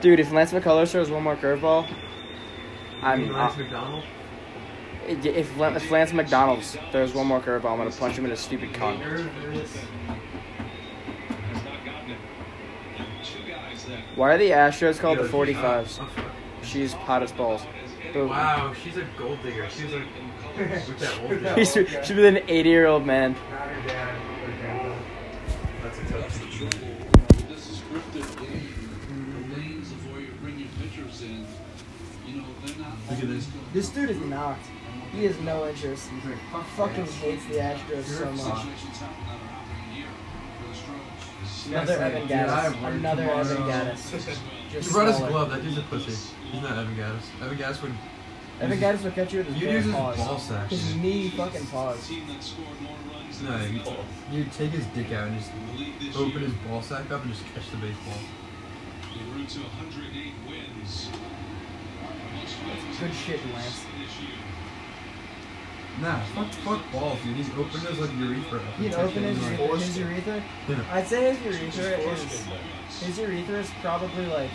Dude, 0.00 0.18
if 0.18 0.32
Lance 0.32 0.52
McCullers 0.52 0.92
throws 0.92 1.10
one 1.10 1.22
more 1.22 1.36
curveball, 1.36 1.86
I'm. 3.02 3.30
Lance 3.32 3.56
McDonald. 3.56 4.04
if, 5.06 5.26
if 5.26 5.90
Lance 5.90 6.12
McDonald's 6.12 6.76
throws 6.90 7.12
one 7.14 7.26
more 7.26 7.40
curveball, 7.40 7.72
I'm 7.72 7.78
gonna 7.78 7.90
punch 7.90 8.16
him 8.16 8.24
in 8.24 8.30
his 8.30 8.40
stupid 8.40 8.72
cunt. 8.72 8.98
Why 14.16 14.34
are 14.34 14.38
the 14.38 14.50
Astros 14.50 14.98
called 14.98 15.18
the 15.18 15.24
45s? 15.24 16.06
She's 16.62 16.92
hot 16.92 17.22
as 17.22 17.32
balls. 17.32 17.62
Boom. 18.12 18.28
Wow, 18.28 18.72
she's 18.72 18.96
a 18.96 19.06
gold 19.16 19.42
digger. 19.42 19.68
She's 19.70 19.92
like 19.92 20.06
with 20.56 20.98
that 21.00 21.88
old 21.88 22.04
she's 22.04 22.16
with 22.16 22.24
an 22.24 22.38
80 22.48 22.68
year 22.68 22.86
old 22.86 23.06
man. 23.06 23.36
Look 33.10 33.22
at 33.22 33.28
this. 33.28 33.48
This 33.72 33.88
dude 33.90 34.10
is 34.10 34.20
not. 34.20 34.58
He 35.12 35.24
has 35.24 35.38
no 35.40 35.68
interest. 35.68 36.08
He's 36.10 36.24
like, 36.24 36.64
Fucking 36.76 37.04
this. 37.04 37.14
hates 37.16 37.44
the 37.46 37.54
Astros 37.54 38.04
so 38.04 38.24
much. 38.30 38.36
situations 38.62 38.98
happen 38.98 39.24
that 39.26 39.34
are 39.34 39.46
happening 39.48 39.94
here 39.94 40.06
for 40.60 40.68
the 40.68 40.74
Stros. 40.74 41.66
Another 41.66 41.92
Evan 41.94 42.22
dude, 42.22 42.32
I 42.32 42.60
have 42.62 42.72
Gattis. 42.74 42.86
Another 42.96 43.22
Evan 43.30 43.56
tomorrow. 43.56 43.72
Gattis. 43.72 44.38
He 44.70 44.76
Just 44.76 44.92
brought 44.92 45.08
his 45.08 45.16
smaller. 45.16 45.32
glove. 45.32 45.50
That 45.50 45.62
dude's 45.62 45.78
a 45.78 45.82
pussy. 45.82 46.30
He's 46.52 46.62
not 46.62 46.78
Evan 46.78 46.94
Gattis. 46.94 47.24
Evan 47.42 47.58
Gattis 47.58 47.82
would. 47.82 47.92
Evan 48.60 48.78
Gattis 48.78 49.02
will 49.02 49.10
catch 49.10 49.32
you 49.32 49.38
with 49.40 49.48
his 49.48 49.56
You'd 49.58 49.70
use 49.72 49.84
his 49.86 49.92
paws. 49.94 50.16
ball 50.16 50.38
sack. 50.38 50.68
His 50.70 50.94
knee 50.94 51.30
fucking 51.30 51.66
paws. 51.66 52.06
Team 52.06 52.28
that 52.28 52.40
scored 52.44 52.80
more 52.80 52.94
runs 53.12 53.42
No, 53.42 53.56
you, 53.64 53.80
you'd 54.30 54.52
take 54.52 54.70
his 54.70 54.86
dick 54.94 55.10
out 55.12 55.26
and 55.26 55.36
just 55.38 55.50
the 55.50 55.78
league 55.78 55.98
this 55.98 56.16
open 56.16 56.42
his 56.42 56.52
ball 56.68 56.82
sack 56.82 57.10
up 57.10 57.24
and 57.24 57.32
just 57.32 57.44
catch 57.52 57.68
the 57.72 57.78
baseball. 57.78 58.14
En 59.18 59.34
route 59.36 59.48
to 59.48 59.58
108 59.58 59.98
wins. 60.04 60.09
Most 62.66 62.82
wins 62.84 62.98
Good 62.98 63.14
shit, 63.14 63.40
Lance. 63.54 63.86
Nah, 66.00 66.20
fuck, 66.34 66.50
fuck 66.64 66.92
balls, 66.92 67.18
dude. 67.22 67.36
He's 67.36 67.50
opened 67.50 67.82
his 67.82 67.98
like 67.98 68.12
urethra. 68.16 68.60
He'd 68.78 68.94
open 68.94 69.22
his, 69.22 69.38
touched 69.38 69.52
it, 69.52 69.58
urethra- 69.60 69.78
his 69.78 69.98
urethra. 69.98 70.42
Yeah. 70.68 70.84
I'd 70.92 71.06
say 71.06 71.34
his 71.34 71.60
urethra 71.60 72.12
is 72.12 72.46
his 73.00 73.18
urethra 73.18 73.58
is 73.58 73.70
probably 73.82 74.26
like 74.26 74.50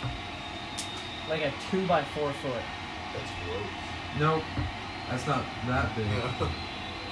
like 1.28 1.42
a 1.42 1.52
two 1.70 1.86
by 1.86 2.02
four 2.02 2.32
foot. 2.32 2.62
That's 3.14 3.30
gross. 3.44 3.66
Nope, 4.18 4.42
that's 5.10 5.26
not 5.26 5.44
that 5.68 5.94
big. 5.96 6.06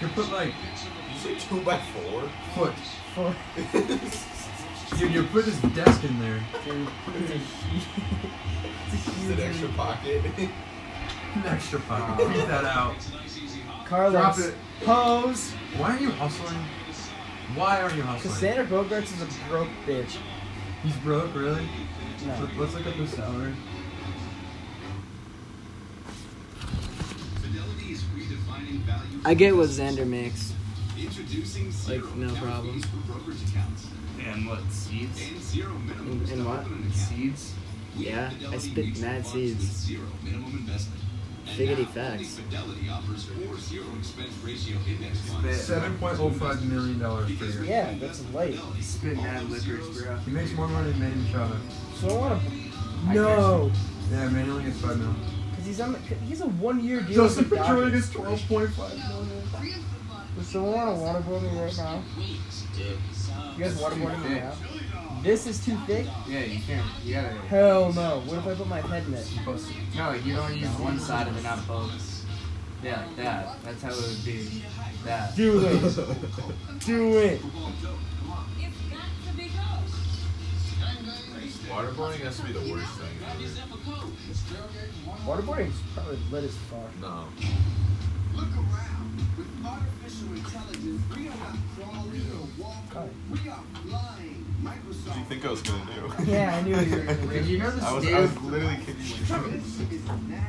You 0.01 0.08
could 0.08 0.17
put 0.17 0.33
like 0.33 0.48
you 0.48 1.19
say 1.20 1.34
two 1.36 1.61
by 1.62 1.79
four? 1.79 2.23
foot. 2.56 2.75
Four. 3.14 3.34
Dude, 4.98 5.12
you 5.12 5.23
put 5.25 5.45
his 5.45 5.61
desk 5.73 6.03
in 6.03 6.19
there. 6.19 6.41
Dude, 6.64 6.89
it's 7.17 7.31
a 7.31 7.36
huge. 7.39 7.84
it's 8.92 9.06
a 9.06 9.11
Is 9.11 9.17
huge. 9.29 9.39
it 9.39 9.42
extra 9.45 9.69
pocket? 9.70 10.23
An 11.34 11.47
extra 11.47 11.80
pocket. 11.80 12.28
Beat 12.28 12.47
that 12.47 12.64
out. 12.64 12.94
It's 12.97 13.08
a 13.10 13.14
nice 13.16 13.38
easy 13.38 13.60
hop. 13.60 13.86
Carlos. 13.86 14.12
Drop 14.12 14.38
it. 14.38 14.55
Pose. 14.84 15.50
Why 15.77 15.96
are 15.96 16.00
you 16.00 16.11
hustling? 16.11 16.58
Why 17.55 17.80
are 17.80 17.91
you 17.94 18.02
hustling? 18.02 18.33
Because 18.33 18.33
hustling? 18.41 18.52
Xander 18.52 18.69
Bogaerts 18.69 19.12
is 19.14 19.22
a 19.22 19.48
broke 19.48 19.69
bitch. 19.86 20.16
He's 20.83 20.96
broke, 20.96 21.34
really? 21.34 21.69
No. 22.27 22.33
Let- 22.41 22.56
Let's 22.56 22.74
look 22.74 22.86
up 22.86 22.94
his 22.94 23.11
salary. 23.11 23.55
Fidelity 27.41 27.92
is 27.92 28.02
redefining 28.05 28.78
value. 28.80 29.20
I 29.24 29.34
get 29.34 29.56
what 29.56 29.68
Xander 29.68 30.06
makes. 30.06 30.52
Introducing 30.98 31.70
zero 31.72 32.06
Like, 32.06 32.14
no 32.16 32.34
problem. 32.36 32.80
for 32.80 32.96
brokerage 33.12 33.42
accounts 33.50 33.86
And 34.24 34.46
what 34.46 34.61
seeds? 34.70 35.20
and 35.20 35.42
zero 35.42 35.72
minimum 35.74 36.22
In- 36.24 36.30
in 36.41 36.44
what? 36.44 36.66
an. 36.66 36.92
Seeds? 36.92 37.52
We 37.98 38.06
Yeah, 38.09 38.27
I 38.27 38.31
Fidelity 38.34 38.59
spit 38.59 38.84
mutual 38.87 39.03
mad 39.09 39.27
seeds. 39.27 39.55
with 39.61 39.70
Zero 39.73 40.06
minimum 40.23 40.50
investment. 40.53 41.00
Figgity 41.47 41.87
facts. 41.89 42.36
Fidelity 42.36 42.89
offers 42.91 43.24
four 43.27 43.58
zero 43.58 43.85
expense 43.98 44.33
ratio 44.42 44.77
index 44.89 45.20
funds. 45.29 45.61
Seven 45.61 45.96
point 45.98 46.18
oh 46.18 46.30
five 46.30 46.64
million 46.64 46.98
dollars 46.98 47.30
per 47.36 47.45
year. 47.45 47.64
Yeah, 47.64 47.95
that's 48.01 48.24
light. 48.33 48.58
Spit 48.80 49.17
mad 49.17 49.48
liquors, 49.51 50.02
bro. 50.02 50.17
He 50.17 50.30
makes 50.30 50.52
more 50.52 50.67
money 50.68 50.91
than 50.91 51.01
Manny 51.01 51.14
Machado. 51.23 51.57
So 52.01 52.08
I 52.08 52.13
want 52.18 52.42
to. 52.42 53.13
No, 53.14 53.70
Yeah, 54.11 54.29
Manny 54.30 54.51
only 54.51 54.64
gets 54.64 54.80
five 54.80 54.97
million. 54.98 55.17
because 55.51 55.67
he's 55.67 55.80
on. 55.80 55.92
The, 55.92 55.98
He's 56.27 56.41
a 56.41 56.47
one-year 56.47 57.02
deal. 57.02 57.24
Justin 57.24 57.45
with 57.45 57.51
the 57.51 57.57
Pedroia 57.57 57.67
Dodgers. 57.85 57.92
gets 57.92 58.13
twelve 58.14 58.41
point 58.48 58.70
five 58.70 58.97
million. 58.97 59.42
Does 60.39 60.48
someone 60.48 60.73
want 60.73 60.97
to 60.98 61.30
waterboard 61.30 61.42
me 61.42 61.61
right 61.61 61.77
now? 61.77 62.02
You 63.57 63.64
guys 63.64 63.80
waterboarding 63.80 64.23
me 64.29 64.35
now? 64.36 64.52
This 65.24 65.46
is 65.46 65.64
too 65.64 65.74
thick? 65.86 66.07
Yeah, 66.29 66.40
you 66.40 66.61
can't. 66.61 66.85
You 67.02 67.14
gotta. 67.14 67.29
Hell 67.48 67.92
no. 67.95 68.20
What 68.27 68.36
if 68.36 68.46
I 68.46 68.55
put 68.55 68.68
my 68.68 68.83
head 68.83 69.07
in 69.07 69.14
it? 69.14 69.27
No, 69.96 70.12
you 70.12 70.36
don't 70.36 70.55
use 70.55 70.68
one 70.79 70.98
side 70.98 71.27
of 71.27 71.35
it, 71.35 71.42
not 71.42 71.67
both. 71.67 72.27
Yeah, 72.83 73.07
like 73.07 73.17
that. 73.17 73.62
That's 73.64 73.83
how 73.83 73.89
it 73.89 73.96
would 73.96 74.23
be. 74.23 74.62
That. 75.07 75.35
Do 75.35 75.64
it. 75.64 75.80
Do 76.80 77.18
it. 77.18 77.40
Waterboarding 81.70 82.20
has 82.20 82.36
to 82.36 82.42
be 82.45 82.52
the 82.52 82.70
worst 82.70 82.92
thing. 82.92 83.17
Waterboarding's 85.24 85.80
probably 85.95 86.18
lit 86.30 86.45
as 86.45 86.55
fuck. 86.68 87.01
No. 87.01 87.24
Look 88.35 88.55
around. 88.56 89.24
With 89.39 89.48
artificial 89.64 90.35
intelligence, 90.35 91.02
we 91.17 91.29
are 91.29 91.36
not 91.36 91.56
crawling 91.74 92.29
or 92.30 92.46
walking. 92.62 93.14
We 93.33 93.39
are 93.48 93.64
flying. 93.73 93.73
What 93.73 93.73
do 93.73 93.73
you 95.24 95.30
think 95.30 95.45
I 95.46 95.51
was 95.51 95.62
gonna 95.62 95.85
do? 95.86 96.30
Yeah, 96.30 96.55
I 96.55 96.62
knew 96.62 96.77
you 96.77 96.96
were 96.96 97.02
gonna 97.05 97.14
do 97.23 97.29
Did 97.30 97.46
you 97.46 97.58
know 97.58 97.70
the 97.70 97.86
I 97.86 97.92
was, 97.92 98.05
state 98.05 98.14
I 98.14 98.20
was 98.20 98.30
of 98.30 98.45
literally 98.45 98.77
kicking 98.77 98.95
my 99.29 100.40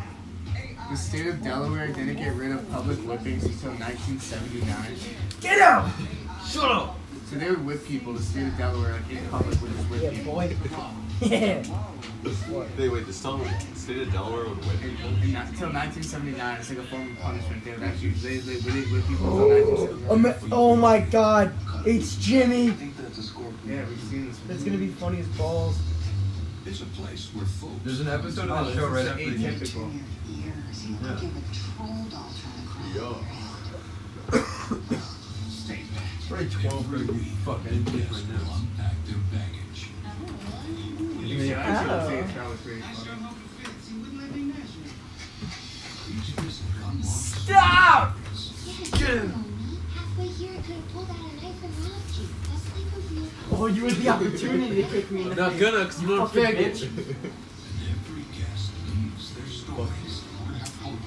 the 0.92 0.98
state 0.98 1.28
of 1.28 1.42
Delaware 1.44 1.88
didn't 1.88 2.18
get 2.18 2.34
rid 2.36 2.52
of 2.52 2.70
public 2.72 2.98
whippings 3.00 3.44
until 3.46 3.72
1979? 3.72 4.96
Get 5.42 5.60
out! 5.62 5.90
Shut 6.48 6.72
up! 6.72 7.00
So 7.26 7.38
they 7.38 7.50
would 7.50 7.66
whip 7.66 7.86
people. 7.86 8.14
The 8.14 8.22
state 8.22 8.46
of 8.48 8.58
Delaware, 8.58 8.94
like 8.94 9.10
in 9.10 9.26
public, 9.30 9.60
would 9.62 9.72
just 9.72 9.90
whip 9.90 10.02
Yeah, 10.04 10.10
people. 10.12 10.34
boy. 10.34 10.56
Yeah. 11.22 11.64
What? 12.50 12.68
Hey, 12.76 12.90
wait, 12.90 13.06
the 13.08 13.14
state 13.14 13.40
the 13.74 13.80
state 13.80 14.02
of 14.02 14.12
Delaware 14.12 14.50
would 14.50 14.58
whip 14.58 14.82
people? 14.82 15.10
And 15.22 15.32
not, 15.34 15.48
until 15.48 15.72
1979, 15.72 16.60
it's 16.60 16.70
like 16.70 16.80
a 16.80 16.84
form 16.84 17.12
of 17.12 17.20
punishment. 17.20 17.64
They 17.64 17.72
would 17.72 17.84
actually 17.84 18.10
they 18.10 18.38
they, 18.38 18.56
they 18.56 18.82
whip 18.92 19.08
people 19.08 19.32
until 19.32 19.48
1979. 19.48 20.50
Oh 20.52 20.76
my 20.76 21.00
god. 21.00 21.54
It's 21.86 22.18
Jimmy. 22.18 22.74
I 23.16 23.18
think 23.18 23.28
that's 23.28 23.28
a 23.28 23.32
scorpion. 23.32 23.78
Yeah, 23.78 23.86
we've 23.88 24.00
seen 24.02 24.28
this. 24.28 24.40
That's 24.48 24.64
gonna 24.64 24.78
be 24.78 24.88
funny 24.90 25.20
as 25.20 25.28
balls. 25.38 25.78
It's 26.66 26.82
a 26.82 26.86
place 26.86 27.30
where 27.34 27.46
folks. 27.46 27.80
There's 27.86 28.00
an 28.02 28.08
episode 28.10 28.50
of 28.50 28.68
the 28.68 28.74
show 28.74 28.88
right 28.88 29.04
this 29.04 29.12
after 29.12 29.22
is 29.24 29.42
the 29.42 29.48
atypical. 29.48 29.92
Yeah. 30.28 30.52
Yo. 32.96 33.18
Stay 35.50 35.82
back. 35.94 36.04
It's 36.18 36.28
probably 36.28 36.50
12 36.50 36.86
for 36.88 36.98
you 36.98 37.06
fuck, 37.46 37.60
I 37.62 37.70
didn't 37.70 37.86
take 37.86 38.12
my 38.12 38.18
notes. 38.18 38.52
Unpack 38.60 38.96
their 39.06 39.22
baggage. 39.32 39.90
Yeah, 41.24 41.62
I 41.62 41.82
should 41.82 41.92
Oh. 41.92 42.08
say 42.10 42.16
it's 42.20 42.34
probably 42.34 42.58
pretty 42.58 42.82
funny. 42.82 43.06
Stop! 47.04 48.18
Halfway 49.94 50.28
here, 50.28 50.52
I 50.52 50.62
could 50.62 50.76
have 50.76 50.88
pulled 50.94 51.10
out 51.10 51.16
a 51.16 51.22
knife 51.36 51.64
and 51.64 51.74
robbed 51.84 52.18
you. 52.18 52.28
That's 52.50 52.68
like 52.74 52.90
a 52.96 53.00
real 53.14 53.30
Oh, 53.52 53.68
you 53.68 53.84
had 53.86 53.94
the 53.94 54.10
opportunity 54.10 54.84
to 54.84 54.90
kick 54.90 55.12
me 55.12 55.22
in 55.24 55.30
the 55.30 55.36
Not 55.36 55.52
face. 55.54 55.62
gonna, 55.62 55.86
cause 55.86 56.02
you 56.02 56.08
don't 56.08 56.28
fucking 56.28 56.56
bitch. 56.56 56.82
it. 56.84 56.90
Every 57.90 58.24
guest 58.38 58.72
leaves 58.90 59.34
their 59.36 59.46
stories. 59.48 60.24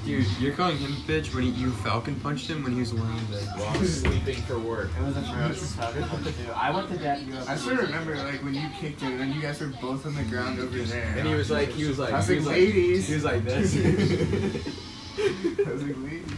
Dude, 0.04 0.26
you're 0.40 0.54
calling 0.54 0.78
him 0.78 0.92
a 0.92 0.96
bitch 1.10 1.34
when 1.34 1.44
he, 1.44 1.50
you 1.50 1.70
Falcon 1.70 2.14
punched 2.20 2.48
him 2.48 2.62
when 2.62 2.72
he 2.72 2.80
was 2.80 2.92
laying 2.94 3.18
in 3.18 3.24
bed. 3.26 3.46
While 3.56 3.68
I'm 3.76 3.84
sleeping 3.84 4.36
for 4.42 4.58
work. 4.58 4.90
It 4.98 5.02
was 5.04 5.16
a 5.16 5.22
ferocious 5.22 5.74
Falcon 5.74 6.04
punch 6.04 6.24
too. 6.26 6.52
I 6.54 6.70
went 6.70 6.88
to 6.90 6.96
that 6.98 7.20
I 7.46 7.56
still 7.56 7.76
remember 7.76 8.16
like 8.16 8.42
when 8.42 8.54
you 8.54 8.68
kicked 8.80 9.00
him 9.02 9.12
and 9.12 9.20
then 9.20 9.32
you 9.32 9.42
guys 9.42 9.60
were 9.60 9.66
both 9.82 10.06
on 10.06 10.14
the 10.14 10.22
ground 10.24 10.60
over 10.60 10.78
there. 10.78 11.14
And 11.18 11.26
he 11.28 11.34
was 11.34 11.50
like, 11.50 11.68
he 11.70 11.84
was 11.86 11.98
like, 11.98 12.12
I 12.14 12.18
was 12.18 12.28
he 12.28 12.36
was 12.36 12.46
like, 12.46 12.56
ladies. 12.56 13.08
he 13.08 13.14
was 13.14 13.24
like 13.24 13.44
this. 13.44 13.74
I 13.76 15.70
was 15.72 15.82
like, 15.82 15.96
ladies. 15.98 16.32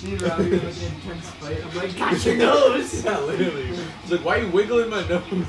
Dude, 0.00 0.22
around 0.22 0.44
here 0.46 0.52
with 0.52 0.80
the 0.80 0.86
intense 0.86 1.30
fight. 1.30 1.64
I'm 1.64 1.76
like, 1.76 1.96
got 1.96 2.24
your 2.24 2.36
nose! 2.36 3.04
yeah, 3.04 3.18
literally. 3.20 3.66
He's 4.02 4.12
like, 4.12 4.24
why 4.24 4.38
are 4.38 4.42
you 4.42 4.48
wiggling 4.50 4.88
my 4.88 5.06
nose? 5.06 5.22
And 5.30 5.44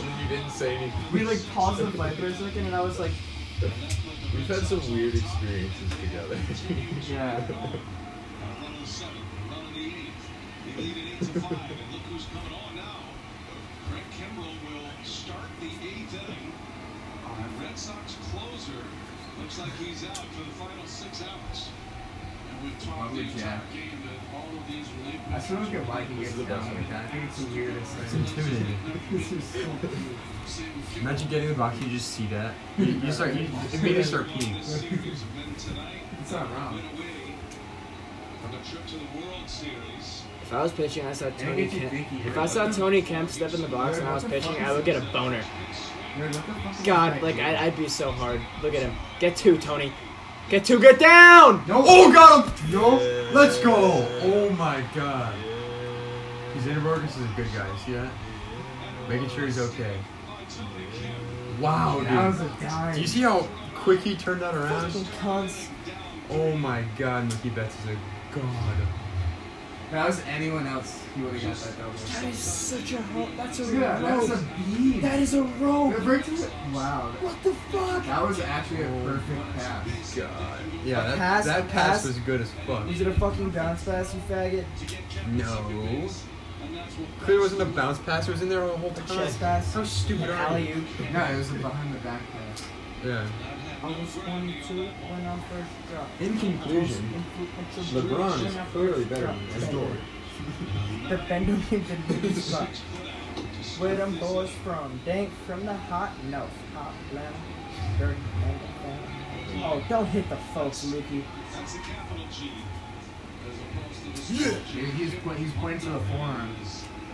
then 0.00 0.20
you 0.22 0.28
didn't 0.28 0.50
say 0.50 0.76
anything. 0.76 1.00
We 1.12 1.24
like 1.24 1.44
paused 1.50 1.78
the 1.80 1.90
fight 1.92 2.16
for 2.16 2.26
a 2.26 2.34
second 2.34 2.66
and 2.66 2.74
I 2.74 2.80
was 2.80 2.98
like, 2.98 3.12
We've 3.60 4.46
had 4.46 4.62
some 4.66 4.78
weird 4.92 5.14
experiences 5.14 5.90
together. 6.00 6.38
yeah. 7.08 7.40
Run 7.50 7.74
on 8.62 8.80
the 8.80 8.86
seventh, 8.86 9.24
run 9.50 9.66
on 9.66 9.74
the 9.74 9.86
eighth. 9.86 10.30
They 10.76 10.82
lead 10.82 10.96
it 10.96 11.04
eight 11.14 11.32
to 11.32 11.40
five, 11.40 11.52
and 11.52 11.92
look 11.92 12.02
who's 12.12 12.26
coming 12.26 12.52
on 12.54 12.76
now. 12.76 13.02
Craig 13.90 14.04
Kimbrel 14.14 14.54
will 14.68 14.90
start 15.02 15.48
the 15.60 15.66
eighth 15.66 16.14
inning. 16.14 16.52
The 17.24 17.64
Red 17.64 17.76
Sox 17.78 18.16
closer 18.30 18.84
looks 19.40 19.58
like 19.58 19.72
he's 19.74 20.04
out 20.04 20.18
for 20.18 20.44
the 20.44 20.54
final 20.54 20.86
six 20.86 21.22
Lumberjack. 22.98 23.62
I 25.30 25.38
still 25.38 25.56
don't 25.56 25.70
get 25.70 25.86
why 25.86 26.02
he 26.04 26.14
gets 26.22 26.34
down 26.34 26.74
like 26.74 26.88
that. 26.90 27.04
I 27.04 27.08
think 27.08 27.24
it's 27.24 27.38
the 27.38 27.46
weirdest 27.54 27.96
It's 28.02 28.12
thing. 28.12 28.20
intimidating. 28.20 28.76
This 29.12 29.32
is 29.32 29.44
so 29.44 29.58
weird. 29.58 31.00
Imagine 31.00 31.28
getting 31.28 31.44
in 31.48 31.52
the 31.52 31.58
box, 31.58 31.78
you 31.80 31.88
just 31.88 32.10
see 32.10 32.26
that. 32.28 32.54
You, 32.78 32.84
you 32.86 33.12
start, 33.12 33.34
you 33.34 33.48
immediately 33.72 34.02
start 34.02 34.26
peeing. 34.28 34.58
It's 36.20 36.32
not 36.32 36.50
wrong. 36.52 36.80
If 40.42 40.52
I 40.52 40.62
was 40.62 40.72
pitching, 40.72 41.06
I 41.06 41.12
saw 41.12 41.26
And 41.26 41.38
Tony 41.38 41.64
you 41.64 41.68
Kemp. 41.70 42.26
If 42.26 42.38
I 42.38 42.46
saw. 42.46 42.70
Tony 42.70 43.02
Kemp 43.02 43.28
step 43.28 43.52
in 43.52 43.60
the 43.60 43.68
box 43.68 43.98
and 43.98 44.08
I 44.08 44.14
was 44.14 44.24
pitching, 44.24 44.56
I 44.56 44.72
would 44.72 44.84
get 44.84 44.96
a 44.96 45.04
boner. 45.12 45.42
Dude, 46.16 46.24
what 46.24 46.32
the 46.32 46.40
fuck 46.40 46.80
is 46.80 46.86
God, 46.86 47.12
that 47.14 47.22
like 47.22 47.38
I'd 47.38 47.76
be 47.76 47.88
so 47.88 48.10
hard. 48.10 48.40
Look 48.62 48.74
at 48.74 48.82
him. 48.82 48.94
Get 49.20 49.36
two, 49.36 49.58
Tony. 49.58 49.92
Get 50.48 50.64
two. 50.64 50.80
Get 50.80 50.98
down. 50.98 51.62
No! 51.68 51.82
Oh, 51.86 52.12
got 52.12 52.58
him! 52.58 52.72
No! 52.72 52.96
Let's 53.32 53.58
go! 53.60 53.74
Oh 54.22 54.50
my 54.50 54.82
god. 54.94 55.34
Xander 56.58 56.80
Vargas 56.82 57.16
is 57.16 57.24
a 57.24 57.34
good 57.36 57.46
guy. 57.54 57.66
See 57.84 57.92
that? 57.92 58.10
Making 59.08 59.28
sure 59.28 59.44
he's 59.46 59.58
okay. 59.58 59.96
Wow, 61.60 62.00
That 62.04 62.28
was 62.28 62.38
dude. 62.38 62.50
a 62.50 62.60
dime. 62.60 62.94
Do 62.94 63.00
you 63.00 63.06
see 63.06 63.20
how 63.22 63.40
quick 63.74 64.00
he 64.00 64.16
turned 64.16 64.40
that 64.42 64.54
around? 64.54 64.90
Fucking. 64.90 65.50
Oh 66.30 66.56
my 66.56 66.82
god, 66.96 67.30
Mookie 67.30 67.54
Betts 67.54 67.74
is 67.84 67.90
a 67.90 67.96
god. 68.34 68.76
If 69.88 69.92
that 69.92 70.06
was 70.06 70.20
anyone 70.28 70.66
else, 70.66 71.02
he 71.14 71.22
would 71.22 71.32
have 71.32 71.42
got 71.42 71.56
that 71.64 71.78
double. 71.78 71.92
That 71.92 72.24
is 72.24 72.38
such 72.38 72.92
a 72.92 73.00
ho- 73.00 73.28
That's 73.38 73.58
a 73.58 73.62
Look 73.64 73.74
at 73.82 74.02
that. 74.02 74.02
That's 74.02 74.28
a 74.28 74.34
rope. 74.36 74.44
beam. 74.76 75.00
That 75.00 75.18
is 75.18 75.32
a 75.34 75.42
rope. 75.44 76.06
Right 76.06 76.24
to 76.24 76.34
it. 76.34 76.50
Wow. 76.74 77.12
What 77.22 77.42
the 77.42 77.54
fuck? 77.54 78.04
That 78.04 78.22
was 78.28 78.38
actually 78.40 78.82
a 78.82 78.88
perfect 78.88 79.40
oh 79.40 79.52
pass. 79.56 80.14
God. 80.14 80.60
Yeah, 80.84 81.00
that, 81.06 81.16
Pass- 81.16 81.44
that 81.46 81.68
pass, 81.70 81.86
pass- 82.02 82.04
was 82.06 82.18
good 82.18 82.42
as 82.42 82.50
fuck. 82.66 82.86
Was 82.86 83.00
it 83.00 83.06
a 83.06 83.14
fucking 83.14 83.48
bounce 83.48 83.84
pass, 83.84 84.14
you 84.14 84.20
faggot? 84.28 84.64
No. 85.32 86.08
Clearly 87.20 87.40
wasn't 87.42 87.62
a 87.62 87.64
bounce 87.64 87.98
pass, 88.00 88.28
it 88.28 88.32
was 88.32 88.42
in 88.42 88.50
there 88.50 88.66
the 88.66 88.76
whole 88.76 88.90
A 88.90 88.94
time. 88.94 89.06
chest 89.06 89.40
pass? 89.40 89.72
How 89.72 89.84
stupid 89.84 90.28
An 90.28 90.36
are 90.36 90.58
you? 90.58 90.84
No, 91.14 91.24
it 91.24 91.36
was 91.38 91.50
a 91.50 91.54
behind 91.54 91.94
the 91.94 91.98
back 92.00 92.20
pass. 92.30 92.62
Yeah. 93.02 93.26
I 93.80 93.86
was 93.86 94.14
22 94.14 94.74
when 94.74 95.26
I 95.26 95.38
first 95.48 95.70
dropped. 95.90 96.20
In 96.20 96.38
conclusion, 96.38 97.24
LeBron 97.92 98.46
is 98.46 98.56
clearly 98.72 99.04
better 99.04 99.26
than 99.26 99.48
this 99.48 99.68
door. 99.68 99.90
The 101.08 101.16
Benjamin 101.28 101.84
the 102.22 102.32
spot. 102.40 102.68
Where 103.78 103.94
them 103.94 104.18
boys 104.18 104.50
from? 104.64 105.00
Dank 105.04 105.30
from 105.46 105.64
the 105.64 105.74
hot 105.74 106.10
No, 106.28 106.48
Hot 106.74 106.92
Atlanta. 107.08 107.36
Dirty 107.98 108.20
Atlanta. 108.42 109.64
Oh, 109.64 109.82
don't 109.88 110.06
hit 110.06 110.28
the 110.28 110.36
folks, 110.36 110.84
Mookie. 110.86 111.22
Dude, 114.28 114.54
he's, 114.94 115.14
po- 115.14 115.30
he's 115.30 115.52
pointing 115.52 115.80
to 115.80 115.90
the 115.90 116.00
forearm. 116.00 116.54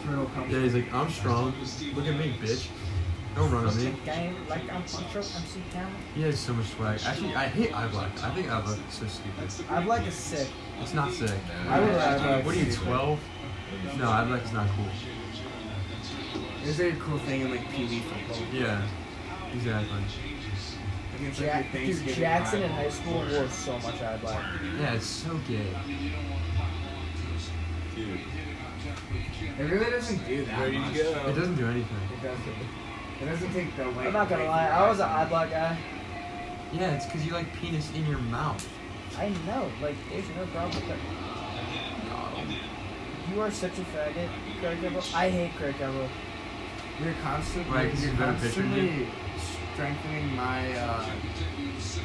Turtle 0.05 0.27
comes. 0.27 0.53
Yeah, 0.53 0.61
he's 0.61 0.75
like, 0.75 0.93
I'm 0.93 1.11
strong. 1.11 1.55
Look 1.95 2.07
at 2.07 2.17
me, 2.17 2.35
bitch. 2.41 2.69
Don't 3.35 3.51
run 3.51 3.67
on 3.67 3.77
me. 3.77 3.93
Like 4.49 4.73
I'm 4.73 4.83
Puncho, 4.85 5.17
MC 5.17 5.61
Camel. 5.73 5.91
He 6.15 6.23
has 6.23 6.39
so 6.39 6.53
much 6.53 6.67
swag. 6.67 7.01
Actually, 7.05 7.35
I 7.35 7.49
hate 7.49 7.77
eye 7.77 7.89
black. 7.89 8.23
I 8.23 8.31
think 8.31 8.49
eye 8.49 8.61
black 8.61 8.79
is 8.89 8.95
so 8.95 9.07
stupid. 9.07 9.71
I'd 9.71 10.13
sick. 10.13 10.49
It's 10.81 10.95
not 10.95 11.13
sick. 11.13 11.31
I 11.69 11.81
would 11.81 11.89
have 11.91 12.47
What 12.47 12.55
are 12.55 12.59
you, 12.59 12.73
12? 12.73 13.21
No, 13.99 14.09
eye 14.09 14.25
black 14.25 14.45
is 14.45 14.53
not 14.53 14.69
cool. 14.77 14.87
Is 16.63 16.79
It's 16.79 16.97
a 16.97 17.01
cool 17.01 17.19
thing 17.19 17.41
in 17.41 17.51
like 17.51 17.69
Pee 17.71 17.87
Wee 17.87 18.01
football. 18.01 18.47
Yeah, 18.53 18.87
exactly. 19.53 19.99
Against 21.17 21.41
like, 21.41 21.51
Jack, 21.51 21.75
your 21.75 21.85
dude, 21.85 22.15
Jackson 22.17 22.63
in 22.63 22.71
high 22.71 22.89
school 22.91 23.25
wore 23.31 23.49
so 23.49 23.79
much 23.79 24.01
eye 24.01 24.17
black. 24.19 24.45
Yeah, 24.81 24.95
it's 24.95 25.07
so 25.07 25.39
gay. 25.49 25.67
Dude. 27.97 28.21
It 29.59 29.63
really 29.63 29.91
doesn't 29.91 30.27
do 30.27 30.45
that 30.45 30.73
much. 30.73 30.97
It 30.97 31.35
doesn't 31.35 31.57
do 31.57 31.67
anything. 31.67 31.97
It 32.13 32.23
doesn't. 32.23 32.84
It 33.21 33.27
doesn't 33.27 33.53
take 33.53 33.77
the 33.77 33.85
weight. 33.91 34.07
I'm 34.09 34.13
not 34.13 34.29
gonna 34.29 34.45
lie, 34.45 34.69
I 34.69 34.89
was 34.89 34.99
an 35.01 35.09
it. 35.09 35.13
eye 35.13 35.25
black 35.27 35.51
guy. 35.51 35.77
Yeah, 36.73 36.95
it's 36.97 37.07
because 37.07 37.25
you 37.25 37.33
like 37.33 37.53
penis 37.55 37.91
in 37.95 38.07
your 38.07 38.19
mouth. 38.19 38.67
I 39.17 39.29
know, 39.47 39.71
like, 39.81 39.95
there's 40.11 40.29
no 40.37 40.45
problem 40.47 40.75
with 40.75 40.89
that. 40.89 40.99
You 43.33 43.41
are 43.41 43.51
such 43.51 43.79
a 43.79 43.83
faggot, 43.83 44.29
Craig 44.61 44.79
Everill. 44.83 45.15
I 45.15 45.31
hate 45.31 45.55
Craig 45.57 45.77
Everill. 45.77 46.09
You're 47.03 47.15
constantly, 47.23 47.73
Right, 47.73 47.91
'cause 47.91 48.03
you're 48.03 48.11
he's 48.13 48.21
a 48.21 48.23
better 48.23 48.39
pitcher 48.39 48.63
than 48.63 48.71
constantly 48.71 49.09
strengthening 49.75 50.37
my 50.37 50.73
uh, 50.79 51.07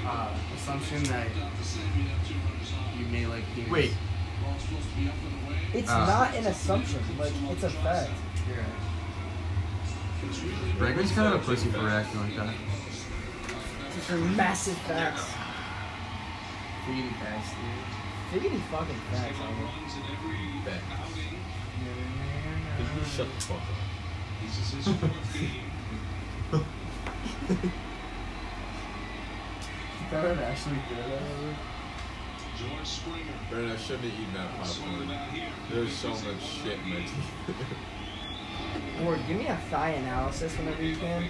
uh, 0.08 0.30
assumption 0.56 1.04
that 1.06 1.28
you 2.98 3.06
may 3.08 3.26
like 3.26 3.44
penis. 3.56 3.70
Wait, 3.72 3.94
It's 5.74 5.90
Ah. 5.90 6.06
not 6.06 6.36
an 6.36 6.48
assumption, 6.48 7.00
like, 7.20 7.34
it's 7.52 7.64
a 7.64 7.70
fact. 7.70 8.10
Yeah. 8.50 8.56
Bregman's 10.20 11.12
kind 11.14 11.34
of 11.34 11.42
a 11.42 11.46
pussy 11.46 11.70
for 11.70 11.80
reacting 11.80 12.20
like 12.20 12.36
that. 12.36 12.54
It's 13.96 14.10
a 14.10 14.18
massive 14.18 14.78
facts. 14.80 15.26
Feeding 16.86 17.12
fast, 17.12 17.56
dude. 17.56 18.42
Figgity 18.42 18.62
fucking 18.70 19.02
facts, 19.12 19.38
homie. 19.38 20.66
Bet. 20.66 20.82
Can 22.78 22.86
you 22.98 23.06
shut 23.06 23.28
the 23.28 23.42
fuck 23.42 23.58
up? 23.58 23.80
That 30.12 30.24
would 30.24 30.40
actually 30.40 30.76
do 30.90 30.96
that. 30.96 31.22
George 32.58 32.88
Springer. 32.88 33.26
Brandon, 33.50 33.72
I 33.72 33.78
shouldn't 33.78 34.12
have 34.12 34.20
eaten 34.20 34.34
that 34.34 34.50
popcorn. 34.58 35.08
There's 35.72 35.94
so 35.94 36.10
much 36.10 36.42
shit 36.42 36.80
in 36.80 36.90
my 36.90 36.96
teeth. 37.02 37.32
Or 39.06 39.16
give 39.28 39.38
me 39.38 39.48
a 39.48 39.58
thigh 39.70 39.92
analysis 39.92 40.54
whenever 40.58 40.84
you 40.84 40.96
can. 40.96 41.24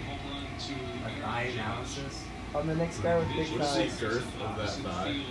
A 1.06 1.22
thigh 1.22 1.50
analysis. 1.54 2.24
On 2.56 2.66
the 2.66 2.76
next 2.76 3.00
guy 3.00 3.18
with 3.20 3.28
big 3.30 3.48
What's 3.50 3.76
the 3.76 3.84
thighs. 3.84 4.00
girth 4.00 4.42
of 4.42 4.58
that 4.58 4.70
thigh? 4.70 5.22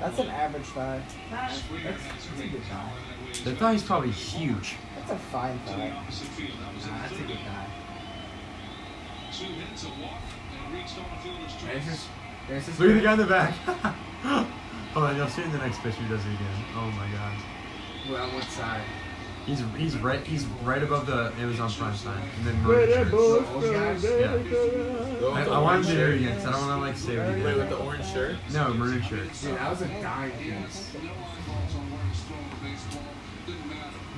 That's 0.00 0.18
an 0.18 0.28
average 0.28 0.66
thigh. 0.66 1.02
That's, 1.30 1.62
that's 1.62 2.40
a 2.40 2.46
good 2.46 2.62
thigh. 2.64 2.92
The 3.44 3.56
thigh's 3.56 3.82
probably 3.82 4.10
huge. 4.10 4.76
That's 4.96 5.12
a 5.12 5.16
fine 5.16 5.58
thigh. 5.60 5.88
Nah, 5.88 6.02
that's 6.04 7.12
a 7.12 7.22
good 7.22 7.38
thigh. 7.38 7.66
Two 9.32 9.44
hits, 9.44 9.84
a 9.84 9.88
walk, 10.00 10.20
and 10.66 10.74
reached 10.74 10.98
on 10.98 11.04
a 11.04 11.22
fielder's 11.22 11.54
There's 11.62 11.84
choice. 11.84 11.90
this, 11.90 12.08
there's 12.48 12.66
this 12.66 12.80
Look 12.80 12.90
at 12.90 12.94
the 12.94 13.00
guy 13.00 13.12
in 13.12 13.18
the 13.18 13.26
back. 13.26 13.54
Hold 14.92 15.06
on, 15.06 15.16
you'll 15.16 15.28
see 15.28 15.42
in 15.42 15.52
the 15.52 15.58
next 15.58 15.80
picture. 15.80 16.02
Does 16.08 16.20
it 16.24 16.28
again. 16.34 16.64
Oh 16.76 16.90
my 16.90 17.06
god. 17.12 17.32
Well, 18.10 18.24
on 18.24 18.34
what 18.34 18.44
side? 18.44 18.82
He's 19.48 19.62
he's 19.78 19.96
right 19.96 20.20
he's 20.26 20.44
right 20.62 20.82
above 20.82 21.06
the 21.06 21.32
Amazon 21.40 21.70
Prime 21.72 21.96
sign, 21.96 22.20
and 22.36 22.46
then 22.46 22.54
Wait, 22.68 22.68
Maroon 22.68 22.90
that 22.90 22.96
shirts. 22.96 23.10
boy- 23.10 23.60
The? 23.60 23.72
Yeah. 23.72 24.36
The 24.36 25.30
I, 25.32 25.44
the 25.44 25.50
I 25.50 25.58
wanted 25.58 25.64
orange 25.64 25.86
to 25.86 25.92
do 25.94 26.00
it 26.04 26.14
again 26.16 26.34
because 26.34 26.44
I 26.44 26.52
don't 26.52 26.68
want 26.68 26.80
to 26.82 26.86
like 26.86 26.96
say 26.98 27.16
what 27.16 27.34
he 27.34 27.42
Wait, 27.42 27.50
did. 27.54 27.56
with 27.56 27.68
the 27.70 27.76
orange 27.78 28.04
shirt? 28.12 28.36
No, 28.52 28.74
maroon 28.74 29.02
shirts. 29.02 29.40
Dude, 29.42 29.54
that 29.56 29.70
was 29.70 29.80
a 29.80 29.88
dime 30.02 30.32
piece. 30.32 30.92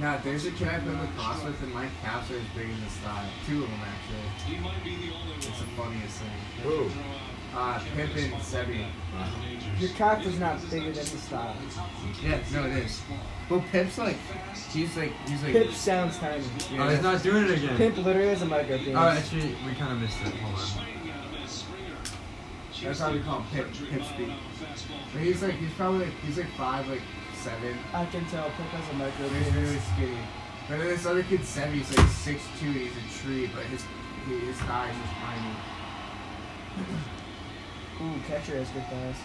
Nah, 0.01 0.17
there's 0.25 0.47
a 0.47 0.51
kid 0.51 0.67
I 0.67 0.81
played 0.81 0.99
lacrosse 0.99 1.45
with, 1.45 1.63
and 1.63 1.75
my 1.75 1.87
calves 2.03 2.31
are 2.33 2.37
as 2.37 2.43
big 2.57 2.69
as 2.71 2.81
this 2.81 2.97
thigh. 3.05 3.29
Two 3.47 3.63
of 3.63 3.71
them, 3.71 3.81
actually. 3.87 4.53
He 4.57 4.59
might 4.61 4.83
be 4.83 4.97
the 4.97 5.13
only 5.15 5.37
It's 5.37 5.47
the 5.47 5.53
funniest 5.79 6.17
thing. 6.19 6.31
Who? 6.65 6.91
Uh, 7.53 7.81
Pip 7.97 8.11
and 8.17 8.33
Sebi. 8.35 8.87
Your 9.81 9.91
cock 9.97 10.25
is 10.25 10.39
not 10.39 10.61
bigger 10.71 10.93
than 10.93 10.95
the 10.95 11.01
thigh. 11.03 11.57
Yeah, 12.23 12.39
no, 12.53 12.67
it 12.67 12.85
is. 12.85 13.03
Well, 13.49 13.65
Pip's 13.73 13.99
like, 13.99 14.17
he's 14.71 14.97
like, 14.97 15.13
he's 15.27 15.43
like. 15.43 15.53
Pip 15.53 15.73
sounds 15.73 16.19
tiny. 16.19 16.45
Yeah, 16.73 16.87
Oh, 16.87 16.89
he's 16.91 17.03
not 17.03 17.23
doing 17.23 17.45
it 17.47 17.59
again. 17.59 17.77
Pip 17.77 17.97
literally 17.97 18.29
has 18.29 18.43
a 18.43 18.47
micro 18.47 18.79
penis. 18.79 18.95
Oh, 18.97 19.09
actually, 19.09 19.57
we 19.67 19.75
kind 19.75 19.93
of 19.93 20.01
missed 20.01 20.21
it. 20.21 20.35
Hold 20.35 20.55
on. 20.55 20.87
That's 22.83 23.01
why 23.01 23.13
we 23.13 23.21
call 23.21 23.41
him 23.41 23.47
Pip, 23.53 23.91
Pip 23.91 24.05
speed. 24.05 24.33
But 25.13 25.23
he's 25.23 25.43
like, 25.43 25.55
he's 25.55 25.73
probably 25.73 26.05
like, 26.07 26.15
he's 26.25 26.39
like 26.39 26.51
five, 26.57 26.89
like 26.89 27.03
seven. 27.35 27.77
I 27.93 28.05
can 28.07 28.25
tell 28.27 28.45
Pip 28.45 28.67
has 28.67 28.95
a 28.95 28.95
micro 28.95 29.29
But 29.29 29.37
he's 29.37 29.55
really 29.55 29.79
skinny. 29.95 30.19
But 30.69 30.79
then 30.79 30.87
this 30.87 31.05
other 31.05 31.25
kid, 31.25 31.41
Sebi, 31.41 31.73
he's 31.73 31.97
like 31.99 32.07
six 32.09 32.43
two. 32.61 32.71
He's 32.71 32.93
a 32.93 33.23
tree, 33.23 33.51
but 33.53 33.65
his 33.65 33.85
his 34.29 34.57
thighs 34.59 34.95
is 34.95 35.11
tiny. 35.19 35.57
Ooh, 38.03 38.19
catcher 38.27 38.57
has 38.57 38.69
good 38.71 38.85
thighs. 38.87 39.17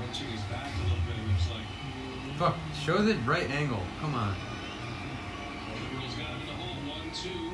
Wrenching 0.00 0.26
his 0.28 0.40
back 0.50 0.66
a 0.66 0.82
little 0.82 0.98
bit, 1.06 1.16
it 1.16 1.28
looks 1.28 1.48
like. 1.50 1.66
Fuck, 2.38 2.56
show 2.82 2.98
the 2.98 3.14
right 3.22 3.48
angle. 3.50 3.82
Come 4.00 4.14
on. 4.14 4.34
Overall's 5.70 6.14
got 6.14 6.26
him 6.26 6.40
in 6.40 6.46
the 6.46 6.52
hole. 6.52 6.74
One, 6.90 7.10
two. 7.14 7.52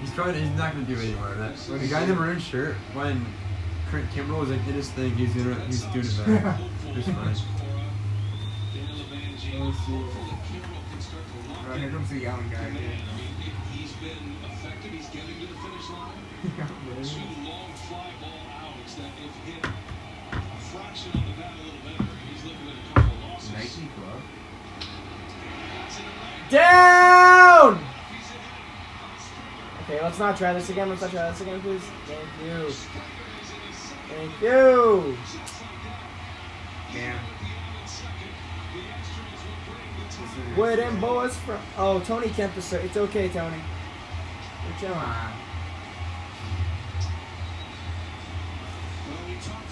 He's 0.00 0.14
trying. 0.14 0.34
He's 0.34 0.56
not 0.56 0.72
gonna 0.72 0.84
do 0.84 0.94
it 0.94 1.02
anymore. 1.04 1.34
That 1.34 1.56
the 1.56 1.88
guy 1.88 2.02
in 2.02 2.08
the 2.10 2.14
maroon 2.14 2.38
shirt 2.38 2.76
when 2.94 3.26
Trent 3.90 4.08
Kimbrel 4.10 4.38
was 4.40 4.50
like 4.50 4.60
in 4.68 4.74
his 4.74 4.90
thing, 4.90 5.14
he's 5.16 5.34
doing 5.34 5.50
it. 5.50 5.66
He's 5.66 5.82
doing 5.90 6.06
it 6.06 6.44
back. 6.44 6.60
It's 6.94 7.08
funny. 7.08 7.34
Daniel 8.72 9.00
Evangelista. 9.02 9.58
Let's 9.58 9.78
see. 9.82 9.98
Hopefully 9.98 10.38
Kimbrel 10.46 10.82
can 10.92 11.00
start 11.00 11.24
to 11.26 11.50
lock 11.50 11.66
Oh, 11.70 11.76
here 11.76 11.90
comes 11.90 12.08
the 12.10 12.18
young 12.18 12.48
guy 12.50 12.62
I 12.62 12.66
again. 12.68 13.02
he's 13.74 13.92
been 13.98 14.36
effective. 14.46 14.92
He's 14.92 15.08
getting 15.10 15.34
to 15.42 15.46
the 15.50 15.58
finish 15.58 15.90
line. 15.90 16.22
Two 17.02 17.26
long 17.50 17.74
fly 17.74 18.10
ball 18.22 18.46
outs 18.62 18.94
that 18.94 19.10
if 19.18 19.34
hit 19.54 19.66
Down! 26.50 27.78
Okay, 29.82 30.02
let's 30.02 30.18
not 30.18 30.36
try 30.36 30.52
this 30.52 30.68
again. 30.68 30.88
Let's 30.88 31.02
not 31.02 31.10
try 31.12 31.30
this 31.30 31.40
again, 31.40 31.60
please. 31.60 31.82
Thank 32.06 32.28
you. 32.44 32.70
Thank 34.08 34.42
you. 34.42 35.16
Damn. 36.92 37.18
Where 40.56 40.76
them 40.76 41.00
boys 41.00 41.36
from? 41.38 41.60
Oh, 41.78 42.00
Tony 42.00 42.30
Kemp 42.30 42.56
is. 42.56 42.72
It's 42.72 42.96
okay, 42.96 43.28
Tony. 43.28 43.56
We're 43.56 44.72
Come 44.72 44.80
chilling. 44.80 44.98
on. 44.98 45.32
Where 49.06 49.69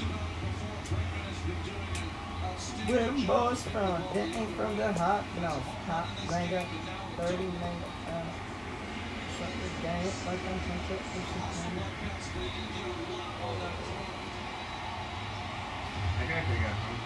them 2.88 3.26
boys 3.26 3.62
from? 3.64 4.02
They 4.14 4.20
ain't 4.20 4.56
from 4.56 4.76
the 4.76 4.92
hot, 4.92 5.24
no, 5.40 5.50
hot 5.86 6.08
manga, 6.30 6.66
30 7.16 7.36
manga. 7.36 7.86
Uh, 8.08 8.24
something 9.38 9.82
gang, 9.82 10.04
like 10.26 10.40
I'm 10.48 10.58
from 10.60 10.78
That 16.18 16.28
guy 16.28 16.40
could 16.40 16.62
got 16.62 16.72
home. 16.72 16.98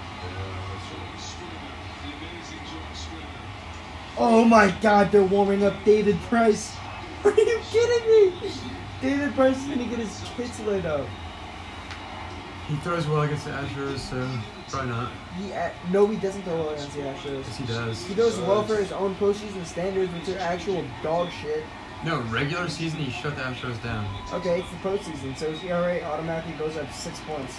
Oh 4.18 4.44
my 4.44 4.70
god, 4.82 5.10
they're 5.10 5.24
warming 5.24 5.64
up 5.64 5.74
David 5.84 6.18
Price. 6.22 6.76
Are 7.24 7.30
you 7.30 7.60
kidding 7.70 8.08
me? 8.08 8.52
David 9.00 9.34
Price 9.34 9.56
is 9.56 9.64
gonna 9.64 9.84
get 9.86 9.98
his 9.98 10.20
tits 10.36 10.60
lit 10.60 10.84
up. 10.84 11.06
He 12.68 12.76
throws 12.76 13.06
well 13.06 13.22
against 13.22 13.46
the 13.46 13.50
Astros, 13.50 13.98
so 13.98 14.28
probably 14.72 14.90
not. 14.90 15.10
He, 15.38 15.52
uh, 15.52 15.70
no, 15.90 16.06
he 16.06 16.16
doesn't 16.16 16.42
throw 16.42 16.56
well 16.56 16.70
against 16.70 16.94
the 16.94 17.02
Astros. 17.02 17.44
Yes, 17.46 17.56
he 17.56 17.64
does. 17.66 18.06
He 18.06 18.14
does 18.14 18.38
well 18.40 18.62
for 18.64 18.76
his 18.76 18.92
own 18.92 19.14
postseason 19.16 19.64
standards, 19.64 20.12
which 20.12 20.28
are 20.34 20.38
actual 20.40 20.84
dog 21.02 21.30
shit. 21.30 21.64
No, 22.04 22.20
regular 22.22 22.68
season 22.68 22.98
he 22.98 23.10
shut 23.12 23.36
the 23.36 23.42
Astros 23.42 23.80
down. 23.82 24.06
Okay, 24.32 24.60
it's 24.60 24.70
the 24.70 24.76
postseason, 24.76 25.36
so 25.36 25.50
his 25.52 25.62
ERA 25.62 26.00
automatically 26.02 26.54
goes 26.54 26.76
up 26.76 26.92
six 26.92 27.20
points. 27.20 27.58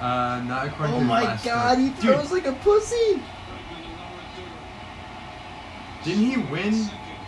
Uh, 0.00 0.42
not 0.46 0.66
according 0.66 0.94
Oh 0.94 0.98
to. 0.98 1.04
Oh 1.04 1.08
my 1.08 1.38
god, 1.44 1.78
he 1.78 1.88
Dude, 1.88 1.98
throws 2.00 2.30
like 2.30 2.46
a 2.46 2.52
pussy! 2.52 3.20
Didn't 6.04 6.24
he 6.24 6.36
win? 6.36 6.74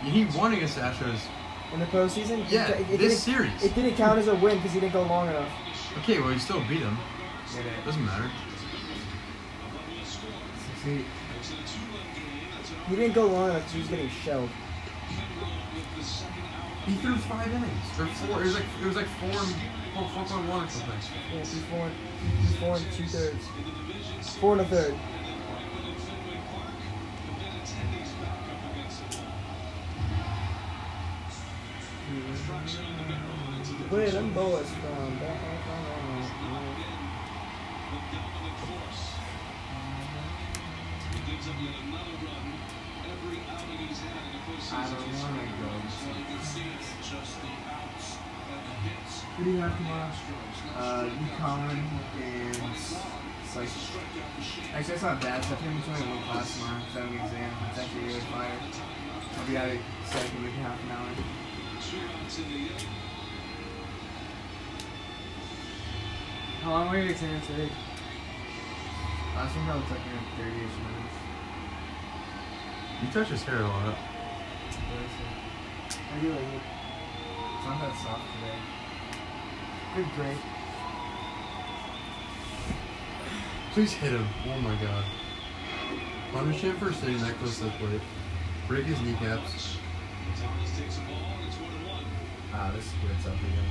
He 0.03 0.25
won 0.37 0.53
against 0.53 0.75
the 0.75 0.81
Astros. 0.81 1.19
In 1.73 1.79
the 1.79 1.85
postseason? 1.87 2.45
Yeah, 2.49 2.69
it, 2.69 2.81
it 2.81 2.97
this 2.97 3.25
didn't, 3.25 3.49
series. 3.49 3.63
it 3.63 3.75
didn't 3.75 3.95
count 3.95 4.19
as 4.19 4.27
a 4.27 4.35
win 4.35 4.57
because 4.57 4.71
he 4.71 4.79
didn't 4.79 4.93
go 4.93 5.03
long 5.03 5.27
enough. 5.27 5.51
Okay, 5.99 6.19
well 6.19 6.29
he 6.29 6.39
still 6.39 6.61
beat 6.61 6.79
him. 6.81 6.97
Doesn't 7.83 8.05
matter. 8.05 8.29
See, 10.83 11.05
He 12.87 12.95
didn't 12.95 13.13
go 13.13 13.25
long 13.25 13.49
enough 13.49 13.71
he 13.73 13.79
was 13.79 13.87
getting 13.87 14.09
shelled. 14.09 14.49
He 16.85 16.93
threw 16.95 17.15
five 17.15 17.47
innings 17.47 17.99
or 17.99 18.05
four. 18.05 18.41
It 18.41 18.45
was 18.45 18.53
like 18.55 18.63
it 18.81 18.85
was 18.85 18.95
like 18.95 19.07
four, 19.07 19.29
and- 19.29 19.55
four, 19.93 20.09
four 20.09 20.25
point 20.25 20.47
one 20.47 20.65
or 20.65 20.69
something. 20.69 20.99
Yeah, 21.33 21.43
four 21.43 21.85
and, 21.87 21.95
four 22.59 22.75
and 22.77 22.85
two 22.91 23.05
thirds. 23.05 23.47
Four 24.37 24.51
and 24.53 24.61
a 24.61 24.65
third. 24.65 24.93
Where 33.89 34.09
them 34.09 34.33
boys 34.33 34.69
from? 34.69 35.19
I 35.21 35.58
Who 49.37 49.43
do 49.43 49.51
you 49.51 49.57
have 49.57 49.75
tomorrow? 49.77 50.11
Uh, 50.77 51.09
econ 51.09 51.69
and 51.71 52.75
psych. 52.77 53.67
Actually, 54.73 54.93
that's 54.93 55.01
not 55.01 55.21
bad. 55.21 55.43
So 55.43 55.53
I 55.53 55.57
think 55.57 55.71
I'm 55.71 55.81
only 55.89 56.07
one 56.07 56.23
class 56.23 56.53
tomorrow. 56.53 56.81
So 56.93 56.99
I 56.99 57.01
have 57.01 57.11
an 57.11 57.19
exam. 57.19 57.51
It's 57.69 57.79
actually 57.79 58.03
really 58.05 58.19
fire. 58.19 58.59
I'll 59.39 59.47
be 59.47 59.57
out 59.57 59.69
of 59.69 59.79
psych 60.05 60.33
in 60.35 60.43
like 60.43 60.53
half 60.53 60.83
an 60.83 60.91
hour. 60.91 61.09
How 66.61 66.69
long 66.71 66.89
will 66.91 66.99
your 66.99 67.09
exam 67.09 67.41
take? 67.41 67.71
Last 69.35 69.55
one 69.55 69.65
probably 69.65 69.87
took 69.87 69.97
me 70.05 70.11
like 70.13 70.37
30 70.37 70.49
ish 70.51 70.77
minutes. 70.77 71.28
You 73.01 73.07
touch 73.13 73.29
his 73.29 73.43
hair 73.43 73.61
a 73.61 73.67
lot. 73.67 73.95
I 76.11 76.19
do 76.21 76.29
like 76.31 76.39
it. 76.39 76.61
It's 77.55 77.65
not 77.65 77.79
that 77.79 77.95
soft 78.03 78.23
today. 78.35 78.59
Good 79.95 80.07
grade. 80.15 80.37
Please 83.71 83.93
hit 83.93 84.11
him. 84.11 84.27
Oh 84.47 84.59
my 84.59 84.75
god. 84.75 85.05
Punish 86.33 86.61
him 86.61 86.75
for 86.77 86.91
sitting 86.91 87.19
that 87.19 87.35
close 87.37 87.57
to 87.59 87.65
the 87.65 87.69
plate. 87.71 88.01
Break 88.67 88.85
his 88.85 88.99
kneecaps. 89.01 89.77
Ah, 92.53 92.71
this 92.75 92.85
splits 92.85 93.25
up 93.25 93.33
again. 93.33 93.69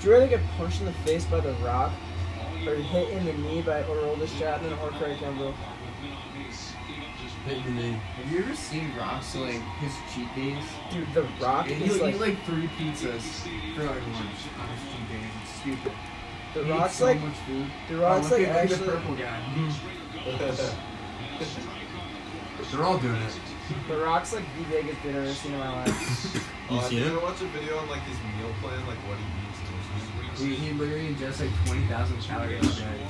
Do 0.00 0.08
you 0.08 0.12
rather 0.14 0.26
get 0.26 0.40
punched 0.56 0.80
in 0.80 0.86
the 0.86 0.92
face 0.92 1.24
by 1.24 1.40
The 1.40 1.52
Rock, 1.64 1.92
or 2.66 2.74
hit 2.74 3.10
in 3.10 3.24
the 3.26 3.32
knee 3.34 3.62
by 3.62 3.82
Aroldis 3.84 4.36
Chapman 4.38 4.72
or 4.74 4.90
Craig 4.90 5.18
Kimbrel? 5.18 5.54
Hit 7.46 7.58
in 7.66 7.76
the. 7.76 7.82
Have 7.92 8.32
you 8.32 8.38
ever 8.44 8.54
seen 8.54 8.94
Rock's 8.96 9.34
like 9.36 9.60
his 9.80 9.92
cheat 10.14 10.34
days? 10.34 10.64
Dude, 10.90 11.12
The 11.12 11.22
Rock 11.44 11.66
He'll 11.66 11.82
is 11.82 11.96
eat 11.96 12.02
like, 12.02 12.18
like 12.20 12.44
three 12.44 12.68
pizzas 12.68 13.20
for 13.76 13.82
like 13.84 14.00
lunch 14.16 14.42
on 14.58 14.68
his 14.68 14.82
cheat 14.88 15.08
days. 15.12 15.30
It's 15.42 15.52
stupid. 15.60 15.92
The 16.54 16.64
He 16.64 16.70
Rock's 16.70 16.94
so 16.94 17.04
like, 17.04 17.20
much 17.20 17.36
food. 17.46 17.66
The 17.90 17.96
Rock's 17.96 18.32
oh, 18.32 18.36
look 18.38 18.38
like 18.38 18.48
at, 18.48 18.70
look 18.70 18.72
at 18.72 18.72
actually, 18.72 18.86
the 18.86 18.92
purple 18.92 19.14
guy. 19.16 19.40
They're 22.72 22.82
all 22.84 22.98
doing 22.98 23.20
it. 23.20 23.32
The 23.88 23.96
Rock's 23.98 24.32
like 24.32 24.44
the 24.56 24.64
biggest 24.64 25.02
dinner 25.02 25.20
I've 25.22 25.36
seen 25.36 25.52
in 25.52 25.58
my 25.58 25.84
life. 25.84 26.50
Oh, 26.70 26.76
you 26.76 26.80
Oh, 26.80 26.88
see 26.88 26.94
did 26.96 27.04
you 27.04 27.10
it? 27.10 27.16
ever 27.16 27.20
watch 27.26 27.42
a 27.42 27.46
video 27.48 27.76
on 27.76 27.88
like 27.90 28.00
his 28.04 28.16
meal 28.40 28.50
plan, 28.62 28.80
like 28.86 28.96
what 29.04 29.18
he 29.18 29.24
eats? 29.44 29.60
and 29.60 30.30
it's 30.32 30.40
He, 30.40 30.54
he 30.54 30.72
literally 30.72 31.12
ingests 31.14 31.40
like 31.44 31.52
20,000 31.66 32.22
calories 32.22 32.78
a 32.78 32.80
day. 32.80 33.04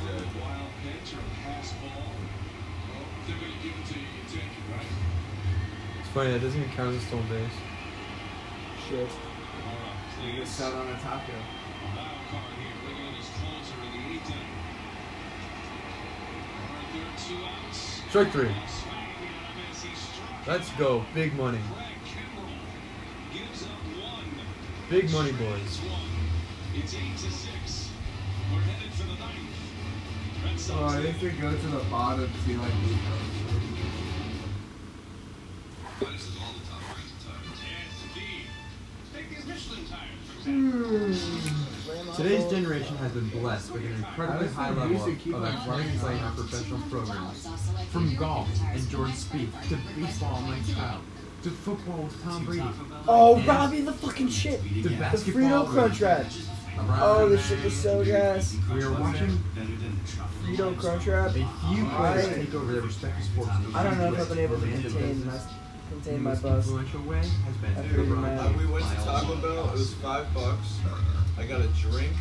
It's 6.00 6.08
funny, 6.12 6.32
that 6.32 6.40
doesn't 6.40 6.60
even 6.60 6.72
count 6.74 6.94
as 6.94 7.02
a 7.02 7.06
stolen 7.06 7.26
base. 7.28 7.50
Shit. 8.88 9.08
He 10.22 10.36
gets 10.36 10.50
sold 10.50 10.74
on 10.74 10.88
a 10.88 10.98
taco. 11.00 11.32
Strike 18.08 18.30
three. 18.30 18.54
Let's 20.46 20.70
go. 20.72 21.04
Big 21.14 21.34
money. 21.34 21.58
Big 24.90 25.10
money, 25.10 25.32
boys. 25.32 25.80
Oh, 30.70 30.86
I 30.86 31.02
think 31.02 31.20
they 31.20 31.40
go 31.40 31.50
to 31.50 31.66
the 31.66 31.84
bottom 31.90 32.26
to 32.32 32.38
see 32.40 32.56
like 32.56 32.70
hmm. 40.44 41.12
Today's 42.16 42.50
generation 42.50 42.96
has 42.96 43.12
been 43.12 43.28
blessed 43.28 43.72
with 43.72 43.84
an 43.84 43.92
incredibly 43.92 44.48
high 44.48 44.70
level 44.70 44.96
of, 44.96 45.34
of 45.34 45.44
athletic 45.44 45.98
play 45.98 46.18
and 46.18 46.34
professional 46.36 46.80
programs. 46.88 47.48
From 47.90 48.14
golf 48.16 48.48
and 48.72 48.88
Jordan 48.88 49.12
Spieth 49.12 49.68
to 49.68 49.78
baseball 50.00 50.38
and 50.38 50.46
Mike 50.48 50.66
Trout 50.74 51.02
to 51.42 51.50
football 51.50 52.04
with 52.04 52.22
Tom 52.24 52.46
Brady 52.46 52.64
Oh, 53.06 53.38
Robbie 53.42 53.82
the 53.82 53.92
fucking 53.92 54.28
shit. 54.28 54.62
to 54.62 54.88
The 54.88 54.94
Frito 54.94 55.66
with 55.66 55.74
Crunchwrap. 55.74 56.53
LeBron 56.76 56.98
Oh, 57.00 57.28
this 57.28 57.48
James. 57.48 57.60
shit 57.60 57.64
was 57.64 57.74
so 57.74 58.04
gas. 58.04 58.56
We 58.72 58.82
are 58.82 58.92
watching 58.92 59.30
Frito 60.44 60.74
Crunchwrap. 60.74 61.28
a 61.28 61.32
few 61.74 61.84
players 61.86 62.26
I- 62.26 62.32
take 62.34 62.54
over 62.54 62.72
their 62.72 62.82
respective 62.82 63.24
sports. 63.24 63.50
I 63.74 63.82
don't 63.82 63.98
know 63.98 64.12
if 64.12 64.20
I've 64.20 64.28
been 64.28 64.38
able 64.38 64.56
to 64.60 64.66
contain 64.66 64.92
my, 64.92 65.00
business, 65.32 65.42
contain 65.90 66.22
my 66.22 66.30
most 66.30 66.42
buzz. 66.42 66.66
influential 66.66 67.02
way 67.02 67.18
has 67.18 67.56
been 67.56 67.72
After 67.72 68.02
you 68.02 68.06
LeBron 68.14 68.22
met- 68.22 68.38
Uh, 68.40 68.52
we 68.58 68.66
went 68.66 68.84
to 68.88 68.94
Taco. 68.96 69.36
Bell. 69.36 69.68
It 69.68 69.72
was 69.72 69.94
five 69.94 70.34
bucks. 70.34 70.68
I 71.38 71.46
got 71.46 71.60
a 71.60 71.68
drink, 71.68 72.12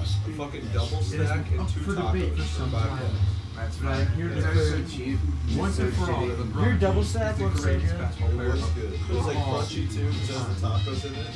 a 0.00 0.04
fucking 0.36 0.68
double 0.72 0.98
It 0.98 1.04
stack, 1.04 1.46
and 1.52 1.68
two 1.68 1.80
for 1.80 1.92
tacos 1.94 2.36
for 2.36 2.42
for 2.42 2.48
some 2.48 2.70
five 2.70 2.88
time. 2.88 2.98
bucks. 2.98 3.14
That's 3.56 3.80
right. 3.82 4.00
I'm 4.08 4.12
here 4.16 4.28
to 4.28 4.34
It's 4.38 4.46
declare 4.46 4.64
so 4.64 4.84
cheap. 4.96 5.18
once 5.56 5.76
so 5.76 5.82
and 5.84 5.92
for 5.94 6.10
all 6.12 6.22
shitty. 6.22 6.28
that 6.28 6.38
LeBron 6.52 6.64
Your 6.64 6.74
double 6.74 7.02
James 7.02 7.08
stack 7.10 7.32
is 7.32 7.38
the 7.38 7.44
looks 7.44 7.60
so 7.60 7.66
good. 7.66 7.98
basketball 7.98 8.40
It 8.40 8.52
was 8.52 8.62
good. 8.64 8.92
It 8.94 9.08
was 9.10 9.26
like 9.26 9.36
crunchy 9.36 9.92
too 9.94 10.06
because 10.08 10.30
it 10.30 10.36
has 10.36 10.60
the 10.60 10.66
tacos 10.68 11.04
in 11.04 11.14
it. 11.14 11.26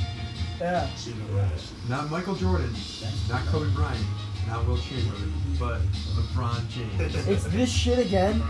Yeah. 0.60 0.88
Not 1.88 2.10
Michael 2.10 2.34
Jordan, 2.34 2.72
not 3.28 3.44
Kobe 3.46 3.68
Bryant, 3.74 4.04
not 4.48 4.66
Wilt 4.66 4.80
Chamberlain, 4.82 5.32
but 5.58 5.80
LeBron 6.14 6.68
James. 6.68 7.26
It's 7.28 7.44
this 7.44 7.70
shit 7.70 7.98
again. 7.98 8.42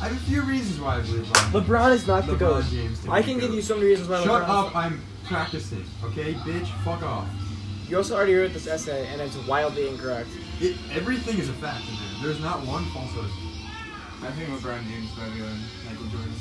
I 0.00 0.08
have 0.08 0.12
a 0.12 0.20
few 0.30 0.42
reasons 0.42 0.80
why 0.80 0.96
I 0.96 1.00
believe 1.02 1.24
LeBron. 1.26 1.62
LeBron 1.62 1.92
is 1.92 2.06
not 2.06 2.26
the 2.26 2.32
LeBron 2.34 2.38
goat. 2.38 2.64
James 2.70 3.02
to 3.04 3.10
I 3.10 3.20
be 3.20 3.24
can 3.32 3.40
give 3.40 3.50
GOAT. 3.50 3.56
you 3.56 3.62
so 3.62 3.74
many 3.76 3.86
reasons 3.88 4.08
why 4.08 4.24
Shut 4.24 4.42
LeBron. 4.44 4.48
up! 4.68 4.76
I'm 4.76 5.00
practicing. 5.24 5.84
Okay, 6.04 6.34
bitch. 6.34 6.66
Fuck 6.84 7.02
off. 7.02 7.28
You 7.88 7.98
also 7.98 8.16
already 8.16 8.34
wrote 8.34 8.52
this 8.52 8.66
essay, 8.66 9.06
and 9.08 9.20
it's 9.20 9.36
wildly 9.46 9.88
incorrect. 9.88 10.28
It, 10.60 10.76
everything 10.92 11.38
is 11.38 11.48
a 11.48 11.52
fact 11.54 11.84
in 11.88 11.94
there. 11.94 12.22
There's 12.28 12.40
not 12.42 12.66
one 12.66 12.84
falsehood. 12.86 13.30
I 14.22 14.30
think 14.32 14.48
LeBron 14.50 14.82
James 14.88 15.10
is 15.10 15.16
better 15.16 15.30
than 15.30 15.60
Michael 15.86 16.06
Jordan. 16.06 16.32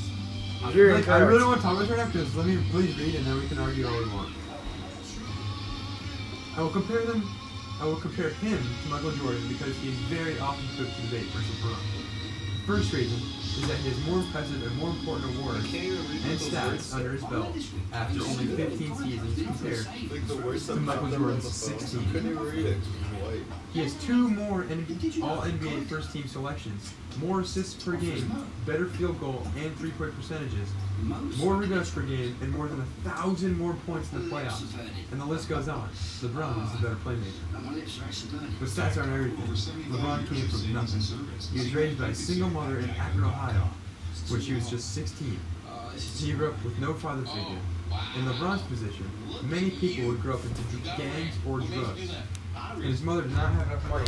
You're 0.73 0.93
like, 0.95 1.07
I 1.07 1.17
incorrect. 1.19 1.27
really 1.27 1.43
want 1.43 1.57
to 1.57 1.61
talk 1.63 1.73
about 1.73 1.81
this 1.87 1.89
right 1.91 2.05
now 2.05 2.11
because 2.11 2.35
let 2.35 2.47
me 2.47 2.57
please 2.71 2.97
read 2.97 3.15
and 3.15 3.25
then 3.25 3.39
we 3.39 3.47
can 3.47 3.59
argue 3.59 3.85
all 3.87 3.97
we 3.97 4.09
want. 4.09 4.33
I 6.57 6.61
will 6.61 6.69
compare 6.69 7.01
them. 7.05 7.27
I 7.81 7.85
will 7.85 7.97
compare 7.97 8.29
him 8.29 8.57
to 8.83 8.89
Michael 8.89 9.11
Jordan 9.11 9.45
because 9.49 9.75
he 9.77 9.89
is 9.89 9.95
very 10.07 10.39
often 10.39 10.65
put 10.77 10.87
to 10.95 11.01
debate 11.01 11.25
versus 11.31 11.49
LeBron. 11.61 11.77
The 12.61 12.71
first 12.73 12.93
reason 12.93 13.19
is 13.19 13.67
that 13.67 13.77
he 13.77 13.89
has 13.89 13.99
more 14.07 14.19
impressive 14.19 14.65
and 14.65 14.75
more 14.77 14.89
important 14.89 15.37
awards 15.37 15.63
can't 15.67 15.83
even 15.83 15.97
read 16.09 16.25
and 16.25 16.39
stats 16.39 16.93
under 16.95 17.11
his 17.11 17.23
belt 17.25 17.55
after 17.93 18.21
only 18.23 18.47
15 18.47 18.95
seasons 18.95 19.41
compared 19.43 19.85
Like 20.11 20.27
the 20.27 20.35
words 20.37 20.65
to 20.67 20.75
Michael 20.77 21.03
popped 21.03 21.13
up 21.13 21.19
on 21.19 21.19
Jordan's 21.19 21.51
16. 21.53 21.99
I 21.99 22.11
couldn't 22.11 22.31
even 22.31 22.43
read 22.43 22.65
it. 22.65 22.77
'cause 22.79 22.87
it 22.87 23.11
was 23.11 23.21
white. 23.29 23.43
He 23.73 23.79
has 23.81 23.93
two 23.95 24.29
more 24.29 24.61
All 25.21 25.43
NBA 25.43 25.83
First 25.87 26.11
Team 26.13 26.27
selections, 26.27 26.93
more 27.19 27.41
assists 27.41 27.83
per 27.83 27.97
game, 27.97 28.33
better 28.65 28.87
field 28.87 29.19
goal 29.19 29.45
and 29.57 29.77
three 29.77 29.91
point 29.91 30.15
percentages, 30.15 30.69
more 31.37 31.55
rebounds 31.55 31.89
per 31.89 32.01
game, 32.01 32.35
and 32.41 32.51
more 32.51 32.67
than 32.67 32.79
a 32.79 33.09
thousand 33.09 33.57
more 33.57 33.73
points 33.85 34.11
in 34.13 34.23
the 34.23 34.35
playoffs. 34.35 34.63
And 35.11 35.19
the 35.19 35.25
list 35.25 35.49
goes 35.49 35.67
on. 35.67 35.89
LeBron 36.21 36.65
is 36.65 36.71
the 36.71 36.87
better 36.87 36.95
playmaker. 36.95 38.59
But 38.59 38.69
stats 38.69 38.97
aren't 38.97 39.13
everything. 39.13 39.45
LeBron 39.91 40.27
came 40.29 40.47
from 40.47 40.73
nothing. 40.73 41.01
He 41.53 41.59
was 41.59 41.75
raised 41.75 41.99
by 41.99 42.07
a 42.09 42.15
single 42.15 42.49
mother 42.49 42.79
in 42.79 42.89
Akron, 42.91 43.23
Ohio, 43.23 43.69
when 44.29 44.41
she 44.41 44.53
was 44.53 44.69
just 44.69 44.93
16. 44.93 45.39
He 46.17 46.33
grew 46.33 46.49
up 46.49 46.63
with 46.63 46.77
no 46.79 46.93
father 46.93 47.25
figure. 47.25 47.59
In 48.17 48.25
LeBron's 48.25 48.63
position, 48.63 49.09
many 49.43 49.71
people 49.71 50.07
would 50.09 50.21
grow 50.21 50.35
up 50.35 50.43
into 50.43 50.77
gangs 50.97 51.35
or 51.47 51.59
drugs. 51.59 52.11
And 52.73 52.83
his 52.83 53.01
mother 53.01 53.21
did 53.23 53.31
not 53.31 53.53
have 53.53 53.67
enough 53.67 53.89
money 53.89 54.05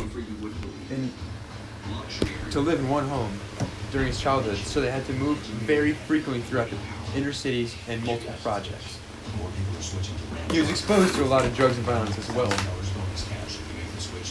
to 2.50 2.60
live 2.60 2.80
in 2.80 2.88
one 2.88 3.08
home 3.08 3.32
during 3.90 4.08
his 4.08 4.20
childhood, 4.20 4.56
so 4.58 4.80
they 4.80 4.90
had 4.90 5.04
to 5.06 5.12
move 5.14 5.38
very 5.38 5.92
frequently 5.92 6.42
throughout 6.42 6.70
the 6.70 6.76
inner 7.16 7.32
cities 7.32 7.74
and 7.88 8.02
multiple 8.04 8.34
projects. 8.42 8.98
He 10.50 10.60
was 10.60 10.70
exposed 10.70 11.14
to 11.16 11.24
a 11.24 11.26
lot 11.26 11.44
of 11.44 11.54
drugs 11.54 11.76
and 11.76 11.86
violence 11.86 12.16
as 12.18 12.30
well. 12.32 12.50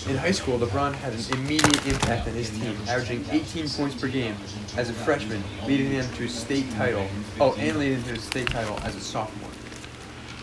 In 0.10 0.16
high 0.16 0.32
school, 0.32 0.58
LeBron 0.58 0.94
had 0.94 1.14
an 1.14 1.20
immediate 1.34 1.86
impact 1.86 2.28
on 2.28 2.34
his 2.34 2.50
team, 2.50 2.78
averaging 2.88 3.26
18 3.30 3.70
points 3.70 3.96
per 3.96 4.08
game 4.08 4.36
as 4.78 4.90
a 4.90 4.94
freshman, 4.94 5.44
leading 5.66 5.92
them 5.92 6.10
to 6.16 6.26
a 6.26 6.30
state 6.30 6.72
title. 6.72 7.08
Oh, 7.40 7.54
and 7.56 7.78
leading 7.78 8.02
them 8.02 8.16
to 8.16 8.20
a 8.20 8.24
state 8.24 8.48
title 8.48 8.80
as 8.84 8.96
a 8.96 9.02
sophomore. 9.02 9.50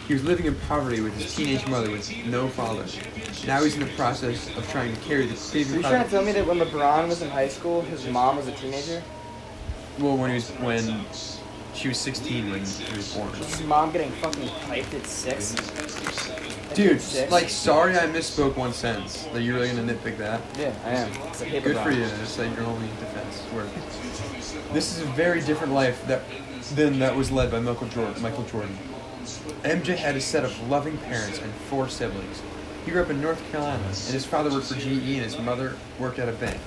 He 0.07 0.13
was 0.13 0.23
living 0.25 0.45
in 0.47 0.55
poverty 0.69 1.01
with 1.01 1.17
his 1.17 1.35
teenage 1.35 1.67
mother 1.67 1.91
with 1.91 2.11
no 2.27 2.49
father. 2.49 2.85
Now 3.47 3.63
he's 3.63 3.75
in 3.75 3.81
the 3.81 3.93
process 3.97 4.55
of 4.57 4.69
trying 4.71 4.95
to 4.95 5.01
carry 5.01 5.27
the 5.27 5.33
Are 5.33 5.37
Cleveland 5.37 5.83
you 5.83 5.89
trying 5.89 6.05
to 6.05 6.11
tell 6.11 6.23
me 6.23 6.33
that 6.33 6.47
when 6.47 6.59
LeBron 6.59 7.09
was 7.09 7.23
in 7.23 7.31
high 7.31 7.49
school, 7.49 7.81
his 7.83 8.07
mom 8.07 8.37
was 8.37 8.47
a 8.47 8.53
teenager? 8.53 9.03
Well, 9.99 10.17
when 10.17 10.31
he 10.31 10.35
was 10.35 10.51
when 10.51 11.07
she 11.75 11.89
was 11.89 11.99
16 11.99 12.51
when 12.51 12.65
he 12.65 12.97
was 12.97 13.15
born. 13.15 13.33
His 13.33 13.63
mom 13.63 13.93
getting 13.93 14.11
fucking 14.13 14.49
piped 14.67 14.93
at 14.95 15.07
six? 15.07 15.55
Dude, 16.75 17.01
Six? 17.01 17.31
like, 17.31 17.49
sorry 17.49 17.97
I 17.97 18.07
misspoke 18.07 18.57
one 18.57 18.73
sentence. 18.73 19.27
Like, 19.33 19.45
you're 19.45 19.55
really 19.55 19.69
gonna 19.69 19.93
nitpick 19.93 20.19
that? 20.19 20.41
Yeah, 20.59 20.75
I 20.85 20.91
am. 20.91 21.13
Good 21.63 21.77
for 21.79 21.93
you. 21.93 22.05
Just 22.19 22.39
like 22.39 22.55
your 22.57 22.67
only 22.67 22.89
defense. 22.99 23.43
Word. 23.55 23.71
This 24.73 24.97
is 24.97 25.03
a 25.03 25.07
very 25.13 25.41
different 25.41 25.73
life 25.73 26.05
that 26.09 26.23
than 26.75 26.99
that 26.99 27.15
was 27.15 27.31
led 27.31 27.51
by 27.51 27.61
Michael 27.61 27.87
Jordan. 27.89 28.21
Michael 28.21 28.45
Jordan. 28.45 28.77
MJ 29.63 29.97
had 29.97 30.17
a 30.17 30.21
set 30.21 30.45
of 30.45 30.69
loving 30.69 30.99
parents 30.99 31.41
and 31.41 31.53
four 31.53 31.89
siblings. 31.89 32.43
He 32.85 32.91
grew 32.91 33.03
up 33.03 33.11
in 33.11 33.21
North 33.21 33.43
Carolina, 33.51 33.83
and 33.83 33.95
his 33.95 34.27
father 34.27 34.51
worked 34.51 34.67
for 34.67 34.75
GE, 34.75 34.87
and 34.87 35.23
his 35.23 35.39
mother 35.39 35.77
worked 35.99 36.19
at 36.19 36.29
a 36.29 36.33
bank. 36.33 36.61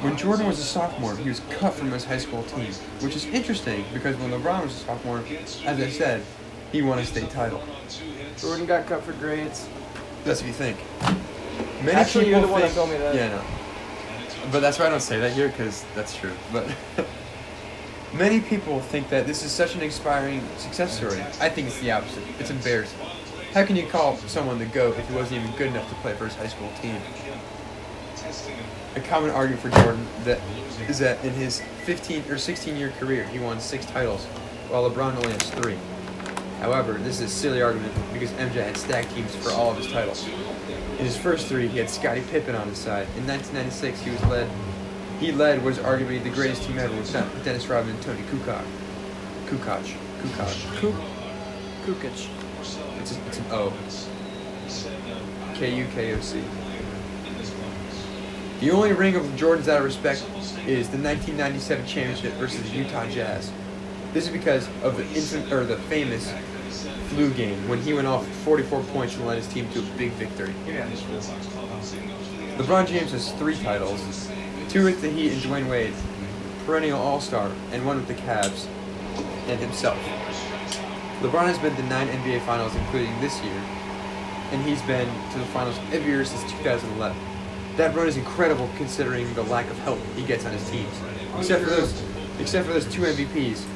When 0.00 0.16
Jordan 0.16 0.46
was 0.46 0.58
a 0.58 0.64
sophomore, 0.64 1.14
he 1.16 1.28
was 1.28 1.40
cut 1.50 1.74
from 1.74 1.90
his 1.90 2.04
high 2.04 2.16
school 2.16 2.42
team, 2.44 2.72
which 3.00 3.14
is 3.14 3.26
interesting 3.26 3.84
because 3.92 4.16
when 4.16 4.30
LeBron 4.30 4.62
was 4.62 4.74
a 4.74 4.78
sophomore, 4.78 5.22
as 5.66 5.78
I 5.78 5.90
said, 5.90 6.22
he 6.72 6.80
won 6.80 6.98
a 6.98 7.04
state 7.04 7.28
title. 7.28 7.62
Jordan 8.38 8.64
got 8.64 8.86
cut 8.86 9.02
for 9.02 9.12
grades. 9.12 9.68
That's 10.24 10.40
what 10.40 10.46
you 10.46 10.54
think. 10.54 10.78
Many 11.84 11.92
Actually, 11.92 12.30
you're 12.30 12.40
the 12.40 12.48
one 12.48 12.62
that 12.62 12.72
told 12.72 12.88
me 12.88 12.96
that. 12.96 13.14
Yeah, 13.14 13.26
I 13.26 13.28
know. 13.28 14.50
But 14.50 14.60
that's 14.60 14.78
why 14.78 14.86
I 14.86 14.88
don't 14.88 15.00
say 15.00 15.20
that 15.20 15.32
here 15.32 15.48
because 15.48 15.84
that's 15.94 16.16
true. 16.16 16.32
But 16.50 16.66
many 18.12 18.40
people 18.40 18.80
think 18.80 19.08
that 19.10 19.26
this 19.26 19.44
is 19.44 19.52
such 19.52 19.74
an 19.74 19.82
inspiring 19.82 20.42
success 20.58 20.96
story. 20.96 21.20
I 21.40 21.48
think 21.48 21.68
it's 21.68 21.80
the 21.80 21.92
opposite. 21.92 22.24
It's 22.38 22.50
embarrassing. 22.50 22.98
How 23.54 23.64
can 23.64 23.76
you 23.76 23.86
call 23.86 24.16
someone 24.16 24.58
the 24.58 24.66
GOAT 24.66 24.96
if 24.98 25.08
he 25.08 25.14
wasn't 25.14 25.42
even 25.42 25.56
good 25.56 25.68
enough 25.68 25.88
to 25.88 25.94
play 25.96 26.14
for 26.14 26.24
his 26.24 26.34
high 26.36 26.48
school 26.48 26.70
team? 26.80 27.00
A 28.96 29.00
common 29.00 29.30
argument 29.30 29.62
for 29.62 29.70
Jordan 29.82 30.06
that 30.24 30.40
is 30.88 30.98
that 30.98 31.24
in 31.24 31.32
his 31.34 31.62
15 31.84 32.30
or 32.30 32.38
16 32.38 32.76
year 32.76 32.90
career 32.98 33.24
he 33.26 33.38
won 33.38 33.60
six 33.60 33.86
titles, 33.86 34.24
while 34.68 34.88
LeBron 34.88 35.16
only 35.16 35.32
has 35.32 35.50
three. 35.50 35.78
However, 36.60 36.94
this 36.94 37.20
is 37.20 37.32
a 37.32 37.34
silly 37.34 37.62
argument 37.62 37.94
because 38.12 38.30
MJ 38.32 38.64
had 38.64 38.76
stacked 38.76 39.14
teams 39.14 39.34
for 39.36 39.50
all 39.52 39.70
of 39.70 39.78
his 39.78 39.90
titles. 39.90 40.28
In 40.98 41.06
his 41.06 41.16
first 41.16 41.46
three, 41.46 41.66
he 41.68 41.78
had 41.78 41.88
Scottie 41.88 42.22
Pippen 42.30 42.54
on 42.54 42.68
his 42.68 42.76
side. 42.76 43.06
In 43.16 43.26
1996, 43.26 44.00
he 44.02 44.10
was 44.10 44.22
led. 44.24 44.50
He 45.20 45.32
led 45.32 45.62
was 45.62 45.78
arguably 45.78 46.22
the 46.22 46.30
greatest 46.30 46.62
team 46.62 46.78
ever 46.78 46.96
with 46.96 47.12
Dennis 47.44 47.66
Rodman 47.68 47.94
and 47.94 48.02
Toni 48.02 48.22
Kukoc. 48.22 48.64
Kukoc. 49.46 49.82
Kukoc. 50.22 50.76
Kuk- 50.80 50.94
Kukic. 51.84 52.28
It's, 53.00 53.16
a, 53.16 53.26
it's 53.26 53.38
an 53.38 53.44
O. 53.50 53.72
K 55.54 55.74
U 55.76 55.86
K 55.94 56.14
O 56.14 56.20
C. 56.20 56.42
The 58.60 58.70
only 58.70 58.92
ring 58.92 59.14
of 59.14 59.36
Jordan's 59.36 59.68
out 59.68 59.78
of 59.78 59.84
respect 59.84 60.22
is 60.66 60.88
the 60.88 60.98
1997 60.98 61.86
championship 61.86 62.32
versus 62.34 62.62
the 62.62 62.76
Utah 62.78 63.06
Jazz. 63.08 63.52
This 64.14 64.26
is 64.26 64.32
because 64.32 64.68
of 64.82 64.96
the 64.96 65.04
infant 65.08 65.52
or 65.52 65.64
the 65.64 65.76
famous 65.76 66.32
flu 67.08 67.30
game 67.32 67.68
when 67.68 67.80
he 67.82 67.92
went 67.92 68.06
off 68.06 68.26
44 68.26 68.82
points 68.84 69.16
and 69.16 69.26
led 69.26 69.36
his 69.36 69.46
team 69.48 69.68
to 69.72 69.80
a 69.80 69.82
big 69.98 70.12
victory. 70.12 70.54
LeBron 72.56 72.86
James 72.86 73.12
has 73.12 73.32
three 73.32 73.56
titles, 73.56 74.30
two 74.70 74.84
with 74.84 75.02
the 75.02 75.10
Heat 75.10 75.32
and 75.32 75.42
Dwyane 75.42 75.68
Wade, 75.68 75.92
perennial 76.64 77.00
All-Star, 77.00 77.50
and 77.72 77.84
one 77.84 77.96
with 77.96 78.06
the 78.06 78.14
Cavs 78.14 78.68
and 79.48 79.58
himself. 79.58 79.98
LeBron 81.22 81.46
has 81.46 81.58
been 81.58 81.74
to 81.74 81.82
nine 81.86 82.06
NBA 82.06 82.46
Finals, 82.46 82.76
including 82.76 83.20
this 83.20 83.42
year, 83.42 83.60
and 84.52 84.62
he's 84.62 84.80
been 84.82 85.08
to 85.32 85.38
the 85.40 85.44
finals 85.46 85.76
every 85.92 86.12
year 86.12 86.24
since 86.24 86.42
2011. 86.52 87.18
That 87.78 87.96
run 87.96 88.06
is 88.06 88.16
incredible 88.16 88.70
considering 88.76 89.34
the 89.34 89.42
lack 89.42 89.68
of 89.70 89.78
help 89.80 89.98
he 90.14 90.22
gets 90.22 90.46
on 90.46 90.52
his 90.52 90.70
teams. 90.70 90.94
Except 91.36 91.64
for 91.64 91.70
those, 91.70 92.02
except 92.38 92.66
for 92.68 92.72
those 92.72 92.86
two 92.86 93.02
MVPs. 93.02 93.66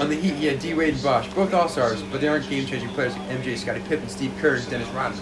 On 0.00 0.08
the 0.08 0.16
Heat, 0.16 0.34
he 0.34 0.46
had 0.46 0.58
D 0.58 0.74
Wade 0.74 0.94
and 0.94 1.02
Bosh, 1.04 1.32
both 1.34 1.54
All 1.54 1.68
Stars, 1.68 2.02
but 2.10 2.20
they 2.20 2.26
aren't 2.26 2.48
game-changing 2.50 2.88
players 2.90 3.16
like 3.16 3.28
MJ, 3.28 3.56
Scottie 3.56 3.82
Pippen, 3.88 4.08
Steve 4.08 4.32
Kerr, 4.40 4.56
and 4.56 4.68
Dennis 4.68 4.88
Rodman. 4.88 5.20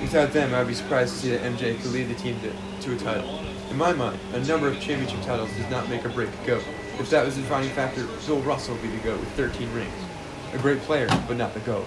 Without 0.00 0.32
them, 0.32 0.54
I'd 0.54 0.66
be 0.66 0.74
surprised 0.74 1.14
to 1.14 1.20
see 1.20 1.30
that 1.30 1.42
MJ 1.42 1.80
could 1.80 1.92
lead 1.92 2.08
the 2.08 2.14
team 2.14 2.40
to, 2.40 2.88
to 2.88 2.94
a 2.94 2.98
title. 2.98 3.38
In 3.70 3.76
my 3.76 3.92
mind, 3.92 4.18
a 4.32 4.40
number 4.40 4.66
of 4.66 4.80
championship 4.80 5.22
titles 5.22 5.50
does 5.56 5.70
not 5.70 5.88
make 5.90 6.04
or 6.04 6.08
break 6.08 6.30
a 6.42 6.46
GOAT. 6.46 6.64
If 6.98 7.10
that 7.10 7.24
was 7.24 7.36
the 7.36 7.42
defining 7.42 7.70
factor, 7.70 8.06
Bill 8.26 8.40
Russell 8.40 8.74
would 8.74 8.82
be 8.82 8.88
the 8.88 8.98
GOAT 8.98 9.20
with 9.20 9.28
13 9.32 9.72
rings. 9.74 9.92
A 10.54 10.58
great 10.58 10.80
player, 10.80 11.06
but 11.28 11.36
not 11.36 11.52
the 11.54 11.60
GOAT. 11.60 11.86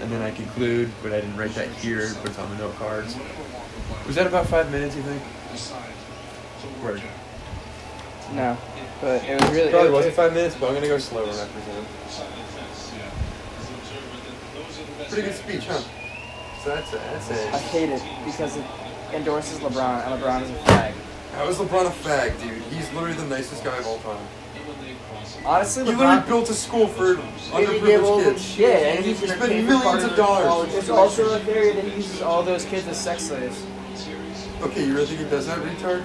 And 0.00 0.10
then 0.10 0.22
I 0.22 0.30
conclude, 0.30 0.90
but 1.02 1.12
I 1.12 1.20
didn't 1.20 1.36
write 1.36 1.54
that 1.56 1.68
here, 1.68 2.08
but 2.22 2.30
it's 2.30 2.38
on 2.38 2.48
the 2.50 2.56
note 2.58 2.76
cards. 2.76 3.16
Was 4.06 4.14
that 4.14 4.26
about 4.26 4.46
five 4.46 4.70
minutes, 4.70 4.96
you 4.96 5.02
think? 5.02 5.22
Word. 6.82 7.02
No, 8.32 8.56
but 9.00 9.24
it 9.24 9.40
was 9.40 9.50
really. 9.50 9.70
Probably 9.70 9.88
it, 9.88 9.92
wasn't 9.92 10.14
five 10.14 10.32
minutes, 10.32 10.54
but 10.54 10.68
I'm 10.68 10.74
gonna 10.74 10.86
go 10.86 10.98
slower, 10.98 11.24
I 11.28 11.48
presume. 11.48 11.86
Pretty 15.08 15.22
good 15.22 15.34
speech, 15.34 15.66
huh? 15.66 15.82
So 16.62 16.74
that's 16.74 16.92
a, 16.92 16.96
that's 16.96 17.30
I 17.30 17.34
a. 17.56 17.58
hate 17.58 17.88
it 17.88 18.02
because 18.24 18.56
it 18.56 18.64
endorses 19.14 19.58
LeBron, 19.60 20.06
and 20.06 20.22
LeBron 20.22 20.42
is 20.42 20.50
a 20.50 20.54
fag. 20.54 20.92
How 21.34 21.48
is 21.48 21.56
LeBron 21.56 21.86
a 21.86 21.90
fag, 21.90 22.38
dude? 22.40 22.62
He's 22.64 22.92
literally 22.92 23.14
the 23.14 23.26
nicest 23.26 23.64
guy 23.64 23.76
of 23.78 23.86
all 23.86 23.98
time. 23.98 24.26
Honestly, 25.44 25.84
He 25.84 25.90
literally 25.92 26.20
built 26.26 26.50
a 26.50 26.54
school 26.54 26.86
for 26.86 27.14
And 27.14 27.66
he 27.66 27.80
gave 27.80 28.04
all 28.04 28.20
underprivileged 28.20 28.34
kids. 28.34 28.58
yeah, 28.58 28.68
and 28.68 29.04
He 29.04 29.12
he's 29.12 29.20
gonna 29.20 29.36
spent 29.36 29.66
millions 29.66 30.04
of 30.04 30.10
the 30.10 30.16
dollars. 30.16 30.46
college. 30.46 30.70
There's 30.72 30.90
also 30.90 31.34
a 31.34 31.38
theory 31.40 31.72
that 31.72 31.84
he 31.84 31.94
uses 31.96 32.20
all 32.20 32.42
those 32.42 32.64
kids 32.66 32.86
as 32.88 33.00
sex 33.00 33.24
slaves. 33.24 33.64
Okay, 34.60 34.84
you 34.84 34.92
really 34.94 35.06
think 35.06 35.20
he 35.20 35.24
does 35.30 35.46
that, 35.46 35.58
retard? 35.60 36.04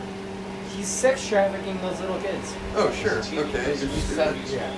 He's 0.74 0.88
sex 0.88 1.28
trafficking 1.28 1.78
those 1.82 2.00
little 2.00 2.20
kids. 2.20 2.56
Oh, 2.76 2.89
sure. 2.94 3.20
Okay. 3.20 3.76
Just, 3.78 4.15
That- 4.15 4.36
yeah. 4.50 4.72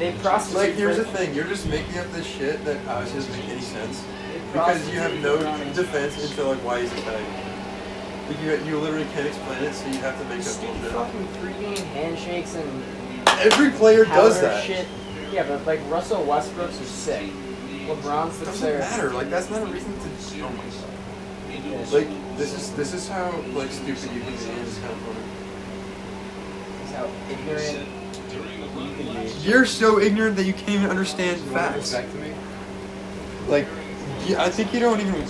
They 0.00 0.12
prostitute. 0.22 0.60
Like, 0.62 0.74
here's 0.74 0.96
the 0.96 1.04
thing: 1.04 1.34
you're 1.34 1.44
just 1.46 1.66
making 1.68 1.98
up 1.98 2.10
this 2.12 2.24
shit 2.26 2.64
that 2.64 2.76
obviously 2.88 3.20
doesn't 3.20 3.36
make 3.36 3.48
any 3.50 3.60
sense 3.60 4.02
they 4.02 4.17
because 4.52 4.88
you 4.92 4.98
have 5.00 5.14
no 5.20 5.36
defense 5.74 6.22
into 6.30 6.42
like 6.44 6.58
why 6.64 6.80
he's 6.80 6.92
attacking. 6.92 7.26
Like, 8.28 8.40
you, 8.42 8.70
you 8.70 8.78
literally 8.78 9.06
can't 9.14 9.26
explain 9.26 9.62
it, 9.64 9.74
so 9.74 9.86
you 9.88 9.98
have 9.98 10.18
to 10.18 10.24
make 10.26 10.38
up 10.40 10.44
Stupid 10.44 10.74
bullshit. 10.80 10.92
fucking 10.92 11.26
pregame 11.42 11.78
handshakes 11.94 12.54
and 12.56 12.82
Every 13.40 13.70
player 13.70 14.04
does 14.04 14.40
that. 14.40 14.62
shit. 14.64 14.86
Yeah, 15.32 15.44
but 15.46 15.64
like 15.66 15.80
Russell 15.88 16.24
Westbrook's 16.24 16.80
are 16.80 16.84
sick. 16.84 17.30
LeBron's 17.86 18.34
sits 18.34 18.50
Doesn't 18.50 18.68
there. 18.68 18.78
matter. 18.80 19.10
Like 19.12 19.30
that's 19.30 19.48
not 19.50 19.62
a 19.62 19.66
reason 19.66 19.92
to. 19.98 20.08
Oh 20.42 20.48
my 20.50 20.64
god. 20.64 21.92
Like 21.92 22.08
this 22.36 22.52
is 22.54 22.72
this 22.74 22.92
is 22.94 23.08
how 23.08 23.30
like 23.52 23.70
stupid 23.70 24.02
you 24.12 24.20
can 24.20 24.30
be. 24.30 24.34
It's 24.34 24.78
kind 24.78 24.92
of 24.92 24.98
funny. 24.98 25.20
How 26.94 27.10
ignorant 27.30 27.88
you 28.34 29.04
can 29.14 29.26
be. 29.26 29.30
You're 29.48 29.64
so 29.66 29.98
ignorant 30.00 30.36
that 30.36 30.44
you 30.44 30.52
can't 30.52 30.70
even 30.70 30.90
understand 30.90 31.40
You 31.40 31.50
facts. 31.52 31.94
Like, 33.46 33.66
yeah, 34.28 34.42
I 34.44 34.50
think 34.50 34.72
you 34.74 34.80
don't 34.80 35.00
even 35.00 35.24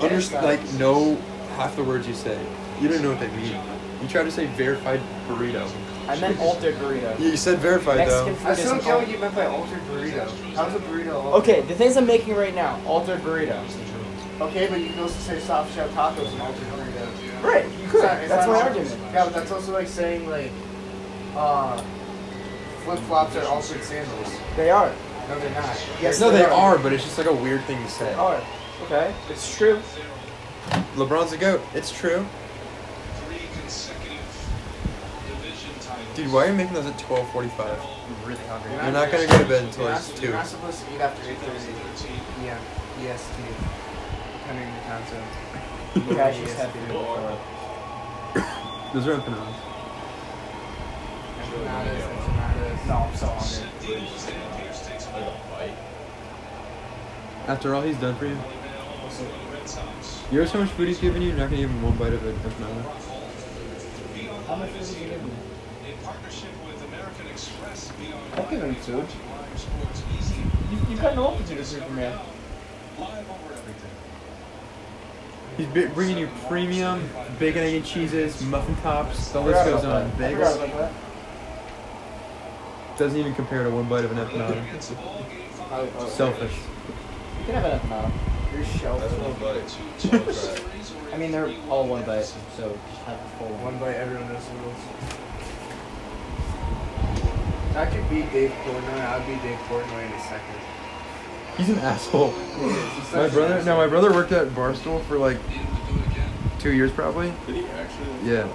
understand. 0.00 0.44
Like, 0.44 0.62
know 0.74 1.16
half 1.56 1.76
the 1.76 1.84
words 1.84 2.06
you 2.06 2.14
say. 2.14 2.38
You 2.80 2.88
don't 2.88 3.02
know 3.02 3.10
what 3.10 3.20
they 3.20 3.28
mean. 3.28 3.56
You 4.02 4.08
try 4.08 4.22
to 4.22 4.30
say 4.30 4.46
verified 4.46 5.00
burrito. 5.28 5.68
I 6.08 6.18
meant 6.20 6.38
altered 6.40 6.74
burrito. 6.76 7.18
Yeah, 7.18 7.26
you 7.26 7.36
said 7.36 7.58
verified 7.58 7.98
Mexican 7.98 8.26
though. 8.26 8.34
food 8.36 8.46
I 8.46 8.52
is 8.52 8.58
still 8.58 8.70
don't 8.70 8.78
an 8.80 8.84
get 8.86 8.96
what 8.98 9.08
you 9.08 9.18
meant 9.18 9.34
by 9.34 9.46
altered 9.46 9.80
burrito. 9.90 10.54
How's 10.54 10.74
a 10.74 10.78
burrito 10.78 11.14
altered? 11.14 11.38
Okay, 11.42 11.60
the 11.62 11.74
things 11.74 11.96
I'm 11.96 12.06
making 12.06 12.34
right 12.36 12.54
now, 12.54 12.80
altered 12.86 13.20
burrito. 13.20 13.60
Okay, 14.40 14.68
but 14.68 14.80
you 14.80 14.90
can 14.90 15.00
also 15.00 15.18
say 15.18 15.40
soft 15.40 15.74
shell 15.74 15.88
tacos 15.90 16.32
and 16.32 16.40
altered 16.40 16.66
burrito. 16.68 17.42
Right, 17.42 17.64
you 17.82 17.88
could. 17.88 18.02
not- 18.04 18.18
it's 18.18 18.28
That's 18.28 18.46
not 18.46 18.52
my 18.52 18.60
al- 18.60 18.68
argument. 18.68 19.00
Yeah, 19.12 19.24
but 19.24 19.34
that's 19.34 19.50
also 19.50 19.72
like 19.72 19.88
saying 19.88 20.28
like, 20.30 20.50
uh, 21.36 21.82
flip 22.84 22.98
flops 23.00 23.36
are 23.36 23.44
altered 23.46 23.82
sandals. 23.82 24.32
They 24.56 24.70
are. 24.70 24.92
No, 25.28 25.38
they're 25.38 25.50
not. 25.54 25.76
Yes, 26.00 26.20
No, 26.20 26.30
they 26.30 26.38
they 26.38 26.44
are. 26.44 26.52
are, 26.52 26.78
but 26.78 26.92
it's 26.92 27.04
just 27.04 27.18
like 27.18 27.26
a 27.26 27.32
weird 27.32 27.62
thing 27.64 27.82
to 27.82 27.90
say. 27.90 28.06
They 28.06 28.14
are. 28.14 28.40
Okay, 28.84 29.12
it's 29.30 29.56
true. 29.56 29.80
LeBron's 30.96 31.32
a 31.32 31.36
goat. 31.36 31.60
It's 31.74 31.90
true. 31.90 32.24
Three 33.26 33.38
consecutive 33.60 34.18
division 35.28 35.70
titles. 35.80 36.16
Dude, 36.16 36.32
why 36.32 36.44
are 36.44 36.50
you 36.50 36.54
making 36.54 36.74
those 36.74 36.86
at 36.86 36.98
12:45? 36.98 37.60
I'm 37.60 38.28
really 38.28 38.44
hungry. 38.48 38.72
You're 38.72 38.92
not 38.92 39.10
gonna 39.10 39.26
go 39.26 39.38
to 39.38 39.44
bed 39.44 39.64
until 39.64 39.84
You're 39.84 39.92
like 39.92 40.06
not, 40.08 40.16
two. 40.16 40.22
you're 40.22 40.32
not 40.32 40.46
supposed 40.46 40.84
to 40.86 40.94
eat 40.94 41.00
after 41.00 41.22
8:30 41.22 42.40
p.m. 42.40 42.58
EST, 43.00 43.36
depending 44.40 44.66
on 44.68 44.74
the 44.74 44.82
time 44.88 45.04
zone. 45.10 46.08
You 46.08 46.14
guys 46.22 46.36
just 46.38 46.56
have 46.58 46.72
to 46.72 46.78
do 46.78 46.84
it. 46.84 47.38
Those 48.94 49.06
are 49.08 49.14
empanadas. 49.20 49.54
Empanadas, 51.42 52.02
empanadas. 52.02 52.86
No, 52.86 52.94
I'm 52.94 53.16
so 53.16 53.26
hungry. 53.26 54.47
Deals 55.18 55.34
and 55.34 55.58
Pierce 55.58 55.70
a 55.70 55.74
ball. 55.74 57.48
After 57.48 57.74
all 57.74 57.82
he's 57.82 57.96
done 57.96 58.14
for 58.16 58.26
you, 58.26 58.32
you 60.30 60.38
know 60.40 60.46
how 60.46 60.60
much 60.60 60.70
food 60.70 60.88
he's 60.88 60.98
giving 60.98 61.22
you. 61.22 61.28
You're 61.28 61.38
not 61.38 61.46
gonna 61.50 61.62
give 61.62 61.70
him 61.70 61.82
one 61.82 61.96
bite 61.96 62.12
of 62.12 62.24
an 62.24 62.34
empanada. 62.34 62.82
How 64.46 64.56
much 64.56 64.70
food 64.70 64.86
did 64.86 65.02
you 65.02 65.08
give 65.08 65.24
me? 65.24 65.30
In 65.88 65.96
partnership 66.04 66.50
with 66.66 66.82
American 66.88 67.26
Express, 67.28 67.92
beyond 67.92 68.22
I've 68.34 68.50
given 68.50 68.74
him 68.74 68.80
food. 68.82 68.96
Live 68.96 69.58
Sports 69.58 70.02
Easy. 70.18 70.36
You, 70.70 70.78
you 70.90 70.96
cut 70.98 71.12
an 71.12 71.18
multitude 71.18 71.58
of 71.58 71.66
food 71.66 71.82
for 71.82 71.92
me. 71.92 72.02
Live 72.02 73.30
over 73.30 73.52
everything. 73.54 73.90
He's 75.56 75.66
bi- 75.68 75.92
bringing 75.94 76.18
you 76.18 76.28
premium 76.48 77.08
bacon, 77.38 77.62
egg, 77.62 77.74
and 77.76 77.84
cheeses, 77.84 78.40
muffin 78.42 78.76
tops. 78.76 79.30
The 79.30 79.40
list 79.40 79.64
goes 79.64 79.84
on. 79.84 80.10
that. 80.18 80.30
I 80.30 80.34
forgot 80.34 80.56
Bagels 80.56 80.64
about 80.64 80.78
that. 80.78 80.92
Doesn't 82.98 83.18
even 83.18 83.34
compare 83.34 83.64
to 83.64 83.70
one 83.70 83.88
bite 83.88 84.04
of 84.04 84.12
an 84.12 84.18
empanada. 84.18 84.62
Selfish. 86.08 86.56
You 87.40 87.44
can 87.46 87.54
have 87.54 87.64
an 87.64 87.80
empanada. 87.80 88.10
Your 88.54 88.64
shelf. 88.64 89.00
That's 89.00 89.14
one 89.14 89.34
bite. 89.40 91.12
I 91.14 91.16
mean, 91.16 91.32
they're 91.32 91.50
all 91.70 91.86
one 91.86 92.04
bite, 92.04 92.24
so 92.24 92.36
just 92.90 93.02
have 93.04 93.16
a 93.18 93.28
full 93.38 93.48
One 93.58 93.78
bite, 93.78 93.94
everyone 93.94 94.32
knows 94.32 94.44
the 94.46 94.54
rules. 94.54 94.76
I 97.76 97.86
could 97.86 98.08
beat 98.10 98.32
Dave 98.32 98.50
Portnoy, 98.50 99.00
I'd 99.00 99.26
beat 99.26 99.42
Dave 99.42 99.58
Portnoy 99.68 100.06
in 100.06 100.12
a 100.12 100.20
second. 100.22 100.54
He's 101.56 101.68
an 101.70 101.78
asshole. 101.78 102.30
He 102.58 102.64
is. 102.66 102.92
He's 102.94 103.12
My 103.12 103.28
brother, 103.28 103.54
asshole. 103.54 103.64
no, 103.64 103.76
my 103.76 103.86
brother 103.86 104.12
worked 104.12 104.32
at 104.32 104.48
Barstool 104.48 105.02
for 105.04 105.16
like 105.18 105.38
two 106.58 106.72
years 106.72 106.90
probably. 106.90 107.32
Did 107.46 107.54
he 107.56 107.66
actually? 107.66 108.30
Yeah, 108.30 108.48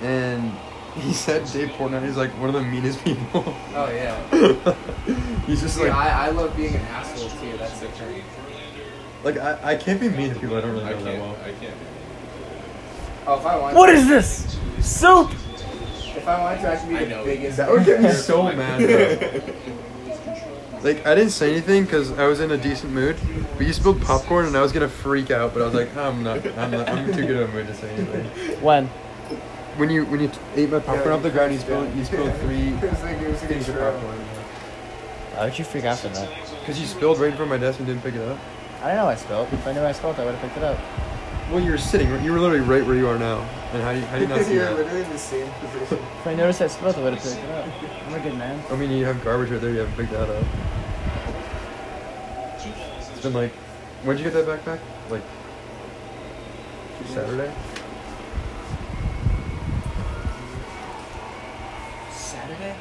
and 0.00 0.52
he 1.00 1.12
said 1.12 1.44
Dave 1.52 1.68
Portnoy 1.70 2.02
is 2.04 2.16
like 2.16 2.30
one 2.40 2.48
of 2.48 2.54
the 2.54 2.62
meanest 2.62 3.02
people. 3.04 3.42
Oh 3.74 3.90
yeah. 3.92 4.16
He's 5.46 5.60
just 5.60 5.76
See, 5.76 5.82
like, 5.84 5.92
I, 5.92 6.26
I 6.26 6.30
love 6.30 6.56
being 6.56 6.74
an 6.74 6.80
asshole 6.82 7.28
too. 7.40 7.56
That's 7.58 7.78
the 7.80 7.88
thing. 7.88 8.22
like 9.24 9.36
I, 9.38 9.72
I 9.72 9.76
can't 9.76 10.00
be 10.00 10.08
mean 10.08 10.32
to 10.34 10.40
people 10.40 10.56
I 10.56 10.60
don't 10.62 10.72
really 10.72 10.84
I 10.84 10.90
know 10.92 11.04
that 11.04 11.04
can't. 11.04 11.20
well. 11.22 11.36
I 11.44 11.52
can't. 11.52 11.74
Oh, 13.26 13.38
if 13.38 13.46
I 13.46 13.56
want. 13.58 13.76
What 13.76 13.90
is 13.90 14.08
this? 14.08 14.58
Soup! 14.80 15.30
If 15.30 16.26
I 16.26 16.40
wanted 16.40 16.62
to, 16.62 16.72
I 16.72 16.76
could 16.76 16.88
be 16.88 16.96
I 16.96 17.04
the 17.04 17.10
know. 17.10 17.24
biggest. 17.24 17.56
That 17.58 17.70
would 17.70 17.84
get 17.84 18.00
me 18.02 18.10
so 18.12 18.42
mad. 18.52 18.80
Bro. 18.80 19.54
Like 20.82 21.06
I 21.06 21.14
didn't 21.14 21.30
say 21.32 21.52
anything 21.52 21.84
because 21.84 22.12
I 22.18 22.26
was 22.26 22.40
in 22.40 22.50
a 22.52 22.56
decent 22.56 22.92
mood, 22.92 23.16
but 23.56 23.66
you 23.66 23.72
spilled 23.72 24.00
popcorn 24.02 24.46
and 24.46 24.56
I 24.56 24.62
was 24.62 24.72
gonna 24.72 24.88
freak 24.88 25.30
out. 25.30 25.52
But 25.52 25.62
I 25.62 25.66
was 25.66 25.74
like, 25.74 25.96
I'm 25.96 26.22
not. 26.22 26.46
I'm 26.58 26.70
not. 26.70 26.88
I'm 26.88 27.12
too 27.12 27.26
good 27.26 27.36
of 27.36 27.50
a 27.50 27.52
mood 27.52 27.66
to 27.66 27.74
say 27.74 27.90
anything. 27.90 28.24
When? 28.62 28.88
When 29.76 29.90
you 29.90 30.04
when 30.06 30.20
you 30.20 30.28
t- 30.28 30.38
ate 30.54 30.70
my 30.70 30.78
popcorn 30.78 31.12
off 31.14 31.22
the 31.22 31.30
ground, 31.30 31.52
you 31.52 31.58
spilled 31.58 31.94
you 31.94 32.04
spilled 32.04 32.34
three 32.40 32.68
It 32.82 32.90
was 32.90 33.02
like 33.02 33.18
it 33.20 33.28
was 33.28 33.42
a 33.42 33.46
things 33.46 33.68
of 33.68 33.76
popcorn. 33.78 34.16
Why 35.34 35.44
would 35.44 35.58
you 35.58 35.64
freak 35.64 35.84
out 35.84 35.98
for 35.98 36.08
that? 36.08 36.30
Because 36.60 36.80
you 36.80 36.86
spilled 36.86 37.18
right 37.18 37.30
in 37.30 37.36
front 37.36 37.52
of 37.52 37.60
my 37.60 37.66
desk 37.66 37.78
and 37.78 37.86
didn't 37.86 38.02
pick 38.02 38.14
it 38.14 38.26
up. 38.26 38.38
I 38.82 38.88
don't 38.88 38.96
know 38.96 39.06
I 39.08 39.16
spelled. 39.16 39.52
If 39.52 39.66
I 39.66 39.72
knew 39.72 39.82
I 39.82 39.92
spelled, 39.92 40.18
I 40.18 40.24
would 40.24 40.34
have 40.34 40.42
picked 40.42 40.56
it 40.56 40.62
up. 40.62 40.78
Well, 41.50 41.60
you 41.60 41.70
were 41.70 41.78
sitting. 41.78 42.08
You 42.24 42.32
were 42.32 42.40
literally 42.40 42.64
right 42.64 42.84
where 42.84 42.96
you 42.96 43.06
are 43.06 43.18
now. 43.18 43.40
And 43.72 43.82
how 43.82 43.92
do 43.92 43.98
you, 44.00 44.06
how 44.06 44.16
do 44.16 44.22
you 44.22 44.28
not 44.28 44.40
see 44.44 44.56
that? 44.56 44.76
Because 44.76 44.76
You're 44.76 44.84
literally 44.84 45.04
in 45.04 45.10
the 45.10 45.18
same 45.18 45.50
position. 45.60 45.98
If 46.20 46.26
I 46.26 46.34
noticed 46.34 46.62
I 46.62 46.66
spelled, 46.68 46.96
I 46.96 47.02
would 47.02 47.14
have 47.14 47.22
picked 47.22 47.36
it 47.44 47.50
up. 47.50 47.68
I'm 48.06 48.14
a 48.14 48.20
good 48.20 48.34
man. 48.36 48.64
I 48.70 48.76
mean, 48.76 48.90
you 48.90 49.04
have 49.04 49.22
garbage 49.22 49.50
right 49.50 49.60
there. 49.60 49.70
You 49.70 49.78
haven't 49.80 49.96
picked 49.96 50.12
that 50.12 50.28
up. 50.28 50.44
It's 53.12 53.20
been 53.22 53.32
like, 53.34 53.52
when'd 54.04 54.18
you 54.18 54.24
get 54.30 54.32
that 54.34 54.46
backpack? 54.46 54.80
Like 55.10 55.22
Saturday. 57.08 57.52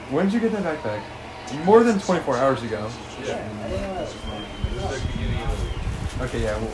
When 0.09 0.25
did 0.25 0.33
you 0.33 0.39
get 0.39 0.51
that 0.51 0.63
backpack? 0.63 1.01
More 1.65 1.83
than 1.83 1.99
24 1.99 2.37
hours 2.37 2.63
ago. 2.63 2.89
Yeah, 3.23 3.33
I 3.63 3.67
didn't 3.69 3.81
know 3.81 3.93
that 3.95 4.01
was 4.01 4.13
It 4.13 4.17
was 4.81 5.01
the 5.01 5.07
beginning 5.11 5.41
of 5.43 5.59
the 5.59 5.65
week. 5.65 6.29
Okay, 6.29 6.41
yeah. 6.43 6.57
Well, 6.57 6.71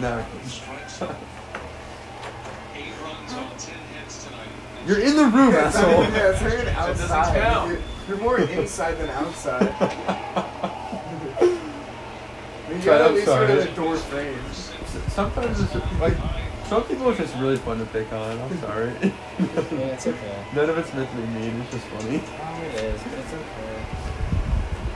no. 0.00 0.24
Eight 2.74 2.92
runs 3.02 3.32
on 3.34 3.48
ten 3.58 3.76
hits 3.98 4.24
tonight. 4.24 4.48
You're 4.86 5.00
in 5.00 5.16
the 5.16 5.24
room, 5.24 5.52
Yeah, 5.52 5.66
it's 5.68 5.76
not 5.76 5.84
asshole. 5.84 6.02
yeah, 6.02 6.30
it's 6.30 6.40
not 6.42 6.52
even 6.52 6.64
doesn't 6.66 7.10
outside. 7.10 7.42
count. 7.42 7.68
You're, 7.70 7.80
you're 8.08 8.18
more 8.18 8.38
inside 8.60 8.94
than 8.98 9.10
outside. 9.10 9.68
I 9.80 9.80
mean, 12.68 12.78
you 12.78 12.82
Try 12.82 12.98
gotta 12.98 13.04
it 13.04 13.08
at 13.08 13.14
least 13.14 13.28
outside. 13.28 13.46
go 13.48 13.54
to 13.56 13.68
the 13.68 13.76
door 13.76 13.96
frame. 13.96 14.38
Sometimes 15.08 15.60
it's 15.60 15.74
like 16.00 16.16
some 16.72 16.84
people 16.84 17.10
are 17.10 17.14
just 17.14 17.36
really 17.36 17.58
fun 17.58 17.78
to 17.78 17.84
pick 17.84 18.10
on. 18.14 18.40
I'm 18.40 18.58
sorry. 18.60 18.94
Yeah, 19.02 19.10
it's 19.92 20.06
okay. 20.06 20.44
None 20.54 20.70
of 20.70 20.78
it's 20.78 20.94
meant 20.94 21.10
to 21.10 21.16
be 21.16 21.26
mean. 21.26 21.60
It's 21.60 21.70
just 21.72 21.84
funny. 21.88 22.22
Oh, 22.24 22.62
it 22.64 22.74
is, 22.76 23.02
but 23.02 23.12
it's 23.18 23.32
okay. 23.34 23.76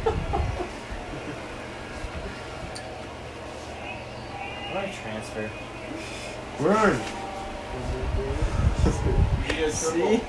Why 4.73 4.91
transfer? 5.03 5.51
Word. 6.63 6.99
See? 9.75 10.01
In 10.01 10.09
their 10.09 10.21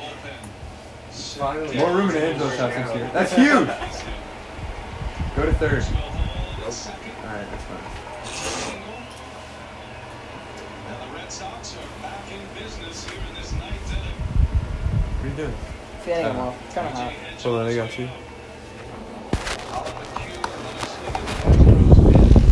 bullpen. 0.00 0.40
Finally. 1.12 1.76
More 1.76 1.92
room 1.94 2.08
in 2.08 2.16
Angelo's 2.16 2.56
house 2.56 2.72
this 2.72 2.94
year. 2.96 3.10
That's 3.12 3.34
huge. 3.34 3.68
Go 5.36 5.44
to 5.44 5.52
third. 5.52 5.84
Alright, 5.84 7.46
that's 7.50 7.64
fine. 7.64 7.84
And 10.86 10.96
the 11.00 11.06
Red 11.16 11.32
Sox 11.32 11.74
are 11.76 12.02
back 12.02 12.20
in 12.30 12.40
business 12.62 13.08
here 13.08 13.18
in 13.28 13.34
this 13.34 13.52
ninth 13.54 13.90
inning. 13.90 14.18
What 15.16 15.23
are 15.23 15.23
you 15.36 15.44
doing? 15.44 15.56
Fanning 16.02 16.32
him 16.32 16.40
off. 16.40 16.54
It's 16.66 16.74
kind 16.74 16.86
of 16.86 16.92
hot. 16.92 17.12
Hold 17.42 17.60
on, 17.60 17.66
I 17.66 17.74
got 17.74 17.98
you. 17.98 18.08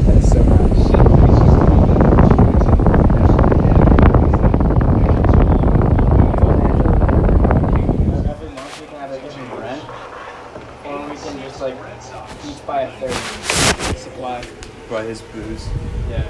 That 0.03 0.17
is 0.17 0.31
so 0.31 0.43
hot. 0.43 0.61
Every 8.29 8.49
month 8.51 8.81
we 8.81 8.87
can 8.87 8.97
have 8.97 9.11
like 9.11 9.23
different 9.23 9.53
rent, 9.61 9.83
or 10.85 10.93
we 11.09 11.17
can 11.17 11.41
just 11.41 11.61
like 11.61 11.77
each 12.47 12.67
buy 12.67 12.81
a 12.83 12.91
third 12.99 13.97
supply. 13.97 14.45
By 14.91 15.05
his 15.05 15.23
booze. 15.23 15.69
Yeah. 16.11 16.25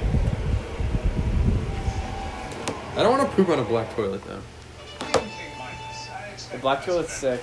I 2.95 3.03
don't 3.03 3.17
want 3.17 3.29
to 3.29 3.37
poop 3.37 3.49
on 3.49 3.59
a 3.59 3.65
black 3.65 3.95
toilet 3.97 4.23
though. 4.27 4.43
The 6.53 6.59
black 6.59 6.85
toilet's 6.85 7.13
sick. 7.13 7.41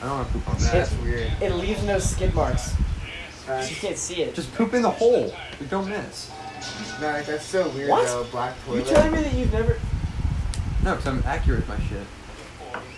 I 0.00 0.06
don't 0.06 0.18
want 0.18 0.28
to 0.28 0.32
poop 0.34 0.48
on 0.50 0.58
that. 0.60 0.72
that's 0.72 0.94
weird. 0.98 1.32
It 1.40 1.52
leaves 1.54 1.82
no 1.84 1.98
skid 1.98 2.34
marks. 2.34 2.74
Uh, 3.48 3.66
You 3.68 3.76
can't 3.76 3.96
see 3.96 4.22
it. 4.22 4.34
Just 4.34 4.54
poop 4.54 4.74
in 4.74 4.82
the 4.82 4.90
hole. 4.90 5.34
But 5.58 5.70
don't 5.70 5.88
miss. 5.88 6.30
no, 7.00 7.06
like, 7.08 7.26
that's 7.26 7.44
so 7.44 7.68
weird 7.70 7.90
What? 7.90 8.06
though. 8.06 8.24
Black 8.24 8.54
toilet. 8.64 8.78
You 8.88 8.94
telling 8.94 9.12
me 9.12 9.22
that 9.22 9.34
you've 9.34 9.52
never? 9.52 9.78
No, 10.84 10.92
because 10.94 11.06
I'm 11.06 11.22
accurate 11.26 11.66
with 11.66 11.68
my 11.68 11.84
shit. 11.88 12.06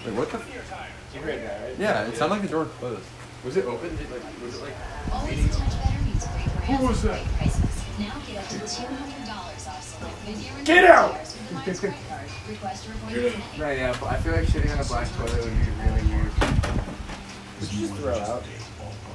Wait, 0.04 0.14
what 0.14 0.30
the? 0.30 0.38
F- 0.38 0.90
You 1.14 1.20
heard 1.20 1.42
that, 1.42 1.62
right? 1.62 1.78
yeah, 1.78 2.06
it 2.06 2.16
sounded 2.16 2.34
like 2.34 2.42
the 2.42 2.48
door 2.48 2.64
closed. 2.64 3.02
Was 3.44 3.56
it 3.56 3.64
open? 3.64 3.96
Did, 3.96 4.10
like, 4.10 4.22
was 4.42 4.56
it 4.56 4.62
like? 4.62 4.72
Always 5.12 5.44
a 5.44 5.48
touch 5.48 5.70
better 5.84 6.02
means 6.04 6.26
great 6.26 6.76
Who 6.76 6.86
was 6.86 7.02
that? 7.02 7.20
Great 8.00 8.12
prices. 8.12 8.20
Now 8.20 8.20
get 8.26 8.36
up 8.38 8.48
to 8.48 8.56
$200 8.58 9.68
off 9.68 9.82
select 9.82 10.16
video 10.18 10.56
and 10.56 10.66
Get 10.66 10.84
out! 10.84 11.14
chairs 11.14 11.34
with 11.34 11.48
the 11.48 11.54
Lions 11.54 11.80
credit 11.80 11.98
card. 12.08 12.26
Request 12.48 12.86
your 12.86 12.94
appointment 12.96 13.34
today. 13.34 13.62
Right, 13.62 13.78
yeah, 13.78 13.96
but 14.00 14.06
I 14.06 14.16
feel 14.16 14.32
like 14.32 14.46
shitting 14.46 14.72
on 14.72 14.80
a 14.80 14.84
black 14.84 15.08
toilet 15.16 15.44
would 15.44 15.52
be 15.52 15.58
really 15.84 16.02
weird. 16.14 16.32
Did 17.60 17.72
you 17.72 17.80
just 17.88 17.94
throw 18.00 18.18
out? 18.18 18.44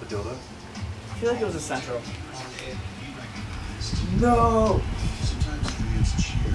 The 0.02 0.06
dildo? 0.06 0.36
I 0.36 1.16
feel 1.18 1.32
like 1.32 1.42
it 1.42 1.46
was 1.46 1.56
a 1.56 1.60
central. 1.60 2.02
No! 4.20 4.82
Sometimes 5.22 5.72
fans 5.72 6.24
cheer 6.24 6.55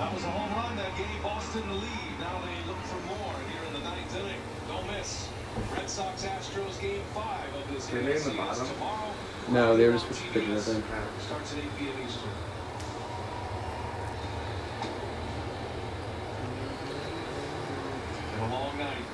That 0.00 0.14
was 0.14 0.24
a 0.24 0.30
home 0.30 0.56
run 0.56 0.76
that 0.76 0.96
gave 0.96 1.22
Boston 1.22 1.60
the 1.68 1.74
lead. 1.74 2.12
Now 2.20 2.40
they 2.40 2.56
look 2.66 2.80
for 2.88 2.96
more 3.04 3.36
here 3.52 3.60
in 3.68 3.74
the 3.74 3.80
ninth 3.80 4.16
inning. 4.16 4.40
Don't 4.66 4.86
miss. 4.96 5.28
Red 5.76 5.90
Sox 5.90 6.24
Astros 6.24 6.80
game 6.80 7.02
five 7.12 7.54
of 7.54 7.68
this 7.70 7.92
Were 7.92 7.98
they 8.00 8.12
in 8.12 8.16
the 8.16 8.20
series 8.20 8.72
tomorrow. 8.72 9.12
No, 9.50 9.76
they 9.76 9.86
were 9.86 9.92
just 9.92 10.08
picking 10.32 10.48
TBS. 10.48 10.70
it 10.70 10.76
up. 10.76 11.20
Starts 11.20 11.52
at 11.52 11.58
8 11.58 11.64
p.m. 11.76 11.92
Eastern. 12.06 12.30
And 18.32 18.40
a 18.40 18.54
long 18.54 18.78
night. 18.78 19.04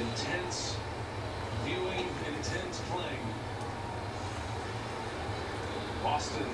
Intense 0.00 0.76
viewing, 1.64 2.04
intense 2.28 2.82
playing. 2.90 3.24
Boston, 6.02 6.46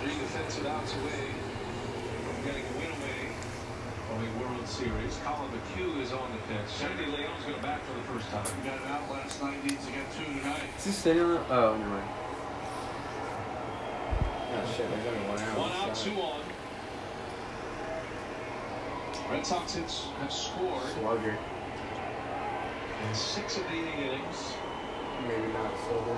three 0.00 0.14
defensive 0.14 0.66
outs 0.66 0.94
away 0.94 1.26
from 2.22 2.44
getting 2.44 2.62
a 2.62 2.78
win 2.78 2.86
away 2.86 3.32
from 4.06 4.22
a 4.22 4.40
World 4.40 4.68
Series. 4.68 5.17
Collin 5.28 5.50
McHugh 5.50 6.00
is 6.00 6.10
on 6.12 6.32
the 6.32 6.38
pitch. 6.48 6.68
Sandy 6.68 7.04
Leon's 7.04 7.42
going 7.42 7.56
to 7.56 7.60
bat 7.62 7.82
for 7.82 7.92
the 7.92 8.18
first 8.18 8.30
time. 8.30 8.46
He 8.62 8.66
Got 8.66 8.80
it 8.80 8.86
out 8.86 9.10
last 9.10 9.42
night, 9.42 9.62
needs 9.62 9.84
to 9.84 9.92
get 9.92 10.10
two 10.16 10.24
tonight. 10.24 10.62
Is 10.78 10.84
he 10.86 10.90
sitting 10.90 11.22
on? 11.22 11.44
Oh, 11.50 11.76
never 11.76 11.90
mind. 11.90 12.08
Oh 14.50 14.72
shit, 14.74 14.88
there's 14.88 15.06
only 15.06 15.28
one 15.28 15.38
out. 15.38 15.58
One 15.58 15.72
out, 15.72 15.94
so- 15.94 16.04
two 16.10 16.16
on. 16.18 16.40
Red 19.30 19.44
Sox 19.44 19.74
hits 19.74 20.06
have 20.20 20.32
scored 20.32 20.82
Slugger. 20.94 21.36
in 23.06 23.14
six 23.14 23.58
of 23.58 23.64
the 23.64 23.74
eight 23.74 23.98
innings. 23.98 24.54
Maybe 25.28 25.52
not 25.52 25.72
silver. 25.88 26.16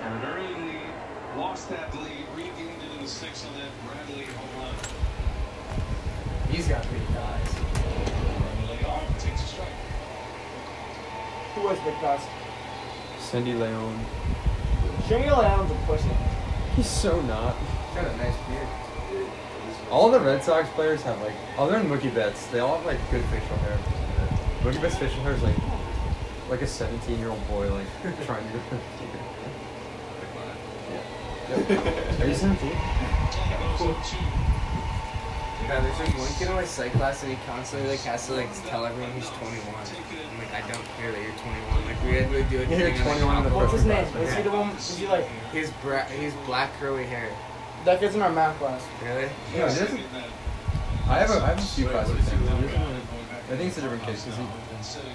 And 0.00 0.14
an 0.14 0.30
early 0.30 0.54
lead, 0.54 0.90
lost 1.36 1.68
that 1.70 1.92
lead, 1.96 2.26
regained 2.36 2.82
it 2.84 2.94
in 2.96 3.02
the 3.02 3.08
sixth 3.08 3.44
on 3.48 3.54
that 3.54 3.70
Bradley 3.84 4.26
home 4.26 4.62
run. 4.62 4.74
He's 6.50 6.68
got 6.68 6.82
big 6.92 7.02
thighs. 7.08 7.69
Who 11.54 11.62
was 11.62 11.78
Big 11.80 11.94
Boss? 12.00 12.22
Cindy 13.18 13.52
Leon. 13.52 14.04
Show 15.08 15.18
me 15.18 15.30
Leon's 15.30 15.70
a 15.70 15.74
pussy. 15.86 16.08
He's 16.76 16.86
so 16.88 17.20
not. 17.22 17.56
He's 17.56 18.02
got 18.02 18.06
a 18.06 18.16
nice 18.16 18.36
beard. 18.48 18.68
All 19.90 20.10
the 20.10 20.20
Red 20.20 20.42
Sox 20.42 20.68
players 20.70 21.02
have 21.02 21.20
like, 21.20 21.34
other 21.58 21.72
than 21.72 21.88
Mookie 21.88 22.14
Betts, 22.14 22.46
they 22.46 22.60
all 22.60 22.76
have 22.76 22.86
like 22.86 22.98
good 23.10 23.24
facial 23.24 23.56
hair. 23.58 23.78
Mookie 24.62 24.80
Betts' 24.80 24.96
facial 24.96 25.20
hair 25.22 25.32
is 25.32 25.42
like, 25.42 25.56
like 26.48 26.62
a 26.62 26.66
17 26.66 27.18
year 27.18 27.28
old 27.30 27.48
boy 27.48 27.72
like 27.72 27.86
trying 28.26 28.46
to. 28.52 28.60
yeah. 30.90 32.22
Are 32.22 32.26
you 32.26 32.34
17? 32.34 32.70
Yeah, 35.70 35.78
there's 35.80 35.98
like 36.00 36.18
one 36.18 36.28
kid 36.34 36.48
in 36.48 36.54
my 36.54 36.64
psych 36.64 36.90
class 36.92 37.22
and 37.22 37.30
he 37.30 37.38
constantly 37.46 37.88
like 37.90 38.00
has 38.00 38.26
to 38.26 38.34
like 38.34 38.48
tell 38.66 38.84
everyone 38.84 39.12
he's 39.12 39.28
21. 39.30 39.62
I'm 39.70 40.38
like, 40.38 40.52
I 40.52 40.60
don't 40.66 40.82
care 40.98 41.12
that 41.12 41.22
you're 41.22 41.30
21. 41.38 41.84
Like 41.86 42.02
we 42.02 42.10
had 42.18 42.26
to 42.28 42.42
do 42.50 42.58
a 42.58 42.76
You're 42.90 42.96
21 42.96 43.36
in 43.38 43.42
the 43.44 43.50
What's 43.54 43.72
his 43.72 43.84
name? 43.84 44.04
Freshman 44.06 44.26
Is 44.26 44.34
he 44.34 44.42
the 44.42 44.50
one? 44.50 44.70
Is 44.70 44.98
he 44.98 45.06
like 45.06 45.28
He's 45.52 45.70
bra- 45.80 46.06
he's 46.06 46.34
black 46.44 46.72
curly 46.80 47.04
hair. 47.04 47.30
that 47.84 48.00
kid's 48.00 48.16
in 48.16 48.22
our 48.22 48.32
math 48.32 48.58
class? 48.58 48.84
Really? 49.04 49.28
Yeah. 49.54 49.66
I 51.08 51.18
have 51.18 51.30
a, 51.30 51.34
I 51.42 51.46
have 51.54 51.58
a 51.58 51.62
few 51.62 51.86
classes 51.86 52.14
with 52.16 52.28
him. 52.28 52.42
I 52.42 53.56
think 53.56 53.68
it's 53.68 53.78
a 53.78 53.80
different 53.82 54.02
case 54.02 54.24
because 54.24 54.38
he. 54.38 54.46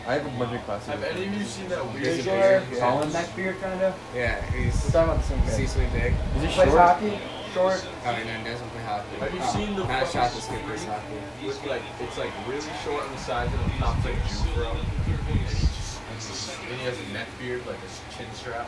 I 0.07 0.13
have 0.19 0.25
a 0.25 0.29
bunch 0.39 0.53
of 0.55 0.63
classes. 0.65 0.87
Have 0.87 0.99
with 0.99 1.09
any 1.11 1.23
him. 1.25 1.33
of 1.33 1.39
you 1.39 1.45
seen 1.45 1.67
that 1.69 1.83
He's 1.85 1.93
weird 2.01 2.19
a 2.19 2.23
Short, 2.23 2.69
beard, 2.69 2.79
solid 2.79 3.13
neck 3.13 3.35
beard 3.35 3.59
kind 3.61 3.81
of. 3.81 3.95
Yeah, 4.15 4.41
he's 4.51 4.73
We're 4.85 4.91
talking 4.91 5.09
about 5.11 5.17
the 5.17 5.23
same 5.23 5.41
kid. 5.43 5.51
ceaselessly 5.51 5.87
big. 5.99 6.13
Is 6.35 6.41
he 6.43 6.47
Plays 6.47 6.67
short? 6.69 6.79
hockey. 6.79 7.19
Short. 7.55 7.79
Oh, 8.03 8.09
and 8.11 8.27
then 8.27 8.43
doesn't 8.43 8.67
play 8.75 8.83
hockey. 8.83 9.15
Have 9.23 9.31
you 9.33 9.39
Oh. 9.39 9.53
seen 9.55 9.75
the 9.79 9.87
Not 9.87 10.03
a 10.03 10.05
shot 10.11 10.27
fucking 10.27 10.35
this 10.35 10.47
kid 10.51 10.59
plays 10.67 10.83
hockey. 10.83 11.15
with 11.47 11.55
like 11.65 11.81
it's 12.03 12.17
like 12.19 12.31
really 12.51 12.67
short 12.83 13.03
on 13.07 13.11
the 13.15 13.17
sides 13.23 13.47
and 13.55 13.63
the 13.71 13.77
top's 13.79 14.03
like 14.03 14.19
juice 14.27 14.43
bro. 14.53 14.75
And 14.75 14.83
he 15.31 15.39
just 15.47 16.51
and 16.59 16.75
he 16.79 16.83
has 16.83 16.99
a 16.99 17.07
neck 17.15 17.27
beard 17.39 17.63
like 17.65 17.79
a 17.79 17.89
chin 18.11 18.27
strap. 18.35 18.67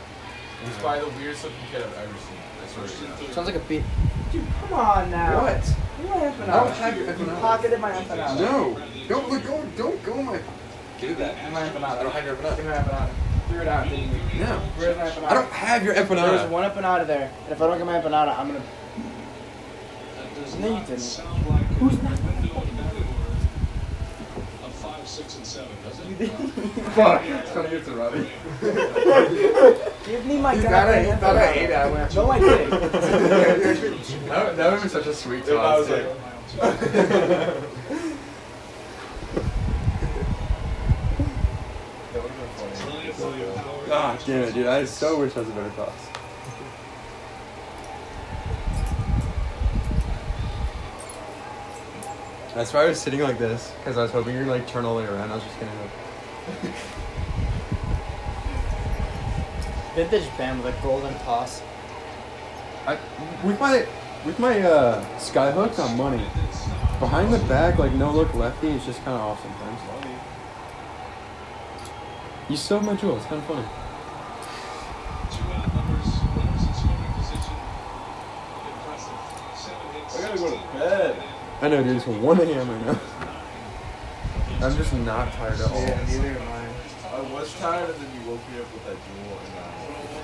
He's 0.64 0.72
probably 0.80 1.04
the 1.04 1.12
weirdest 1.20 1.44
looking 1.44 1.58
kid 1.70 1.82
I've 1.84 1.98
ever 2.00 2.16
seen. 2.16 2.40
I 2.40 2.66
swear 2.72 2.88
to 2.88 3.24
God. 3.24 3.34
Sounds 3.36 3.46
like 3.46 3.56
a 3.60 3.64
beat. 3.68 3.84
Dude, 4.32 4.44
come 4.64 4.72
on 4.80 5.10
now. 5.10 5.42
What? 5.42 5.60
What 6.08 6.18
happened? 6.24 6.50
I 6.50 6.56
don't 6.64 6.72
have 6.80 6.96
your 6.96 7.06
You 7.06 7.12
empanada. 7.12 7.40
pocketed 7.40 7.80
my 7.80 7.92
empanada. 7.92 8.40
No! 8.40 8.80
Don't 9.06 9.28
look! 9.28 9.44
Don't 9.44 9.76
don't 9.76 10.02
go 10.02 10.22
my. 10.22 10.40
Do 10.98 11.14
that. 11.14 11.36
Give 11.36 11.44
me 11.44 11.50
my 11.52 11.68
empanada. 11.68 11.98
I 12.00 12.02
don't 12.02 12.12
have 12.12 12.24
your 12.24 12.34
Give 12.36 12.44
me 12.44 12.50
empanada. 12.50 12.64
my 12.64 12.72
empanada. 12.72 13.10
Threw 13.48 13.60
it 13.62 13.68
out, 13.68 13.88
didn't 13.88 14.10
you? 14.12 14.40
No. 14.40 14.58
Where's 14.76 14.96
my 14.96 15.04
empanada? 15.10 15.30
I 15.30 15.34
don't 15.34 15.50
have 15.52 15.84
your 15.84 15.94
There's 15.94 16.08
empanada. 16.08 16.48
one 16.50 16.70
empanada 16.70 17.06
there, 17.06 17.30
and 17.44 17.52
if 17.52 17.60
I 17.62 17.66
don't 17.66 17.78
get 17.78 17.86
my 17.86 17.98
empanada, 18.00 18.38
I'm 18.38 18.48
gonna. 18.48 18.62
No, 20.60 20.68
you 20.78 20.84
didn't. 20.86 21.20
Like 21.48 21.66
Who's 21.78 21.94
a 21.94 22.02
not? 22.02 22.12
window 22.12 22.62
of 24.64 24.72
five, 24.74 25.06
six, 25.06 25.36
and 25.36 25.46
seven, 25.46 25.68
does 25.84 25.98
it? 26.00 26.28
Fuck! 26.92 27.22
It's 27.24 27.52
gonna 27.52 27.68
get 27.70 27.84
to 27.84 27.92
Robbie. 27.92 28.28
Give 30.06 30.24
me 30.26 30.38
my 30.38 30.54
He 30.56 30.60
thought 30.62 30.70
goddamn 30.70 30.88
I, 30.88 31.14
he 31.14 31.20
thought 31.20 31.36
I 31.36 31.38
empanada. 31.46 31.56
ate 31.56 31.70
it. 31.70 31.74
I 31.74 31.90
went, 31.90 32.14
No, 32.14 32.30
I 32.30 32.38
didn't. 32.38 32.70
that, 34.28 34.56
that 34.56 34.72
would 34.72 34.82
be 34.82 34.88
such 34.88 35.06
a 35.06 35.14
sweet 35.14 35.46
If 35.46 35.50
I 35.58 35.78
was 35.78 35.88
like, 35.90 36.06
Ah, 43.90 44.18
damn 44.26 44.42
it, 44.44 44.52
dude! 44.52 44.66
I 44.66 44.84
so 44.84 45.18
wish 45.18 45.34
I 45.34 45.40
was 45.40 45.48
a 45.48 45.52
better 45.52 45.70
toss. 45.70 46.08
That's 52.54 52.74
why 52.74 52.82
I 52.82 52.88
was 52.88 53.00
sitting 53.00 53.20
like 53.20 53.38
this 53.38 53.72
because 53.78 53.96
I 53.96 54.02
was 54.02 54.10
hoping 54.10 54.36
you'd 54.36 54.46
like 54.46 54.66
turn 54.66 54.84
all 54.84 54.96
the 54.96 55.04
way 55.04 55.08
around. 55.08 55.30
I 55.30 55.36
was 55.36 55.44
just 55.44 55.58
gonna. 55.58 55.72
Vintage 59.94 60.28
Ben 60.36 60.62
with 60.62 60.78
a 60.78 60.82
golden 60.82 61.14
toss. 61.20 61.62
I 62.86 62.98
with 63.42 63.58
my 63.58 63.86
with 64.26 64.38
my 64.38 64.60
uh, 64.60 65.02
skyhooks 65.18 65.78
on 65.78 65.96
money 65.96 66.26
behind 66.98 67.32
the 67.32 67.38
back, 67.46 67.78
like 67.78 67.92
no 67.92 68.12
look 68.12 68.34
lefty 68.34 68.68
is 68.68 68.84
just 68.84 69.02
kind 69.04 69.16
of 69.16 69.20
off 69.22 69.42
sometimes. 69.42 69.80
You 72.48 72.56
still 72.56 72.78
have 72.78 72.86
my 72.86 72.96
Juul. 72.96 73.14
It's 73.18 73.26
kind 73.26 73.42
of 73.42 73.46
funny. 73.46 73.60
Two 75.30 75.52
out 75.52 75.68
numbers, 75.74 76.08
runners 76.32 76.64
in 76.64 76.72
scoring 76.72 77.12
position. 77.20 77.56
Impressive. 78.72 79.20
Seven 79.54 79.88
hits, 79.92 80.16
I 80.16 80.22
gotta 80.22 80.38
go 80.38 80.44
to 80.44 80.56
16 80.56 80.80
bed. 80.80 81.22
I 81.60 81.68
know, 81.68 81.82
dude. 81.82 81.96
It's 81.96 82.06
1 82.06 82.40
a.m. 82.40 82.70
right 82.70 82.86
now. 82.86 83.00
I'm 84.60 84.76
just 84.76 84.92
not 84.92 85.32
tired 85.32 85.60
at 85.60 85.70
all. 85.70 85.80
yeah, 85.80 86.04
neither 86.06 86.28
am 86.38 86.48
I. 86.48 87.16
I 87.16 87.20
was 87.32 87.52
tired, 87.58 87.90
and 87.90 87.98
then 88.00 88.10
you 88.14 88.30
woke 88.30 88.40
me 88.50 88.60
up 88.60 88.72
with 88.72 88.84
that 88.86 88.96
Juul, 88.96 89.38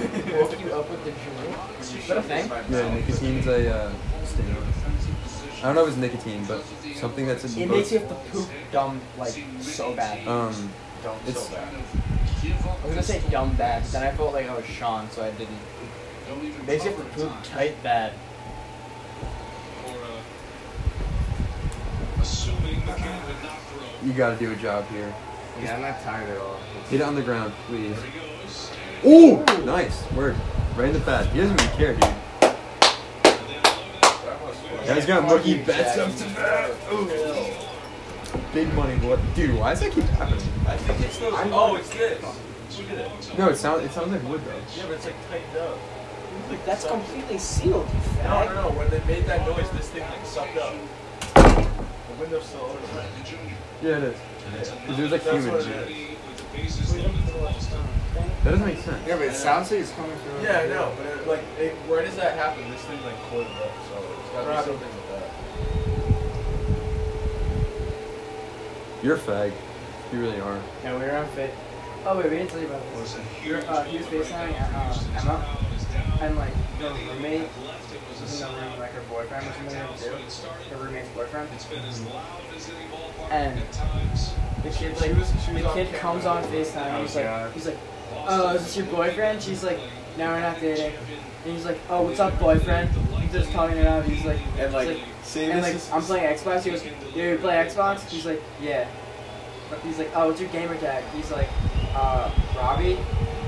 and 0.01 0.33
Woke 0.41 0.61
you 0.61 0.73
up 0.73 0.91
with 0.91 1.05
the 1.05 1.11
Juul? 1.11 1.81
Is 1.81 2.09
that 2.09 2.17
a 2.19 2.23
thing? 2.23 2.51
Yeah, 2.71 2.95
nicotine's 2.95 3.47
a 3.47 3.75
uh, 3.75 3.93
stimulant. 4.25 4.75
I 5.59 5.69
don't 5.69 5.75
know 5.77 5.83
if 5.83 5.89
it's 5.89 5.97
nicotine, 5.97 6.45
but 6.47 6.63
something 6.97 7.27
that's 7.27 7.45
in 7.57 7.63
It 7.63 7.71
makes 7.71 7.91
you 7.91 8.01
have 8.01 8.09
to 8.09 8.15
poop 8.31 8.49
dumb, 8.71 9.01
like, 9.19 9.35
so 9.61 9.95
bad. 9.95 10.27
Um, 10.29 10.71
Don't 11.03 11.21
It's- 11.29 11.49
so 11.49 11.55
bad. 11.55 11.69
I 12.45 12.87
was 12.87 12.91
gonna 12.91 13.03
say 13.03 13.23
dumb 13.31 13.55
bad, 13.57 13.83
but 13.83 13.93
then 13.93 14.03
I 14.03 14.11
felt 14.15 14.35
like 14.35 14.47
I 14.49 14.55
was 14.55 14.67
Sean, 14.67 15.11
so 15.11 15.25
I 15.25 15.31
didn't. 15.31 15.57
It 16.29 16.67
makes 16.67 16.85
you 16.85 16.91
have 16.91 16.99
to 16.99 17.19
poop 17.19 17.33
tight 17.43 17.83
bad. 17.83 18.13
Assuming 22.21 22.81
McCann 22.83 23.27
would 23.27 23.43
not 23.43 23.61
throw. 23.69 23.94
You 24.05 24.13
gotta 24.13 24.37
do 24.37 24.53
a 24.53 24.57
job 24.57 24.87
here. 24.89 25.13
Yeah, 25.63 25.77
I'm 25.77 25.83
not 25.83 26.03
tired 26.03 26.29
at 26.31 26.39
all. 26.39 26.57
Hit 26.91 27.01
it 27.01 27.05
on 27.05 27.15
the 27.15 27.23
ground, 27.23 27.53
please. 27.67 27.97
There 27.97 28.11
he 28.11 28.19
goes. 29.41 29.51
Ooh, 29.61 29.65
nice 29.65 30.11
word. 30.13 30.37
Right 30.77 30.89
in 30.89 30.95
the 30.95 31.01
pad. 31.01 31.27
He 31.29 31.41
doesn't 31.41 31.61
even 31.61 31.77
care, 31.77 31.95
dude. 31.95 32.05
And 32.05 32.15
then 32.43 33.63
That 33.63 34.43
was 34.43 34.57
fun. 34.57 34.87
Guys 34.87 35.07
got 35.07 35.31
rookie 35.31 35.63
bets 35.63 35.99
up 35.99 36.15
to 36.17 36.35
bat. 36.35 36.71
Ooh. 36.93 37.09
Big 38.53 38.73
money, 38.75 38.97
boy. 38.99 39.19
Dude, 39.35 39.57
why 39.59 39.71
does 39.71 39.81
that 39.81 39.93
keep 39.93 40.05
happening? 40.05 40.41
I 40.67 40.77
think 40.77 41.01
it's 41.01 41.19
those. 41.19 41.33
Oh, 41.35 41.77
it's 41.77 41.91
this. 41.91 42.23
Look 42.79 42.91
at 42.91 42.99
it. 42.99 43.39
No, 43.39 43.49
it 43.51 43.57
sounds 43.57 43.85
it 43.85 43.93
sounds 43.93 44.11
like 44.11 44.23
wood 44.29 44.41
though. 44.45 44.53
Yeah, 44.77 44.83
but 44.87 44.93
it's 44.97 45.05
like 45.07 45.15
tightened 45.31 45.57
up. 45.59 45.79
Like 46.49 46.65
That's 46.67 46.85
completely 46.85 47.39
sealed, 47.39 47.87
you 47.89 47.95
No, 48.25 48.31
fag. 48.31 48.55
no, 48.55 48.63
no. 48.69 48.77
When 48.77 48.91
they 48.91 48.99
made 49.05 49.25
that 49.27 49.47
noise, 49.47 49.71
this 49.71 49.89
thing 49.91 50.03
like 50.03 50.27
sucked 50.27 50.57
up. 50.59 50.75
The 51.35 52.21
window's 52.21 52.45
still 52.47 52.63
open. 52.63 52.81
Yeah, 53.85 53.99
it 53.99 54.05
is. 54.05 54.17
Because 54.71 54.97
there's 54.97 55.13
like 55.13 55.25
That's 55.25 55.37
humid. 55.45 55.53
what 55.53 55.63
shit. 55.63 55.77
it 55.77 55.91
is. 55.91 56.09
with 56.27 56.39
the 56.39 56.45
bases 56.57 56.97
loaded 56.97 57.21
for 57.25 57.33
the 57.33 57.45
last 57.45 57.71
time. 57.71 57.87
That 58.15 58.51
doesn't 58.53 58.67
make 58.67 58.79
sense. 58.79 59.07
Yeah, 59.07 59.17
but 59.17 59.27
it 59.27 59.35
sounds 59.35 59.71
like 59.71 59.81
it's 59.81 59.93
coming 59.93 60.17
through. 60.17 60.43
Yeah, 60.43 60.61
I 60.61 60.69
know, 60.69 60.95
but 60.97 61.05
it, 61.07 61.29
like, 61.29 61.45
it, 61.59 61.75
where 61.87 62.03
does 62.03 62.17
that 62.17 62.39
happen? 62.39 62.71
This 62.71 62.81
thing 62.81 62.99
like 63.05 63.17
coiled 63.29 63.45
up, 63.45 63.73
so 63.89 64.01
it's 64.01 64.31
gotta 64.33 64.49
be 64.49 64.57
something 64.65 64.89
with 64.89 65.09
that. 65.13 65.29
You're 69.05 69.17
a 69.17 69.19
fag. 69.19 69.53
You 70.15 70.21
really 70.21 70.41
are. 70.41 70.59
Yeah, 70.83 70.97
we 70.99 71.05
were 71.05 71.17
on 71.17 71.27
fit. 71.29 71.53
Oh 72.07 72.17
wait, 72.17 72.31
we 72.31 72.37
didn't 72.39 72.49
tell 72.49 72.61
you 72.61 72.69
about 72.69 72.83
this. 72.97 73.19
You're, 73.45 73.61
uh, 73.69 73.85
he 73.85 73.99
was 73.99 74.07
FaceTiming 74.07 74.57
uh, 74.75 75.21
Emma, 75.21 75.45
and 76.23 76.37
like 76.37 76.55
the 76.79 76.89
roommate 77.13 77.49
was 78.25 78.41
in 78.41 78.49
the 78.49 78.55
room, 78.55 78.81
like 78.81 78.93
her 78.93 79.03
boyfriend 79.09 79.47
was 79.47 79.57
in 79.57 79.67
the 79.67 80.09
room 80.11 80.19
too. 80.19 80.75
Her 80.75 80.77
roommate's 80.85 81.09
boyfriend. 81.11 81.49
And 83.31 83.59
the 84.63 84.71
kid 84.71 84.93
like 85.01 85.11
She 85.11 85.13
was- 85.13 85.33
she 85.45 85.53
was 85.53 85.63
the 85.63 85.69
kid 85.71 85.87
camera. 85.87 86.01
comes 86.01 86.25
on 86.27 86.43
FaceTime 86.45 86.77
and 86.77 87.03
he's 87.03 87.17
like 87.17 87.25
God. 87.25 87.53
he's 87.53 87.67
like, 87.67 87.79
Oh, 88.27 88.55
is 88.55 88.63
this 88.65 88.77
your 88.77 88.87
boyfriend? 88.87 89.43
She's 89.43 89.65
like, 89.65 89.79
No, 90.17 90.29
we're 90.29 90.41
not 90.41 90.61
dating. 90.61 90.93
And 91.45 91.53
he's 91.53 91.65
like, 91.65 91.79
Oh, 91.91 92.03
what's 92.03 92.21
up, 92.21 92.39
boyfriend? 92.39 92.91
He's 92.91 93.33
just 93.33 93.53
talking 93.53 93.77
it 93.77 93.87
out. 93.87 94.05
He's 94.05 94.25
like, 94.25 94.39
and 94.59 94.73
like, 94.73 94.89
he's 94.89 94.99
like 94.99 95.09
say 95.25 95.51
and 95.51 95.63
like 95.63 95.77
I'm 95.93 96.03
playing 96.03 96.37
Xbox. 96.37 96.63
He 96.63 96.71
goes, 96.71 96.85
"Yeah, 97.15 97.31
you 97.33 97.39
play 97.39 97.55
Xbox?" 97.55 98.09
He's 98.09 98.27
like, 98.27 98.43
"Yeah." 98.61 98.87
He's 99.83 99.99
like, 99.99 100.11
"Oh, 100.15 100.29
what's 100.29 100.41
your 100.41 100.51
gamer 100.51 100.77
tag?" 100.77 101.03
He's 101.17 101.31
like, 101.33 101.49
"Uh, 101.95 102.31
Robbie." 102.55 102.99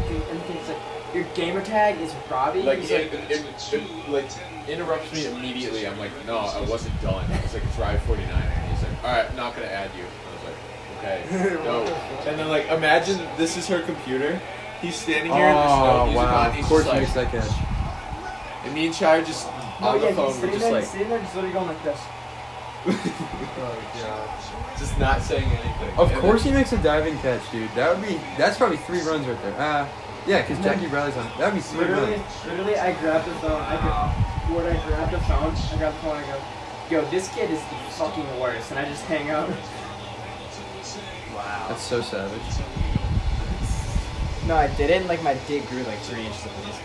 And 0.08 0.42
he's 0.42 0.68
like, 0.68 0.78
"Your 1.14 1.24
gamer 1.34 1.62
tag 1.62 2.00
is 2.00 2.12
Robbie?" 2.30 2.62
Like, 2.62 2.80
he's 2.80 2.90
it, 2.90 3.12
like, 3.12 3.30
it, 3.30 3.40
it, 3.40 3.74
it, 3.74 4.08
like 4.08 4.24
interrupts 4.68 5.12
me 5.12 5.26
immediately. 5.26 5.86
I'm 5.86 5.98
like, 5.98 6.10
no, 6.26 6.38
I 6.38 6.60
wasn't 6.62 7.00
done. 7.02 7.24
It's 7.44 7.54
like 7.54 7.64
it's 7.64 7.78
Ride 7.78 8.00
49, 8.02 8.30
and 8.30 8.70
he's 8.72 8.82
like, 8.82 9.04
all 9.04 9.10
right, 9.12 9.36
not 9.36 9.54
gonna 9.54 9.66
add 9.68 9.90
you. 9.96 10.04
I 10.04 10.34
was 10.34 10.44
like, 10.44 10.58
okay, 10.98 11.64
no. 11.64 11.84
And 12.30 12.38
then 12.38 12.48
like, 12.48 12.66
imagine 12.68 13.18
this 13.36 13.56
is 13.56 13.66
her 13.68 13.82
computer. 13.82 14.40
He's 14.82 14.96
standing 14.96 15.32
here 15.32 15.46
in 15.48 15.54
the 15.54 15.66
snow. 15.66 16.00
Oh 16.00 16.04
Music 16.06 16.22
wow! 16.22 16.50
on. 16.50 16.58
Of 16.58 16.64
course 16.66 16.84
just 16.84 16.94
he 16.94 17.00
like, 17.00 17.00
makes 17.00 17.14
that 17.14 17.30
catch. 17.32 18.64
and 18.66 18.74
me 18.74 18.86
and 18.86 18.94
Chai 18.94 19.16
are 19.18 19.22
just 19.24 19.46
"No, 19.80 19.88
on 19.88 20.00
yeah, 20.02 20.08
the 20.10 20.14
phone. 20.16 20.26
We're 20.26 20.32
sitting 20.34 20.50
just 20.50 20.60
there, 20.64 20.72
like, 20.72 20.84
sitting 20.84 21.08
there, 21.08 21.18
just 21.20 21.34
literally 21.34 21.54
going 21.54 21.68
like 21.68 21.82
this." 21.84 22.00
Just 24.78 24.98
not 24.98 25.22
saying 25.22 25.44
anything. 25.50 25.98
Of 25.98 26.12
And 26.12 26.20
course 26.20 26.44
then- 26.44 26.52
he 26.52 26.58
makes 26.58 26.72
a 26.72 26.78
diving 26.82 27.16
catch, 27.18 27.50
dude. 27.50 27.68
That 27.74 27.96
would 27.96 28.06
be. 28.06 28.14
That's 28.36 28.56
probably 28.58 28.76
three 28.76 29.00
runs 29.00 29.26
right 29.26 29.40
there. 29.42 29.54
Ah, 29.58 29.88
yeah, 30.26 30.42
because 30.42 30.62
Jackie 30.62 30.86
Bradley's 30.86 31.16
on. 31.16 31.24
That 31.38 31.46
would 31.52 31.54
be 31.54 31.60
three 31.60 31.80
Literally, 31.86 32.12
runs. 32.12 32.44
literally, 32.46 32.76
I 32.76 32.92
grabbed 33.00 33.26
the 33.26 33.34
phone. 33.36 33.60
I 33.62 33.76
gra- 33.80 34.35
when 34.54 34.66
I 34.66 34.86
grabbed 34.86 35.12
the 35.12 35.20
phone, 35.20 35.54
I 35.54 35.76
grabbed 35.78 35.96
the 35.96 36.00
phone. 36.02 36.16
I 36.16 36.26
go, 36.26 36.40
"Yo, 36.90 37.10
this 37.10 37.28
kid 37.34 37.50
is 37.50 37.60
the 37.60 37.76
fucking 37.98 38.40
worst," 38.40 38.70
and 38.70 38.78
I 38.78 38.84
just 38.88 39.04
hang 39.04 39.30
up. 39.30 39.48
Wow. 41.34 41.66
That's 41.68 41.82
so 41.82 42.00
savage. 42.00 42.40
No, 44.46 44.54
I 44.54 44.68
didn't. 44.76 45.08
Like 45.08 45.22
my 45.22 45.34
dick 45.48 45.66
grew 45.68 45.82
like 45.82 45.98
three 46.00 46.24
inches 46.24 46.46
at 46.46 46.64
least. 46.64 46.80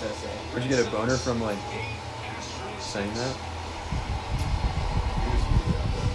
So 0.00 0.06
sick. 0.08 0.28
Where'd 0.50 0.64
you 0.64 0.70
get 0.70 0.86
a 0.86 0.90
boner 0.90 1.16
from, 1.16 1.40
like 1.40 1.58
saying 2.80 3.12
that? 3.14 3.36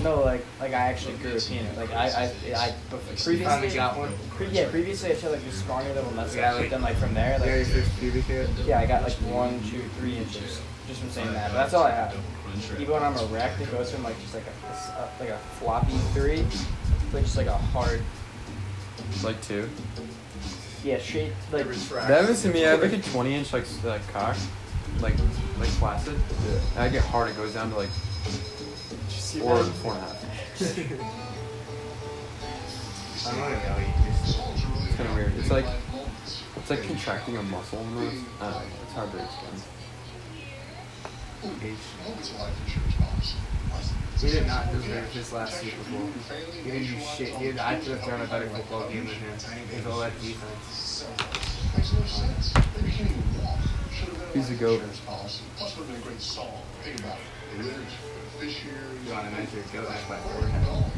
No, 0.04 0.22
like 0.22 0.46
like 0.60 0.74
I 0.74 0.91
actually 0.91 1.15
grew 1.15 1.32
a 1.38 1.39
penis. 1.39 1.78
Like 1.78 1.91
I 1.93 2.10
I 2.10 2.56
I 2.58 2.76
previously 2.89 3.38
finally 3.46 3.74
got 3.74 3.98
one? 3.98 4.12
Pre- 4.32 4.48
yeah, 4.48 4.69
previously 4.69 5.12
I 5.12 5.15
had 5.15 5.32
like 5.32 5.46
this 5.46 5.60
scrawny 5.62 5.88
little 5.93 6.12
mustache. 6.12 6.36
Yeah, 6.36 6.52
but 6.52 6.62
like- 6.62 6.69
then 6.72 6.82
like 6.82 6.98
from 6.98 7.13
there, 7.13 7.39
like 7.39 7.65
first 7.67 7.98
pubic 8.00 8.26
hair. 8.26 8.46
yeah, 8.65 8.80
I 8.80 8.86
got 8.86 9.04
like 9.04 9.13
one, 9.32 9.62
two, 9.63 9.82
three 9.98 10.17
inches 10.17 10.60
just 10.88 11.00
from 11.02 11.10
saying 11.10 11.32
that. 11.34 11.50
But 11.52 11.58
that's 11.58 11.74
all 11.74 11.84
I 11.84 11.91
have. 11.91 12.15
Even 12.80 12.93
when 12.93 13.04
I'm 13.04 13.15
erect, 13.17 13.60
it 13.62 13.72
goes 13.72 13.91
from 13.91 14.04
like 14.04 14.19
just 14.22 14.34
like 14.36 14.43
a, 14.46 14.67
a 14.67 14.72
s- 14.72 14.89
a- 14.89 15.10
like 15.19 15.30
a 15.30 15.38
floppy 15.60 15.98
three 16.13 16.38
to 16.38 17.15
like 17.15 17.24
just 17.24 17.38
like 17.38 17.48
a 17.48 17.58
hard 17.58 18.02
It's 19.10 19.24
Like 19.24 19.41
two. 19.41 19.67
yeah 20.84 21.00
straight 21.00 21.32
like 21.52 21.65
That 21.65 22.08
happens 22.22 22.41
to 22.43 22.50
me. 22.50 22.65
I 22.65 22.72
have 22.72 22.82
like 22.82 22.93
a 22.93 23.02
20 23.02 23.34
inch 23.34 23.54
like 23.54 23.63
s- 23.63 23.84
like 23.84 24.06
cock, 24.13 24.36
like 25.02 25.15
like 25.60 25.69
flaccid. 25.80 26.13
Yeah. 26.48 26.60
And 26.76 26.80
I 26.84 26.89
get 26.89 27.04
hard. 27.04 27.30
It 27.32 27.38
goes 27.38 27.54
down 27.54 27.72
to 27.72 27.78
like 27.78 27.89
four 27.89 29.63
four 29.63 29.93
and 29.93 30.04
a 30.04 30.06
half. 30.06 30.19
I 33.26 33.32
don't 33.32 33.39
know. 33.39 33.58
It's 34.86 34.96
kind 34.98 35.10
of 35.10 35.15
weird. 35.15 35.34
It's 35.39 35.50
like 35.50 35.65
it's 36.58 36.69
like 36.69 36.84
contracting 36.84 37.38
a 37.38 37.43
muscle 37.43 37.80
almost. 37.80 38.17
I 38.41 38.52
don't 38.52 38.54
know. 38.54 38.62
It's 38.84 38.93
hard 38.93 39.12
to 39.12 39.24
explain. 39.24 39.54
He 41.43 41.49
did 44.29 44.47
not 44.47 44.71
deserve 44.71 45.12
his 45.12 45.34
last 45.34 45.60
Super 45.60 45.84
Bowl. 45.91 46.08
He 46.63 46.71
didn't 46.71 46.88
do 46.88 46.99
shit. 47.01 47.36
He 47.36 47.47
had, 47.47 47.60
I 47.60 47.75
could 47.75 47.89
have 47.89 48.01
thrown 48.01 48.21
a 48.21 48.27
better 48.27 48.47
football 48.47 48.88
game 48.88 49.06
than 49.06 49.15
him. 49.15 49.32
With 49.75 49.88
all 49.88 49.99
that 49.99 50.13
defense. 50.21 51.06
He's 54.34 54.49
a 54.51 54.56
goat. 54.56 54.82
You 59.06 59.12
want 59.12 59.25
to 59.25 59.32
measure 59.36 59.63
go 59.73 59.86
back 59.86 60.08
by 60.08 60.17
forehead. 60.17 60.91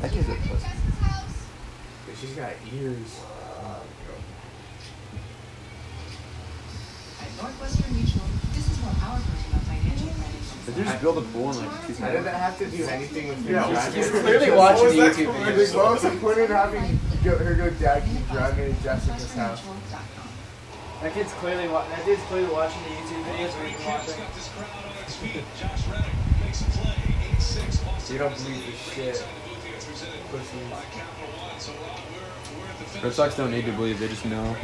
That 0.00 0.10
kid's 0.12 0.28
a 0.30 0.34
pussy. 0.34 0.59
But 2.20 2.28
she's 2.28 2.36
got 2.36 2.52
ears. 2.74 3.20
At 7.20 7.28
Northwestern 7.40 7.94
Mutual, 7.96 8.28
this 8.52 8.70
is 8.70 8.76
more 8.82 8.92
our 9.08 9.16
version 9.16 9.52
of 9.56 9.62
financial 9.64 10.08
planning. 10.12 10.44
Did 10.66 10.74
they 10.74 10.84
just 10.84 11.00
build 11.00 11.16
a 11.16 11.22
pool 11.32 11.50
in 11.52 11.56
like 11.64 11.86
two 11.86 12.04
I 12.04 12.10
didn't 12.12 12.26
have 12.34 12.58
to 12.58 12.66
do 12.66 12.84
anything 12.84 13.28
with 13.28 13.38
him 13.46 13.54
Yeah, 13.54 13.70
driving. 13.70 13.94
he's 14.02 14.10
clearly 14.10 14.50
watching 14.50 14.88
the 14.88 14.92
YouTube 15.08 15.32
videos. 15.32 15.74
what 15.74 15.92
was 15.92 16.02
the 16.02 16.10
point 16.20 16.38
of 16.40 16.48
having 16.50 17.00
go, 17.24 17.38
her 17.38 17.54
go, 17.54 17.70
Dad, 17.70 18.02
can 18.04 18.12
you 18.14 18.22
drive 18.30 18.58
me 18.58 18.64
to 18.66 18.74
Jessica's 18.82 19.34
house? 19.34 19.62
That 21.00 21.14
kid's 21.14 21.32
clearly 21.40 21.68
wa- 21.68 21.88
that 21.88 22.04
dude's 22.04 22.20
clearly 22.24 22.52
watching 22.52 22.82
the 22.82 22.90
YouTube 23.00 23.24
videos 23.24 23.52
we've 23.64 23.78
been 23.78 23.86
watching. 23.86 24.20
You 28.12 28.18
don't 28.18 28.36
believe 28.36 28.66
this 28.66 28.76
shit. 28.92 29.24
Pussy. 30.30 30.58
Red 33.02 33.12
Sox 33.14 33.36
don't 33.36 33.50
need 33.50 33.64
to 33.64 33.72
believe, 33.72 33.98
they 33.98 34.08
just 34.08 34.26
know. 34.26 34.56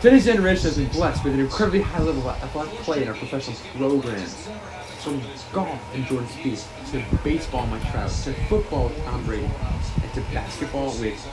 Today's 0.00 0.24
generation 0.24 0.64
has 0.64 0.78
been 0.78 0.88
blessed 0.88 1.24
with 1.24 1.34
an 1.34 1.40
incredibly 1.40 1.82
high 1.82 2.02
level 2.02 2.28
of 2.28 2.42
athletic 2.42 2.72
play 2.80 3.02
in 3.02 3.08
our 3.08 3.14
professional 3.14 3.56
programs. 3.76 4.48
From 5.00 5.20
golf 5.52 5.94
and 5.94 6.06
Jordan 6.06 6.28
Spieth, 6.28 6.66
to 6.90 7.02
baseball 7.22 7.66
Mike 7.66 7.82
Trout, 7.90 8.10
to 8.10 8.32
football 8.46 8.88
with 8.88 9.04
Tom 9.04 9.24
Brady, 9.24 9.50
and 10.02 10.14
to 10.14 10.20
basketball 10.32 10.88
with 10.98 11.28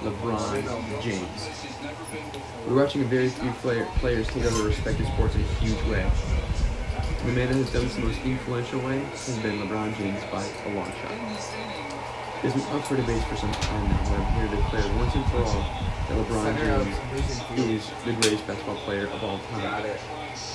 LeBron 0.00 1.02
James. 1.02 1.50
We're 2.66 2.82
watching 2.82 3.02
a 3.02 3.04
very 3.04 3.28
few 3.28 3.50
player, 3.52 3.86
players 3.96 4.26
take 4.28 4.44
over 4.44 4.68
respective 4.68 5.06
sports 5.08 5.34
in 5.34 5.42
a 5.42 5.44
huge 5.44 5.82
way. 5.88 6.10
The 7.24 7.32
man 7.32 7.48
that 7.48 7.56
has 7.56 7.72
done 7.72 7.84
this 7.84 7.94
the 7.96 8.02
most 8.02 8.20
influential 8.20 8.80
way 8.80 9.00
has 9.00 9.38
been 9.40 9.58
LeBron 9.58 9.96
James 9.96 10.22
by 10.30 10.44
a 10.66 10.74
long 10.74 10.92
shot. 10.92 11.87
It's 12.40 12.54
been 12.54 12.62
up 12.70 12.86
for 12.86 12.94
debate 12.94 13.20
for 13.24 13.34
some 13.34 13.50
time 13.50 13.88
now, 13.90 13.98
but 14.04 14.20
I'm 14.20 14.32
here 14.38 14.46
to 14.46 14.56
declare 14.62 14.86
once 14.94 15.12
and 15.16 15.26
for 15.26 15.42
all 15.42 15.58
that 16.06 16.14
LeBron 16.22 16.54
James 16.54 16.94
is 17.58 17.90
the 18.04 18.12
greatest 18.12 18.46
basketball 18.46 18.76
player 18.86 19.08
of 19.08 19.24
all 19.24 19.40
time. 19.50 19.90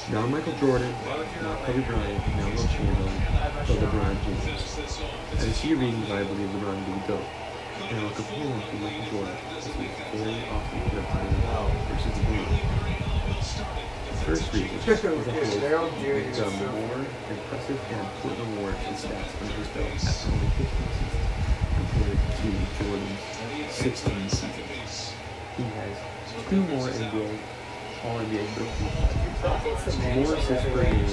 Now 0.10 0.26
Michael 0.28 0.54
Jordan, 0.64 0.96
now 1.42 1.60
Kobe 1.66 1.84
Bryant, 1.84 2.24
now 2.40 2.48
Wilt 2.56 2.70
Chamberlain, 2.72 3.22
but 3.68 3.76
LeBron 3.84 4.16
James. 4.24 4.80
And 5.36 5.52
a 5.52 5.54
few 5.60 5.76
reasons 5.76 6.08
why 6.08 6.22
I 6.22 6.24
believe 6.24 6.48
LeBron 6.56 6.80
to 6.80 6.86
be 6.88 7.00
the 7.02 7.08
GOAT. 7.08 7.26
And 7.92 8.00
I'll 8.00 8.16
compare 8.16 8.48
him 8.48 8.62
to 8.64 8.76
Michael 8.80 9.12
Jordan, 9.12 9.38
as 9.58 9.68
he 9.68 9.84
very 10.16 10.40
often 10.56 10.80
put 10.88 11.00
up 11.04 11.16
on 11.18 11.28
the 11.28 11.48
out 11.52 11.72
versus 11.92 12.16
the 12.16 12.24
blue. 12.32 12.48
First 14.24 14.54
reason 14.54 14.78
is 14.80 14.86
that 14.86 15.04
he 15.04 15.36
has 15.36 15.54
Jeter 16.00 16.14
is 16.16 16.38
become 16.38 16.54
so 16.54 16.72
more 16.72 17.06
impressive 17.28 17.80
and 17.92 18.08
important 18.08 18.58
awards 18.58 18.80
and 18.88 18.96
stats 18.96 19.36
under 19.42 19.54
his 19.60 19.68
belt 19.68 20.32
only 20.32 20.48
15 20.48 20.64
seasons 20.64 21.13
compared 21.94 22.18
to 22.18 22.84
Jordan's 22.84 23.20
16 23.72 24.30
seasons. 24.30 25.14
He 25.58 25.64
has 25.64 25.98
two 26.50 26.62
more 26.64 26.88
NBA, 26.90 27.38
All 28.04 28.20
NBA 28.20 28.46
first 28.56 30.02
team 30.02 30.24
more 30.24 30.36
assists 30.36 30.66
per 30.70 30.84
game, 30.84 31.06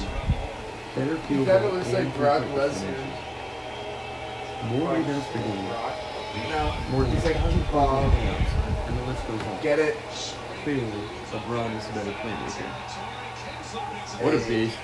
better 0.95 1.16
He 1.16 1.35
field 1.35 1.47
kind 1.47 1.61
goal 1.61 1.66
of 1.68 1.72
looks 1.74 1.87
and 1.93 2.07
like 2.07 2.16
Brock 2.16 2.43
Lesnar. 2.55 3.07
more 4.70 4.95
rebounds 4.95 5.26
per 5.26 5.39
game, 5.39 5.64
No, 6.51 6.74
more 6.91 7.03
than 7.05 7.12
he's 7.12 7.24
like, 7.24 7.37
1,000 7.37 7.74
um, 7.74 8.11
rebounds, 8.11 8.51
and 8.87 8.99
the 8.99 9.03
list 9.05 9.26
goes 9.28 9.43
on. 9.43 9.62
get 9.62 9.78
it. 9.78 9.97
Clearly, 10.64 10.83
LeBron 11.33 11.78
is 11.78 11.89
a 11.89 11.93
better 11.93 12.12
playmaker. 12.12 12.68
What 14.22 14.35
a 14.35 14.39
beast. 14.49 14.78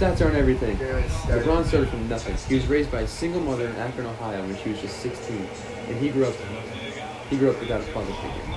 Stats 0.00 0.24
aren't 0.24 0.32
everything. 0.32 0.80
Barely 0.80 1.06
started. 1.12 1.44
LeBron 1.44 1.60
started 1.66 1.90
from 1.90 2.08
nothing. 2.08 2.32
He 2.48 2.54
was 2.54 2.64
raised 2.72 2.90
by 2.90 3.04
a 3.04 3.06
single 3.06 3.44
mother 3.44 3.68
in 3.68 3.76
Akron, 3.76 4.06
Ohio 4.06 4.40
when 4.48 4.56
she 4.56 4.72
was 4.72 4.80
just 4.80 4.96
16, 5.04 5.36
and 5.36 5.96
he 6.00 6.08
grew 6.08 6.24
up 6.24 6.32
he 7.28 7.36
grew 7.36 7.52
up 7.52 7.60
without 7.60 7.84
a 7.84 7.88
father 7.92 8.08
figure. 8.24 8.48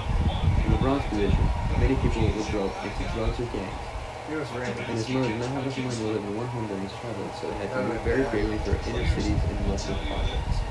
In 0.64 0.72
LeBron's 0.72 1.04
position, 1.12 1.44
many 1.84 2.00
people 2.00 2.32
would 2.32 2.48
grow 2.48 2.72
up 2.72 2.80
into 2.88 3.04
drugs 3.12 3.36
or 3.44 3.52
gangs, 3.52 3.76
He 4.24 4.40
and 4.40 4.96
his 4.96 5.10
mother 5.12 5.28
did 5.28 5.44
not 5.44 5.52
have 5.52 5.68
enough 5.68 5.84
money 5.84 6.00
to 6.00 6.08
live 6.16 6.24
in 6.24 6.32
one 6.32 6.48
home 6.48 6.68
during 6.72 6.88
his 6.88 6.96
childhood, 6.96 7.36
so 7.36 7.52
they 7.52 7.60
had 7.60 7.76
to 7.76 7.92
move 7.92 8.00
very 8.08 8.24
greatly 8.32 8.58
for 8.64 8.80
inner 8.88 9.04
cities 9.12 9.36
and 9.44 9.68
wealthy 9.68 10.00
projects. 10.00 10.64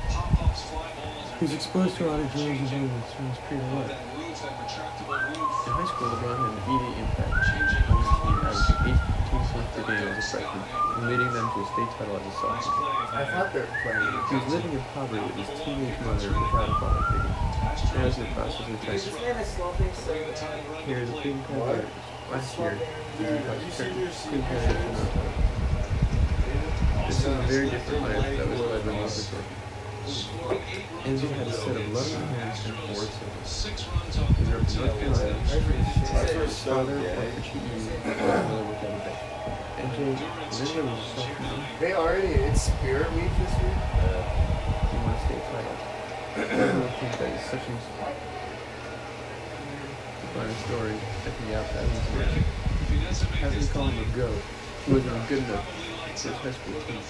He 1.37 1.45
was 1.45 1.53
exposed 1.53 2.01
to 2.01 2.09
a 2.09 2.17
lot 2.17 2.17
of 2.17 2.33
drugs 2.33 2.49
and 2.49 2.65
violence 2.65 3.13
when 3.13 3.21
he 3.21 3.29
was 3.29 3.41
pretty 3.45 3.61
young. 3.61 3.93
In 3.93 5.69
high 5.69 5.85
school, 5.85 6.09
LeBron 6.17 6.33
had 6.33 6.49
an 6.49 6.57
immediate 6.65 6.97
impact 6.97 7.29
on 7.29 7.61
his 7.61 8.09
team, 8.25 8.41
averaging 8.41 8.97
18 8.97 9.12
points 9.53 9.69
per 9.77 9.83
game 9.85 10.07
as 10.09 10.17
a 10.17 10.25
freshman, 10.33 10.63
leading 11.05 11.31
them 11.31 11.45
to 11.53 11.57
a 11.61 11.65
state 11.77 11.91
title 11.97 12.17
as 12.17 12.25
a 12.25 12.33
sophomore. 12.41 12.89
I 13.13 13.23
thought 13.29 13.53
they 13.53 13.61
were 13.61 13.69
playing. 13.85 14.09
He 14.29 14.35
was 14.35 14.47
living 14.49 14.73
in 14.73 14.81
poverty 14.97 15.21
with 15.21 15.37
his 15.37 15.49
teenage 15.61 15.99
mother 16.01 16.29
without 16.33 16.69
a 16.69 16.75
father 16.81 17.03
figure. 17.13 17.29
Now 17.93 18.05
he's 18.09 18.17
in 18.17 18.23
the 18.25 18.33
process 18.33 18.65
of 18.65 18.73
This 18.81 19.05
retirement. 19.05 19.21
man 19.21 19.37
is 19.37 19.49
sloping 19.53 19.93
so 19.93 20.13
Here 20.85 20.97
is 20.97 21.09
a 21.09 21.13
Cleveland 21.13 21.45
Cavaliers. 21.47 21.85
Last 22.31 22.57
year, 22.57 22.73
he 22.73 23.23
was 23.23 23.45
vice 23.45 23.77
chairman. 23.77 24.09
Cleveland 24.09 24.43
Cavaliers 24.49 24.89
won 24.89 24.97
the 24.97 25.05
title. 25.13 25.53
This 27.07 27.19
is 27.19 27.25
a 27.25 27.35
very 27.45 27.69
different 27.69 28.01
life 28.01 28.37
that 28.37 28.47
was 28.49 28.59
led 28.59 28.81
by 28.85 28.91
Michael 28.91 29.09
Jordan. 29.09 29.61
MJ 31.03 31.31
had 31.31 31.47
a 31.47 31.53
set 31.53 31.75
of 31.77 31.85
11 31.93 32.27
hands 32.35 32.65
and 32.65 32.75
four 32.75 33.05
assists. 33.43 33.85
He 33.85 34.45
grew 34.45 34.59
up 34.59 34.71
in 34.71 34.81
North 34.81 34.99
Carolina. 34.99 35.33
His 35.43 36.59
father 36.63 36.95
worked 36.99 37.35
for 37.35 37.41
GE 37.41 37.55
and 37.55 37.69
his 37.71 38.17
mother 38.19 38.63
worked 38.65 38.83
at 38.83 38.89
a 38.89 39.03
bank. 39.05 39.32
Was. 39.83 41.27
They 41.81 41.91
already, 41.93 42.27
it's 42.27 42.61
Spirit 42.61 43.11
Week 43.13 43.29
this 43.37 43.51
week. 43.59 43.75
He 43.75 44.95
won 45.03 45.11
a 45.11 45.19
state 45.27 45.43
title. 45.51 45.77
Everyone 46.39 46.93
thinks 47.03 47.17
that 47.17 47.27
he's 47.35 47.45
such 47.51 47.67
an 47.67 47.75
to 50.23 50.39
a 50.47 50.55
story 50.63 50.95
at 50.95 51.33
the 51.35 51.59
outside 51.59 51.83
of 51.83 51.91
his 51.91 51.99
years. 52.15 53.21
How 53.43 53.49
do 53.49 53.59
you 53.59 53.67
call 53.67 53.87
him 53.87 53.99
a 53.99 54.05
goat? 54.15 54.39
Wasn't 54.87 55.27
good 55.27 55.43
enough 55.43 55.67
for 55.67 56.29
his 56.29 56.37
high 56.37 56.51
school 56.51 56.79
team. 56.87 57.03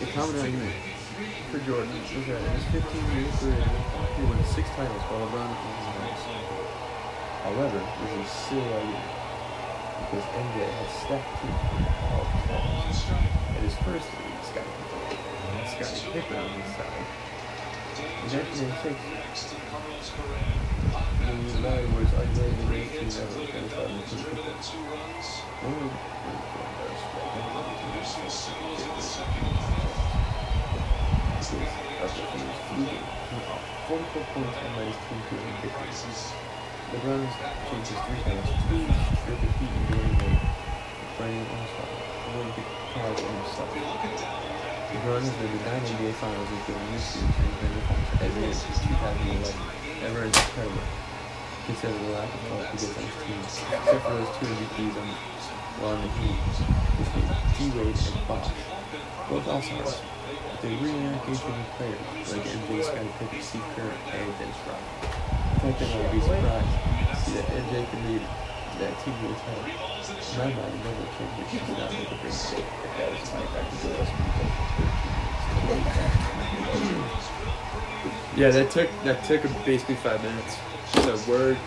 The 0.00 0.06
common 0.12 0.36
argument 0.38 0.76
for 1.50 1.58
Jordan 1.64 1.88
was 1.96 2.26
that 2.28 2.44
in 2.44 2.52
his 2.60 2.66
15-year 2.76 3.24
career, 3.40 3.64
he 4.16 4.22
won 4.22 4.36
six 4.44 4.68
titles 4.76 5.02
while 5.08 5.24
LeBron 5.24 5.48
his 5.80 5.96
most. 5.96 6.28
However, 7.40 7.80
this 8.04 8.12
is 8.20 8.28
silly 8.36 8.68
argument 8.68 9.27
because 9.98 10.24
MJ 10.24 10.62
had 10.62 10.90
stacked 10.90 11.42
with 11.42 11.58
all 12.14 12.26
titles. 12.46 12.98
At 13.10 13.62
his 13.62 13.74
first 13.82 14.08
league, 14.18 14.42
Scottie 14.46 14.70
Pippen, 14.78 15.18
Scottie 15.66 16.12
Pippen 16.12 16.38
on 16.38 16.50
his 16.62 16.70
side. 16.76 17.06
In 17.98 18.30
1996, 18.30 19.58
when 21.28 21.46
the 21.48 21.58
Larry 21.60 21.86
was 21.92 22.08
arguably 22.14 22.56
the 22.56 22.64
greatest 22.70 23.18
team 23.18 23.26
ever, 23.26 23.42
and 23.58 23.66
it's 23.66 23.74
out 23.74 23.90
in 23.90 23.98
the 23.98 24.06
Pippen. 24.06 24.62
Only 25.66 25.90
Forty-four 33.88 34.24
points 34.34 34.58
and 34.62 34.76
led 34.76 34.86
his 34.86 34.96
team 35.08 35.20
to 35.28 35.34
a 35.36 36.47
has 36.88 37.68
changed 37.68 37.90
his 37.92 38.00
three 38.00 38.22
times, 38.24 38.48
two 38.48 38.80
straight 39.20 39.40
defeat 39.44 39.68
in 39.68 39.82
Dwyane 39.92 40.16
Wade, 40.24 40.40
Brian 41.20 41.44
All-Star, 41.52 41.88
one 42.32 42.48
big 42.56 42.64
prize 42.96 43.20
in 43.20 43.28
himself. 43.28 43.68
LeBron 44.88 45.20
has 45.20 45.36
been 45.36 45.52
to 45.52 45.60
nine 45.68 45.84
NBA 45.84 46.12
Finals, 46.16 46.48
including 46.48 46.88
this 46.96 47.04
series, 47.12 47.28
and 47.28 47.72
to 47.76 47.80
finals 47.92 48.36
year 48.40 48.54
since 48.56 48.78
2011. 48.88 49.52
Ever 50.00 50.24
is 50.24 50.32
incredible. 50.32 50.88
Consider 51.68 51.92
the 51.92 52.08
lack 52.16 52.32
of 52.32 52.40
help 52.48 52.64
he 52.72 52.80
gets 52.80 52.96
on 52.96 53.04
his 53.04 53.16
team, 53.20 53.40
except 53.44 54.00
for 54.00 54.12
those 54.16 54.32
two 54.40 54.48
MVPs 54.48 54.96
on 54.96 55.08
on 55.84 56.00
the 56.00 56.08
Heat, 56.24 56.40
his 56.96 57.08
team, 57.12 57.28
D-Wade 57.54 58.00
and 58.00 58.26
Bosh. 58.26 58.48
Both 59.28 59.46
All-Stars. 59.46 60.00
They 60.62 60.74
really 60.80 61.04
aren't 61.04 61.28
with 61.28 61.70
players, 61.76 62.32
like 62.32 62.48
MJ, 62.48 62.82
Scottie 62.82 63.12
Pippen, 63.20 63.42
Steve 63.42 63.62
Kerr, 63.76 63.92
and 63.92 64.38
Dennis 64.40 64.56
Rodman. 64.64 65.27
In 65.68 65.74
fact, 65.74 65.92
I 65.92 66.00
would 66.00 66.12
be 66.12 66.20
surprised 66.20 66.88
see 67.28 67.32
that 67.34 67.44
MJ 67.44 67.90
can 67.90 68.00
lead 68.08 68.22
that 68.80 68.98
title. 69.44 69.68
My 70.38 70.44
mind, 70.44 70.80
deal. 70.84 71.44
If 71.44 71.52
that 71.76 71.92
Yeah, 78.34 78.50
that 78.50 78.70
took 78.70 78.88
that 79.04 79.24
took 79.24 79.42
basically 79.66 79.96
five 79.96 80.22
minutes. 80.22 80.56
So 80.94 81.02
word. 81.26 81.58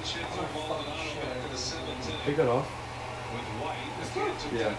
Inning 0.00 0.24
got 2.36 2.48
off. 2.48 2.64
with 3.36 3.44
White. 3.60 3.76
The 4.00 4.06
kid 4.08 4.32
took 4.40 4.52
Yeah. 4.56 4.72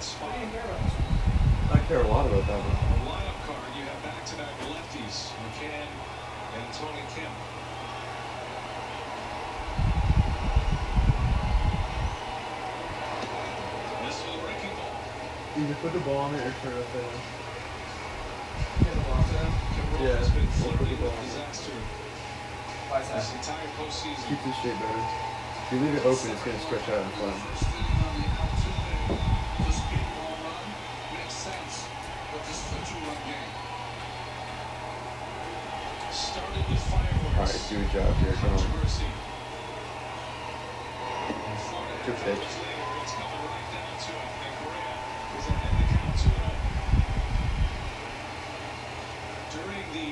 I 1.71 1.77
care 1.85 2.01
a 2.01 2.07
lot 2.07 2.25
about 2.25 2.47
that 2.47 2.57
one. 2.57 2.73
The 2.73 3.05
lineup 3.05 3.37
card, 3.45 3.69
you 3.77 3.83
have 3.85 4.01
back-to-back 4.01 4.49
lefties, 4.73 5.29
McCann 5.45 5.85
and 6.57 6.65
Tony 6.73 7.05
Kemp. 7.13 7.37
This 14.01 14.17
is 14.17 14.25
the 14.25 14.41
breaking 14.41 14.73
ball. 14.75 14.97
Either 15.61 15.75
put 15.85 15.93
the 15.93 15.99
ball 16.01 16.17
on 16.17 16.33
it 16.35 16.41
or 16.41 16.49
turn 16.65 16.73
it 16.73 16.89
down. 16.97 17.13
Kimbrel 18.81 20.01
Yeah, 20.01 20.17
we'll 20.65 20.73
put 20.73 20.89
the 20.89 20.97
ball 20.97 21.13
on. 21.13 21.21
disaster 21.23 21.77
Why's 22.91 23.07
this 23.07 23.31
that? 23.31 23.55
Keep 24.27 24.43
this 24.43 24.55
shape 24.59 24.75
better. 24.75 24.99
If 24.99 25.71
you 25.71 25.79
leave 25.79 25.95
it 25.95 26.03
open, 26.03 26.27
it's 26.31 26.43
gonna 26.43 26.59
stretch 26.59 26.89
out 26.89 27.05
in 27.05 27.11
front. 27.15 27.39
Started. 36.11 36.67
All 36.67 37.47
right, 37.47 37.65
do 37.69 37.79
a 37.79 37.87
job 37.95 38.11
here. 38.19 38.33
Come 38.33 38.51
on. 38.51 38.67
Good 42.05 42.17
pitch. 42.27 42.43
It's 42.43 43.13
coming 43.15 43.45
right 43.47 43.67
down 43.71 43.93
to 43.95 44.11
it. 44.11 44.29
And 44.43 44.53
Correa 44.59 44.95
is 45.39 45.47
ahead 45.47 45.73
the 45.79 45.85
count 45.95 46.15
2-0. 46.19 46.35
During 49.55 49.87
the 49.95 50.09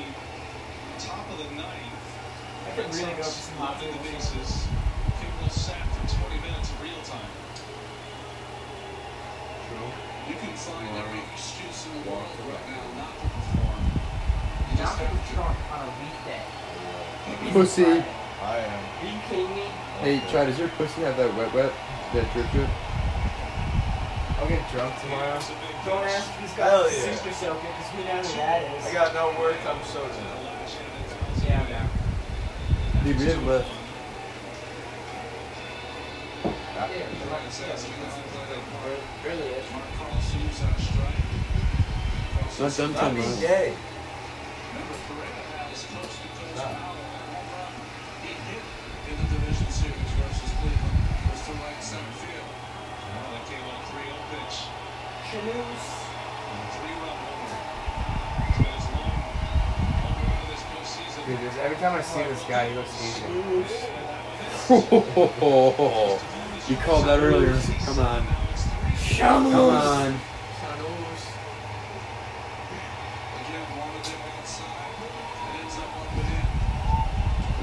top 1.03 1.25
of 1.29 1.37
the 1.39 1.49
ninth, 1.55 2.07
I 2.67 2.69
could 2.75 2.93
really 2.93 3.15
go 3.17 3.23
for 3.23 3.29
some 3.29 3.57
hot 3.57 3.81
loaded 3.81 3.99
the 3.99 4.11
dogs. 4.11 4.29
bases. 4.29 4.67
Kimbrel 5.19 5.49
sat 5.51 5.81
for 5.97 6.05
20 6.29 6.39
minutes 6.45 6.69
of 6.69 6.77
real 6.83 7.01
time. 7.03 7.33
You 10.29 10.35
can 10.35 10.53
find 10.53 10.87
every 10.97 11.21
excuse 11.33 11.87
in 11.87 11.91
the 12.03 12.09
world 12.09 12.29
right 12.45 12.65
now 12.69 12.85
not 13.01 13.13
to 13.17 13.25
perform. 13.33 13.81
You 14.69 14.77
Now 14.77 14.93
I'm 14.93 15.17
drunk 15.33 15.57
on 15.73 15.79
a 15.81 15.91
weekday. 15.97 16.43
Pussy. 17.51 17.83
Friday. 17.83 18.05
I 18.41 18.57
am. 18.57 18.83
Are 19.01 19.09
you 19.09 19.19
kidding 19.27 19.53
me? 19.55 19.65
Hey, 20.39 20.45
Chad, 20.45 20.51
does 20.51 20.59
your 20.59 20.69
pussy 20.69 21.01
have 21.01 21.17
that 21.17 21.35
wet 21.35 21.53
wet? 21.53 21.73
That 22.13 22.31
drip 22.31 22.49
drip? 22.51 22.69
I'll 24.39 24.47
get 24.47 24.63
drunk 24.71 24.95
tomorrow. 25.01 25.35
Don't 25.83 26.07
ask 26.07 26.31
if 26.31 26.39
he's 26.39 26.53
Hell 26.53 26.83
got 26.83 26.95
yeah. 26.95 27.15
super 27.17 27.33
soaker 27.35 27.59
because 27.59 27.91
we 27.91 28.03
know 28.07 28.23
who 28.23 28.37
that 28.39 28.63
is. 28.79 28.85
I 28.87 28.93
got 28.93 29.13
no 29.13 29.35
work. 29.37 29.57
I'm 29.67 29.83
so 29.83 29.99
done. 29.99 30.15
Yeah, 31.43 31.59
I'm 31.59 31.67
down. 31.67 31.89
Dude, 33.03 33.19
we 33.19 33.25
didn't 33.25 33.47
lift. 33.47 33.67
Really 39.25 39.43
is. 39.43 39.65
It's 42.47 42.59
not 42.59 42.77
done 42.77 42.93
Not 42.93 42.99
till 43.01 43.13
being 43.13 43.41
nine. 43.41 43.75
Canoes. 55.31 55.55
Dude, 61.25 61.39
every 61.61 61.77
time 61.77 61.95
I 61.95 62.01
see 62.01 62.23
this 62.23 62.43
guy, 62.43 62.67
he 62.69 62.75
looks 62.75 63.01
Asian. 63.01 63.31
you 66.67 66.75
called 66.83 67.05
that 67.05 67.19
earlier. 67.19 67.57
Come 67.85 67.99
on. 67.99 68.27
Shamus. 68.97 69.51
Come 69.51 69.55
on. 69.55 70.19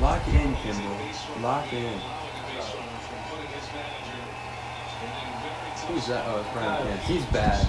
Lock 0.00 0.26
in, 0.28 0.54
Kimbrel. 0.54 1.42
Lock 1.42 1.72
in. 1.72 2.00
Who's 5.89 6.07
that? 6.09 6.26
Uh, 6.26 6.32
oh, 6.34 6.41
it's 6.41 6.51
Brian 6.53 6.87
Kent. 6.87 7.01
He's 7.03 7.24
bad. 7.26 7.62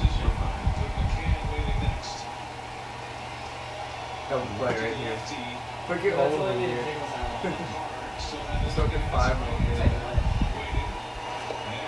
Double 4.30 4.46
play 4.58 4.74
right 4.74 4.96
here. 4.96 5.18
Quick 5.86 6.04
it 6.04 6.18
That's 6.18 6.34
over 6.34 6.44
what 6.44 6.52
I 6.52 6.60
here. 6.60 6.84
Take 7.44 8.66
Just 8.66 8.78
looking 8.78 9.00
five 9.12 9.40
more 9.40 9.60
minutes. 9.60 10.08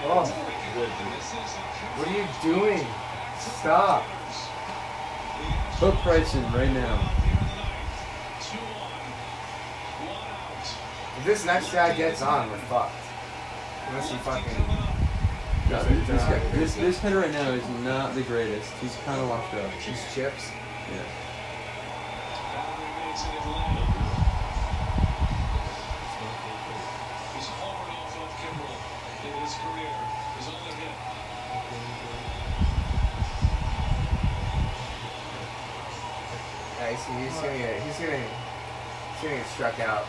Oh, 0.05 0.23
what 1.97 2.07
are 2.07 2.13
you 2.13 2.27
doing? 2.43 2.87
Stop. 3.39 4.03
Put 5.79 5.95
Price 6.03 6.35
in 6.35 6.43
right 6.53 6.71
now. 6.71 7.11
If 11.17 11.25
this 11.25 11.45
next 11.45 11.73
guy 11.73 11.95
gets 11.97 12.21
on, 12.21 12.49
we're 12.51 12.57
fucked. 12.59 12.93
Unless 13.89 14.11
he 14.11 14.17
fucking. 14.17 14.78
No, 15.69 15.83
this, 15.83 16.07
this, 16.07 16.23
guy, 16.23 16.39
this 16.53 16.73
this 16.75 16.97
hitter 16.97 17.19
right 17.19 17.31
now 17.31 17.51
is 17.51 17.63
not 17.83 18.15
the 18.15 18.23
greatest. 18.23 18.73
He's 18.81 18.95
kind 19.05 19.21
of 19.21 19.29
washed 19.29 19.53
up. 19.53 19.69
He's 19.73 20.01
chips. 20.15 20.49
Yeah. 20.91 21.03
Yeah, 36.79 36.89
he's, 36.89 37.05
he's 37.05 37.41
gonna 37.41 37.57
get. 37.59 37.83
He's 37.83 37.99
gonna. 37.99 38.17
He's 38.17 39.21
gonna 39.21 39.35
get 39.35 39.47
struck 39.53 39.79
out. 39.81 40.05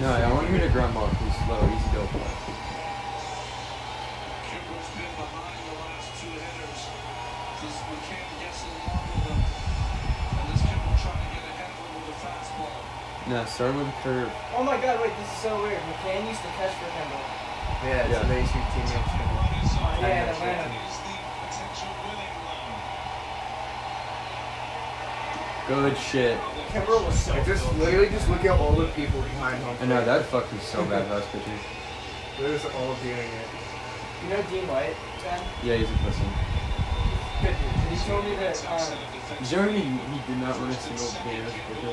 No, 0.00 0.08
I 0.08 0.32
want 0.32 0.46
him 0.46 0.60
to 0.60 0.68
ground 0.68 0.94
ball. 0.94 1.08
He's 1.08 1.34
slow, 1.46 1.66
easy 1.66 1.98
to 1.98 2.06
play. 2.06 2.69
No, 13.28 13.44
start 13.44 13.74
with 13.76 13.86
a 13.86 13.92
curve. 14.02 14.32
Oh 14.56 14.64
my 14.64 14.80
god, 14.82 14.98
wait, 15.00 15.12
this 15.18 15.28
is 15.30 15.38
so 15.38 15.54
weird. 15.62 15.78
McCann 15.86 16.26
used 16.26 16.42
to 16.42 16.48
catch 16.58 16.74
for 16.74 16.90
Kendall. 16.90 17.22
Yeah, 17.86 18.08
Yeah. 18.10 18.22
so 18.22 18.26
they 18.26 18.42
shoot 18.42 18.66
teammates. 18.74 19.10
can- 19.14 19.28
Oh, 19.80 19.96
yeah, 20.00 20.08
in 20.08 20.26
that's 20.26 20.40
Atlanta. 20.40 20.66
The 20.66 21.14
potential. 21.46 21.88
Good 25.68 25.96
shit. 25.98 26.38
Kimbrel 26.72 27.06
was 27.06 27.18
so 27.18 27.32
Like 27.32 27.46
just 27.46 27.64
good. 27.68 27.78
literally 27.78 28.08
just 28.10 28.28
look 28.28 28.44
at 28.44 28.58
all 28.58 28.72
the 28.72 28.86
people 28.98 29.20
behind 29.22 29.62
home. 29.62 29.76
I 29.80 29.86
know 29.86 30.04
that 30.04 30.26
fuck 30.26 30.50
was 30.52 30.62
so 30.62 30.82
bad 30.84 31.08
last 31.10 31.30
pitcher. 31.32 31.44
They're 32.38 32.58
just 32.58 32.66
all 32.74 32.94
doing 33.02 33.16
it. 33.16 33.48
You 34.24 34.28
know 34.30 34.42
Dean 34.50 34.66
White, 34.68 34.96
Ben? 35.22 35.40
Yeah, 35.62 35.76
he's 35.76 35.88
a 35.88 35.92
pussy. 36.04 36.24
He 37.90 37.96
told 38.06 38.24
me 38.24 38.36
that, 38.36 38.54
uh, 38.70 38.78
you 39.42 39.58
ever 39.58 39.72
he, 39.72 39.82
did 39.82 40.38
not 40.38 40.54
win 40.60 40.70
a 40.70 40.74
single 40.74 41.10
game 41.26 41.42
as 41.42 41.50
a 41.50 41.58
pitcher? 41.58 41.90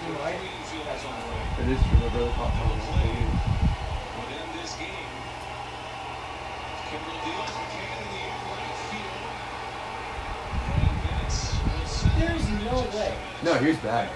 Dean 0.00 0.16
White? 0.16 0.40
That's 0.40 1.04
one 1.04 1.20
of 1.20 1.28
them. 1.28 1.68
It 1.68 1.76
is 1.76 1.80
true, 1.84 2.00
my 2.00 2.08
brother 2.08 2.32
caught 2.32 2.48
someone. 2.56 2.80
Would 2.80 4.32
end 4.32 4.56
this 4.56 4.72
game. 4.80 5.04
Kimbrel 6.88 7.20
deals 7.28 7.52
McCann 7.60 7.92
in 7.92 8.08
the 8.08 8.24
air 8.24 8.40
right 8.48 8.72
field. 8.88 9.20
And 10.80 10.96
Vince 11.12 11.60
There's 12.16 12.48
no 12.64 12.88
way. 12.96 13.12
No, 13.44 13.52
he 13.60 13.68
was 13.68 13.76
bad. 13.84 14.08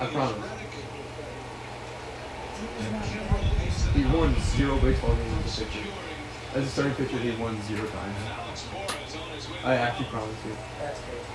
I 0.00 0.06
promise. 0.06 0.40
He 3.92 4.02
won 4.06 4.34
zero 4.40 4.78
baseball 4.78 5.14
games 5.14 5.44
as 5.44 5.60
a 5.60 5.64
pitcher. 5.66 6.09
Securing 6.50 6.66
As 6.66 6.68
a 6.68 6.70
starting 6.72 6.94
pitcher, 6.94 7.18
he 7.18 7.30
won 7.42 7.54
zero 7.62 7.86
times. 7.86 8.16
Alex 8.26 8.66
Suarez 8.66 9.14
on 9.14 9.30
his 9.30 9.46
way. 9.48 9.56
I 9.64 9.74
actually 9.76 10.06
promise 10.10 10.34
you. 10.44 10.56
That's 10.82 10.98
crazy. 11.06 11.30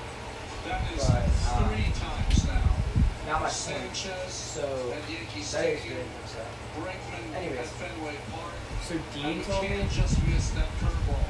That 0.68 0.82
is 0.91 1.07
But, 1.07 1.55
um, 1.55 1.70
three 1.72 1.91
times 1.95 2.47
now. 2.47 3.32
Not 3.32 3.41
my 3.41 3.47
team. 3.47 3.55
Sanchez 3.95 4.34
So, 4.34 4.66
and 4.91 5.01
Yankee 5.07 5.39
that 5.39 5.39
is 5.39 5.47
Stadium. 5.80 6.03
good. 6.03 6.28
So, 6.28 6.41
Bregman 6.76 7.36
Anyways. 7.36 7.59
at 7.59 7.66
Fenway 7.80 8.16
Park. 8.36 8.53
so 8.84 8.93
And 8.95 9.03
Dean 9.16 9.43
told 9.45 9.63
me. 9.63 9.70
McCann 9.70 9.89
just 9.91 10.16
missed 10.28 10.55
that 10.55 10.68
curveball. 10.84 11.26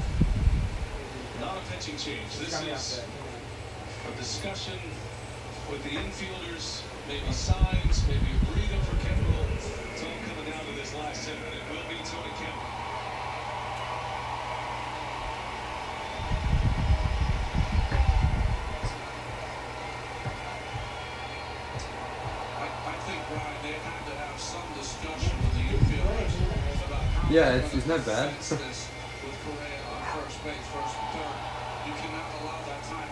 Not 1.40 1.56
a 1.56 1.62
pitching 1.70 1.96
change. 1.96 2.26
This 2.42 2.58
is 2.58 3.02
a 3.06 4.12
discussion 4.18 4.78
with 5.70 5.82
the 5.84 5.90
infielders, 5.90 6.82
maybe 7.06 7.30
signs, 7.32 8.02
maybe 8.08 8.34
a 8.34 8.38
breather 8.50 8.80
for 8.82 8.96
Kimbrel. 9.04 9.46
It's 9.54 10.02
all 10.02 10.18
coming 10.26 10.50
down 10.50 10.64
to 10.66 10.72
this 10.74 10.94
last 10.94 11.22
hitter, 11.28 11.38
and 11.44 11.54
it 11.54 11.64
will 11.70 11.86
be 11.86 11.98
Tony 12.02 12.32
Kimbrell. 12.40 12.75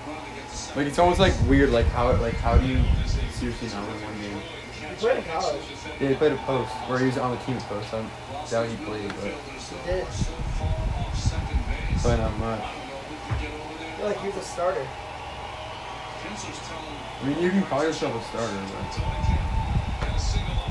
Run 0.06 0.24
to 0.24 0.30
get 0.34 0.48
to 0.48 0.56
second 0.56 0.76
Like 0.76 0.86
it's 0.86 0.98
almost 0.98 1.20
like 1.20 1.34
weird, 1.46 1.70
like 1.70 1.86
how 1.86 2.10
like 2.16 2.34
how 2.34 2.56
do 2.56 2.66
you 2.66 2.82
seriously 3.32 3.68
not 3.68 3.86
win 3.86 4.02
one 4.02 4.20
game? 4.20 4.40
He 4.88 4.94
played 4.96 5.18
in 5.18 5.24
college. 5.24 5.62
Yeah, 6.00 6.08
he 6.08 6.14
played 6.14 6.32
a 6.32 6.36
post, 6.36 6.72
or 6.88 6.98
he 6.98 7.06
was 7.06 7.18
on 7.18 7.36
the 7.36 7.42
team 7.44 7.56
at 7.56 7.62
post. 7.64 7.92
I 7.92 8.06
doubt 8.50 8.68
he 8.68 8.76
played, 8.84 9.08
but 9.08 9.24
He 9.24 9.30
did. 9.84 10.06
probably 12.00 12.18
not 12.18 12.38
much. 12.38 12.64
I 12.64 13.36
feel 13.96 14.06
like 14.06 14.20
he 14.20 14.28
was 14.28 14.36
a 14.36 14.42
starter. 14.42 14.86
I 16.26 17.26
mean, 17.26 17.38
you 17.42 17.50
can 17.50 17.62
call 17.64 17.82
yourself 17.84 18.14
a 18.14 18.24
starter, 18.28 18.60
but 18.72 20.63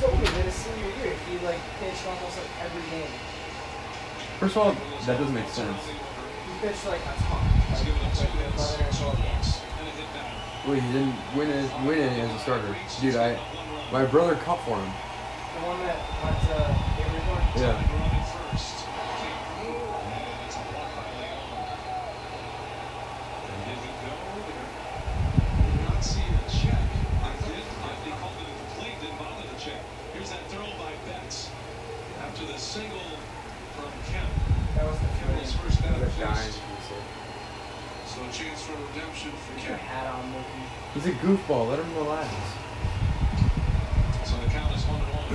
told 0.00 0.18
me 0.18 0.24
that 0.24 0.44
his 0.48 0.54
senior 0.54 0.88
year, 1.04 1.12
he 1.28 1.36
like 1.44 1.60
pitched 1.78 2.06
almost 2.08 2.38
like 2.40 2.48
every 2.64 2.80
game. 2.88 3.12
first 4.40 4.56
of 4.56 4.62
all, 4.64 4.72
that 5.04 5.18
doesn't 5.18 5.34
make 5.34 5.48
sense. 5.48 5.76
He 5.84 6.66
pitched 6.66 6.86
like 6.86 7.04
a 7.04 7.14
ton, 7.28 7.44
like, 7.68 7.84
like 8.16 8.34
11 8.56 8.86
or 8.86 8.92
12 8.92 9.16
games. 9.20 9.60
Well, 10.66 10.80
he 10.80 10.92
didn't 10.92 11.16
win 11.36 11.50
it, 11.50 11.70
win 11.84 11.98
it 11.98 12.12
as 12.18 12.34
a 12.34 12.38
starter, 12.38 12.74
dude. 13.00 13.16
I, 13.16 13.38
my 13.92 14.06
brother 14.06 14.36
caught 14.36 14.64
for 14.64 14.76
him. 14.76 14.88
The 14.88 15.66
one 15.68 15.80
that 15.84 16.00
went 16.24 16.40
to 16.48 16.56
Avery 16.96 17.60
Yeah. 17.60 18.00
Here's 30.20 30.30
that 30.30 30.44
throw 30.48 30.64
by 30.76 30.92
Beck. 31.08 31.20
dying 36.20 36.36
to 36.36 36.60
use 36.60 36.90
it. 36.92 37.04
So 38.06 38.20
a 38.20 38.32
chance 38.32 38.62
for 38.62 38.76
redemption 38.76 39.32
for 39.32 39.54
Get 39.56 39.68
your 39.68 39.78
Kim. 39.78 39.86
hat 39.86 40.12
on, 40.12 40.28
Mookie. 40.28 40.68
He's 40.94 41.06
a 41.06 41.12
goofball. 41.30 41.68
Let 41.70 41.78
him 41.78 41.94
relax. 41.94 42.26
So 44.26 44.34
the 44.42 44.50
count 44.50 44.74
is 44.74 44.82
one 44.90 45.00
and 45.00 45.14
one. 45.14 45.30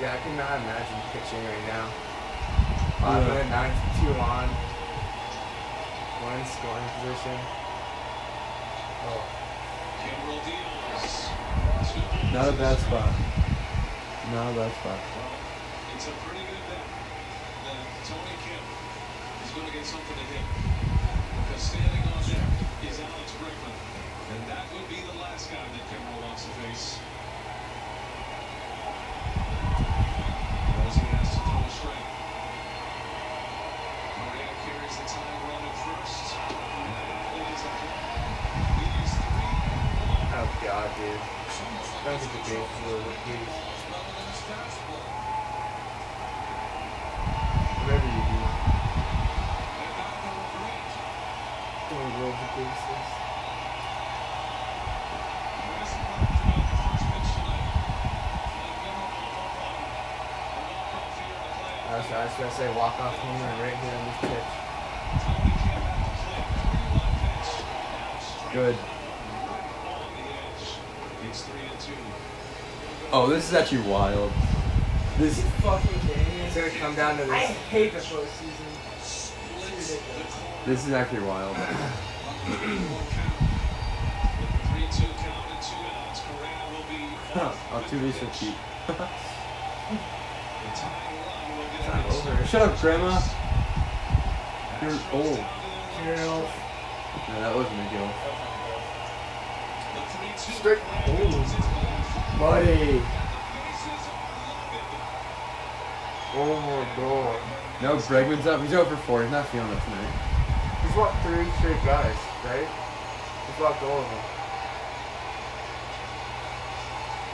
Yeah, 0.00 0.12
I 0.12 0.18
cannot 0.20 0.60
imagine 0.60 1.00
pitching 1.12 1.40
right 1.40 1.66
now. 1.68 1.88
Five 3.00 3.24
in 3.24 3.32
the 3.32 3.44
ninth, 3.48 3.80
two 3.96 4.12
on. 4.12 4.48
One 6.20 6.36
in 6.36 6.44
scoring 6.44 6.88
position. 7.00 7.36
Oh, 9.08 9.24
Kimbrel 10.04 10.40
deals. 10.44 11.32
Not 12.32 12.48
a 12.48 12.56
bad 12.60 12.76
spot. 12.76 13.08
Not 14.32 14.52
a 14.52 14.54
bad 14.56 14.72
spot. 14.84 15.00
It's 15.96 16.06
a 16.08 16.12
pretty 16.28 16.44
good 16.44 16.62
bet 16.68 16.84
that 17.64 17.80
Tony 18.04 18.36
Kemp 18.44 18.68
is 19.44 19.50
going 19.52 19.66
to 19.66 19.72
get 19.72 19.84
something 19.86 20.16
to 20.16 20.24
hit. 20.28 20.69
Alex 23.02 23.32
Bregman. 23.40 23.76
And 24.32 24.42
that 24.48 24.66
would 24.72 24.88
be 24.88 25.00
the 25.00 25.16
last 25.20 25.50
guy 25.50 25.64
that 25.64 25.84
Kimbrel 25.88 26.22
wants 26.22 26.44
to 26.44 26.50
face. 26.62 26.98
Rosie 30.78 31.08
has 31.16 31.28
the. 31.34 31.50
And 36.76 36.92
that 36.94 37.24
is 37.40 37.62
a. 37.64 37.72
It 38.80 38.92
is 39.02 39.12
three 39.20 39.54
oh 42.06 42.28
the 42.32 42.40
please. 43.24 43.56
Whatever 47.80 48.06
you 48.06 48.22
do, 48.30 48.40
And 49.80 49.92
now 49.96 50.12
number 50.20 50.46
three. 50.52 50.80
don't 51.90 52.12
roll 52.20 52.34
the 52.36 52.48
bases. 52.54 53.08
Last 55.70 55.94
part 55.96 56.30
about 56.30 56.64
the 56.70 56.76
first 56.80 57.04
pitch 57.10 57.30
tonight. 57.34 57.66
Like 58.60 58.78
memorable 58.84 59.30
home 59.34 59.54
run. 59.58 59.80
A 60.54 60.60
walk-off 60.70 61.14
here 61.18 61.34
in 61.34 61.40
the 61.40 61.50
play. 61.56 61.76
I 61.88 61.98
was, 61.98 62.08
I 62.10 62.24
was 62.24 62.29
gonna 62.40 62.52
say 62.52 62.68
walk 62.74 62.98
off 62.98 63.16
home 63.18 63.40
run 63.40 63.60
right 63.60 63.76
here 63.76 63.94
on 63.94 64.04
this 64.06 64.16
pitch. 64.20 64.48
Tony 65.20 65.52
Kemp 65.60 65.84
at 65.92 66.00
the 66.00 66.12
plate. 66.24 66.48
Three-one 66.64 67.12
pitch. 67.20 67.50
Now 67.92 68.16
strike 68.24 68.54
Good. 68.54 68.76
on 69.84 70.08
the 70.16 70.24
edge. 70.24 70.64
It's 71.28 71.40
three 71.42 71.60
and 71.70 71.80
two. 71.80 72.00
Oh, 73.12 73.26
this 73.28 73.44
is 73.48 73.54
actually 73.54 73.82
wild. 73.82 74.32
This 75.18 75.36
You 75.36 75.44
fucking 75.60 76.00
kidding 76.00 76.28
me? 76.28 76.40
It's 76.46 76.56
gonna 76.56 76.70
come 76.70 76.94
down 76.94 77.16
to 77.18 77.24
I 77.24 77.26
this. 77.26 77.50
hate 77.68 77.92
the 77.92 77.98
postseason. 77.98 78.68
Splits 79.02 79.92
the 79.92 79.98
corner. 79.98 80.64
this 80.66 80.86
is 80.86 80.92
actually 80.94 81.20
wild. 81.24 81.54
One 81.56 81.66
count. 83.12 83.36
With 84.40 84.48
the 84.48 84.96
three-two 84.96 85.12
count 85.20 85.44
and 85.52 85.60
two 85.60 85.76
outs, 85.92 86.20
Correa 86.24 86.64
will 86.72 86.86
be 86.88 87.00
off 87.38 87.58
I'll 87.70 87.82
with 87.82 87.90
do 87.90 87.98
the 87.98 88.06
this 88.06 88.16
for 88.18 88.30
cheap. 88.32 88.56
The 92.24 92.30
tying 92.30 92.36
run 92.36 92.36
will 92.36 92.36
get 92.36 92.36
Time 92.36 92.36
a 92.36 92.36
base 92.36 92.36
over. 92.36 92.36
hit. 92.36 92.48
Shut 92.48 92.62
up, 92.62 92.80
Grandma. 92.80 93.20
You're 94.82 94.98
old. 95.12 95.36
down 95.36 95.44
to 95.44 95.68
the 95.96 96.16
Gerald. 96.16 96.48
No, 97.28 97.40
that 97.40 97.54
wasn't 97.54 97.80
a 97.80 97.90
deal. 97.90 98.08
The 99.94 100.02
three-two 100.10 100.52
Straight- 100.58 100.82
Correa 101.04 101.30
goes 101.30 101.52
into 101.52 101.62
left. 101.62 102.38
Buddy. 102.38 103.00
Bases 103.00 104.04
are 104.08 104.24
loaded. 104.70 105.00
Oh 106.36 106.56
my 106.64 106.84
god. 106.96 107.38
No, 107.82 107.96
Bregman's 107.96 108.46
up. 108.46 108.60
He's 108.62 108.74
over 108.74 108.96
four. 108.96 109.22
He's 109.22 109.30
not 109.32 109.46
feeling 109.48 109.70
it 109.70 109.82
tonight. 109.84 110.14
He's 110.86 110.96
walked 110.96 111.22
three 111.24 111.46
straight 111.58 111.82
guys, 111.84 112.16
right? 112.44 112.68
He's 112.68 113.60
walked 113.60 113.82
all 113.82 113.98
of 114.00 114.04
them. 114.08 114.24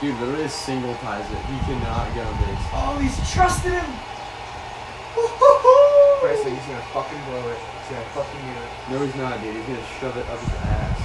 Dude, 0.01 0.19
literally 0.21 0.49
single 0.49 0.95
ties 0.97 1.25
it. 1.31 1.39
He 1.47 1.59
cannot 1.65 2.13
get 2.15 2.27
on 2.27 2.37
base. 2.37 2.67
Oh, 2.75 2.99
he's 3.01 3.17
trusted 3.33 3.73
him. 3.73 3.91
Presley, 6.21 6.51
he's 6.55 6.67
gonna 6.67 6.83
fucking 6.93 7.21
blow 7.31 7.45
it. 7.49 7.59
He's 7.59 7.89
gonna 7.97 8.11
fucking 8.13 8.41
do 8.41 8.53
it. 8.53 8.71
No, 8.91 9.05
he's 9.05 9.15
not, 9.17 9.41
dude. 9.43 9.57
He's 9.57 9.67
gonna 9.67 9.89
shove 10.01 10.17
it 10.17 10.27
up 10.29 10.39
his 10.41 10.55
ass. 10.61 11.01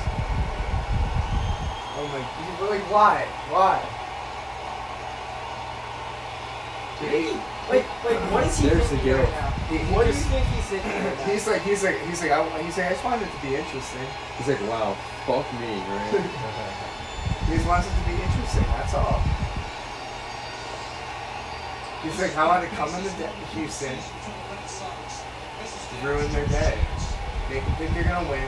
Oh 1.98 2.08
my. 2.12 2.20
He's 2.20 2.70
like, 2.70 2.92
why? 2.92 3.26
Why? 3.50 3.80
He, 7.02 7.34
Wait, 7.70 7.86
wait, 8.06 8.20
what 8.34 8.46
is 8.46 8.58
he 8.60 8.68
There's 8.70 8.84
the 8.90 8.98
thinking 8.98 9.06
guilt. 9.16 9.24
right 9.26 9.42
now? 9.42 9.50
he, 9.70 9.78
he 9.78 9.94
What 9.94 10.04
do 10.06 10.12
you 10.12 10.18
think 10.18 10.46
he's 10.48 10.66
thinking 10.66 10.92
right 10.92 11.18
now? 11.18 11.26
He's 11.26 11.48
like, 11.48 11.62
he's 11.62 11.84
like, 11.84 11.98
he's 12.06 12.22
like, 12.22 12.32
I, 12.32 12.62
he's 12.62 12.78
like, 12.78 12.88
I 12.88 12.90
just 12.92 13.04
wanted 13.06 13.28
it 13.28 13.32
to 13.32 13.42
be 13.42 13.56
interesting. 13.56 14.06
He's 14.38 14.48
like, 14.50 14.62
wow, 14.68 14.94
fuck 15.26 15.46
me, 15.62 15.80
right? 15.88 16.22
He 17.50 17.56
just 17.58 17.68
wants 17.68 17.88
it 17.88 17.92
to 17.92 18.04
be 18.06 18.14
interesting. 18.22 18.64
That's 18.64 18.94
all. 18.94 19.20
He's 22.04 22.20
like, 22.20 22.36
I 22.36 22.48
want 22.48 22.68
to 22.68 22.76
come 22.76 22.90
into 22.96 23.10
de- 23.18 23.28
Houston, 23.54 23.96
ruin 26.04 26.32
their 26.32 26.48
day, 26.48 26.78
make 27.50 27.64
them 27.64 27.76
think 27.76 27.94
they're 27.94 28.04
gonna 28.04 28.28
win. 28.30 28.48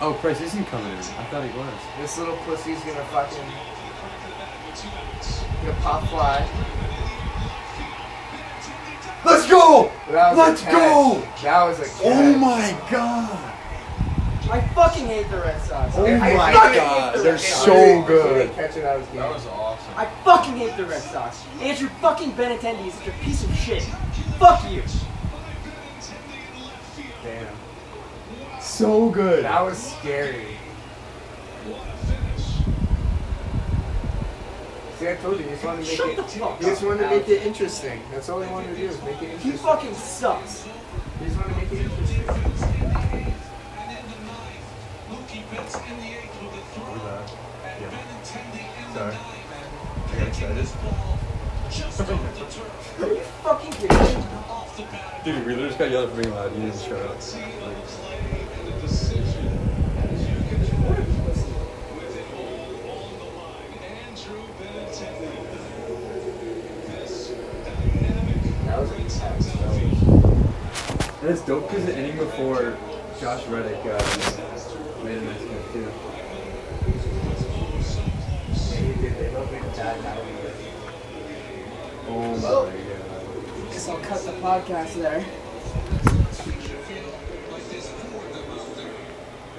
oh, 0.00 0.16
Price 0.20 0.40
isn't 0.40 0.64
coming 0.66 0.90
in. 0.92 0.98
I 0.98 1.24
thought 1.24 1.44
he 1.44 1.58
was. 1.58 1.74
This 2.00 2.16
little 2.18 2.36
pussy's 2.38 2.80
gonna 2.80 3.04
fucking 3.12 3.38
gonna 5.62 5.78
pop 5.82 6.08
fly. 6.08 6.48
Let's 9.22 9.46
go! 9.50 9.92
That 10.10 10.30
was 10.34 10.38
Let's 10.38 10.62
a 10.62 10.64
catch. 10.64 10.72
go! 10.72 11.28
That 11.42 11.64
was 11.64 11.78
a 11.80 11.82
catch. 11.84 12.00
Oh 12.02 12.38
my 12.38 12.76
god! 12.90 13.54
I 14.50 14.60
fucking 14.74 15.06
hate 15.06 15.30
the 15.30 15.36
Red 15.36 15.60
Sox. 15.62 15.94
Oh 15.96 16.06
I 16.06 16.34
my 16.34 16.52
fucking 16.54 16.78
God, 16.80 17.14
the 17.18 17.22
they're 17.22 17.38
so 17.38 17.72
If 17.72 17.78
he 17.78 17.84
didn't 17.84 18.06
good. 18.06 18.52
Catch 18.54 18.76
it, 18.78 18.84
I 18.86 18.96
was 18.96 19.06
game. 19.08 19.16
That 19.16 19.34
was 19.34 19.46
awesome. 19.46 19.69
I 20.00 20.06
fucking 20.24 20.56
hate 20.56 20.74
the 20.78 20.86
Red 20.86 21.02
Sox. 21.02 21.44
Andrew 21.60 21.90
fucking 22.00 22.32
Benintendi 22.32 22.86
is 22.86 22.94
such 22.94 23.08
a 23.08 23.12
piece 23.22 23.44
of 23.44 23.54
shit. 23.54 23.82
Fuck 24.38 24.64
you. 24.70 24.82
Damn. 27.22 27.46
So 28.62 29.10
good. 29.10 29.44
That 29.44 29.60
was 29.60 29.76
scary. 29.76 30.56
See, 34.98 35.08
I 35.10 35.16
told 35.16 35.38
you, 35.38 35.44
he 35.44 35.50
just 35.50 35.64
wanted 35.64 35.84
to 35.84 35.88
make 35.88 35.96
Shut 35.98 36.08
it. 36.08 36.16
the 36.16 36.22
fuck 36.22 36.58
He 36.58 36.64
just 36.64 36.82
wanted 36.82 37.02
to 37.02 37.10
make 37.10 37.28
it 37.28 37.46
interesting. 37.46 38.00
That's 38.10 38.30
all 38.30 38.40
he 38.40 38.50
wanted 38.50 38.74
to 38.74 38.76
do, 38.76 38.86
is 38.86 39.02
make 39.02 39.20
it 39.20 39.38
He 39.40 39.50
fucking 39.50 39.94
sucks. 39.94 40.64
He 41.18 41.26
just 41.26 41.36
wanted 41.36 41.52
to 41.52 41.60
make 41.60 41.72
it 41.72 41.80
interesting. 41.82 42.24
Sorry. 48.94 49.29
I 50.42 50.52
excited. 50.52 50.66
Are 52.98 53.12
you 53.12 53.20
fucking 53.42 53.72
kidding 53.72 53.98
me? 53.98 54.24
Dude, 55.22 55.34
we 55.44 55.52
literally 55.52 55.68
just 55.68 55.78
got 55.78 55.90
yelled 55.90 56.08
at 56.08 56.16
for 56.16 56.22
being 56.22 56.34
loud. 56.34 56.56
You 56.56 56.62
need 56.62 56.72
to 56.72 56.78
shut 56.78 57.02
up. 57.02 57.20
That 68.64 68.78
was 68.78 68.90
intense. 68.92 69.46
That 69.52 69.68
was 69.68 69.76
And 71.20 71.30
it's 71.30 71.42
dope 71.44 71.68
because 71.68 71.84
the 71.84 71.98
inning 71.98 72.16
before 72.16 72.78
Josh 73.20 73.46
Reddick 73.48 73.84
uh, 73.84 75.04
made 75.04 75.18
a 75.18 75.22
nice 75.22 75.44
catch 75.44 75.72
too. 75.74 75.92
Oh 82.12 82.34
my 82.34 82.40
god. 82.40 83.70
Guess 83.70 83.88
I'll 83.88 83.98
cut 83.98 84.24
the 84.24 84.32
podcast 84.32 84.94
there. 84.94 85.24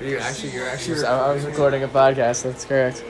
You 0.02 0.18
actually, 0.18 0.52
you're 0.52 0.68
actually. 0.68 1.06
I 1.06 1.32
was 1.32 1.46
recording 1.46 1.84
a 1.84 1.88
podcast, 1.88 2.44
that's 2.44 2.66
correct. 2.66 3.04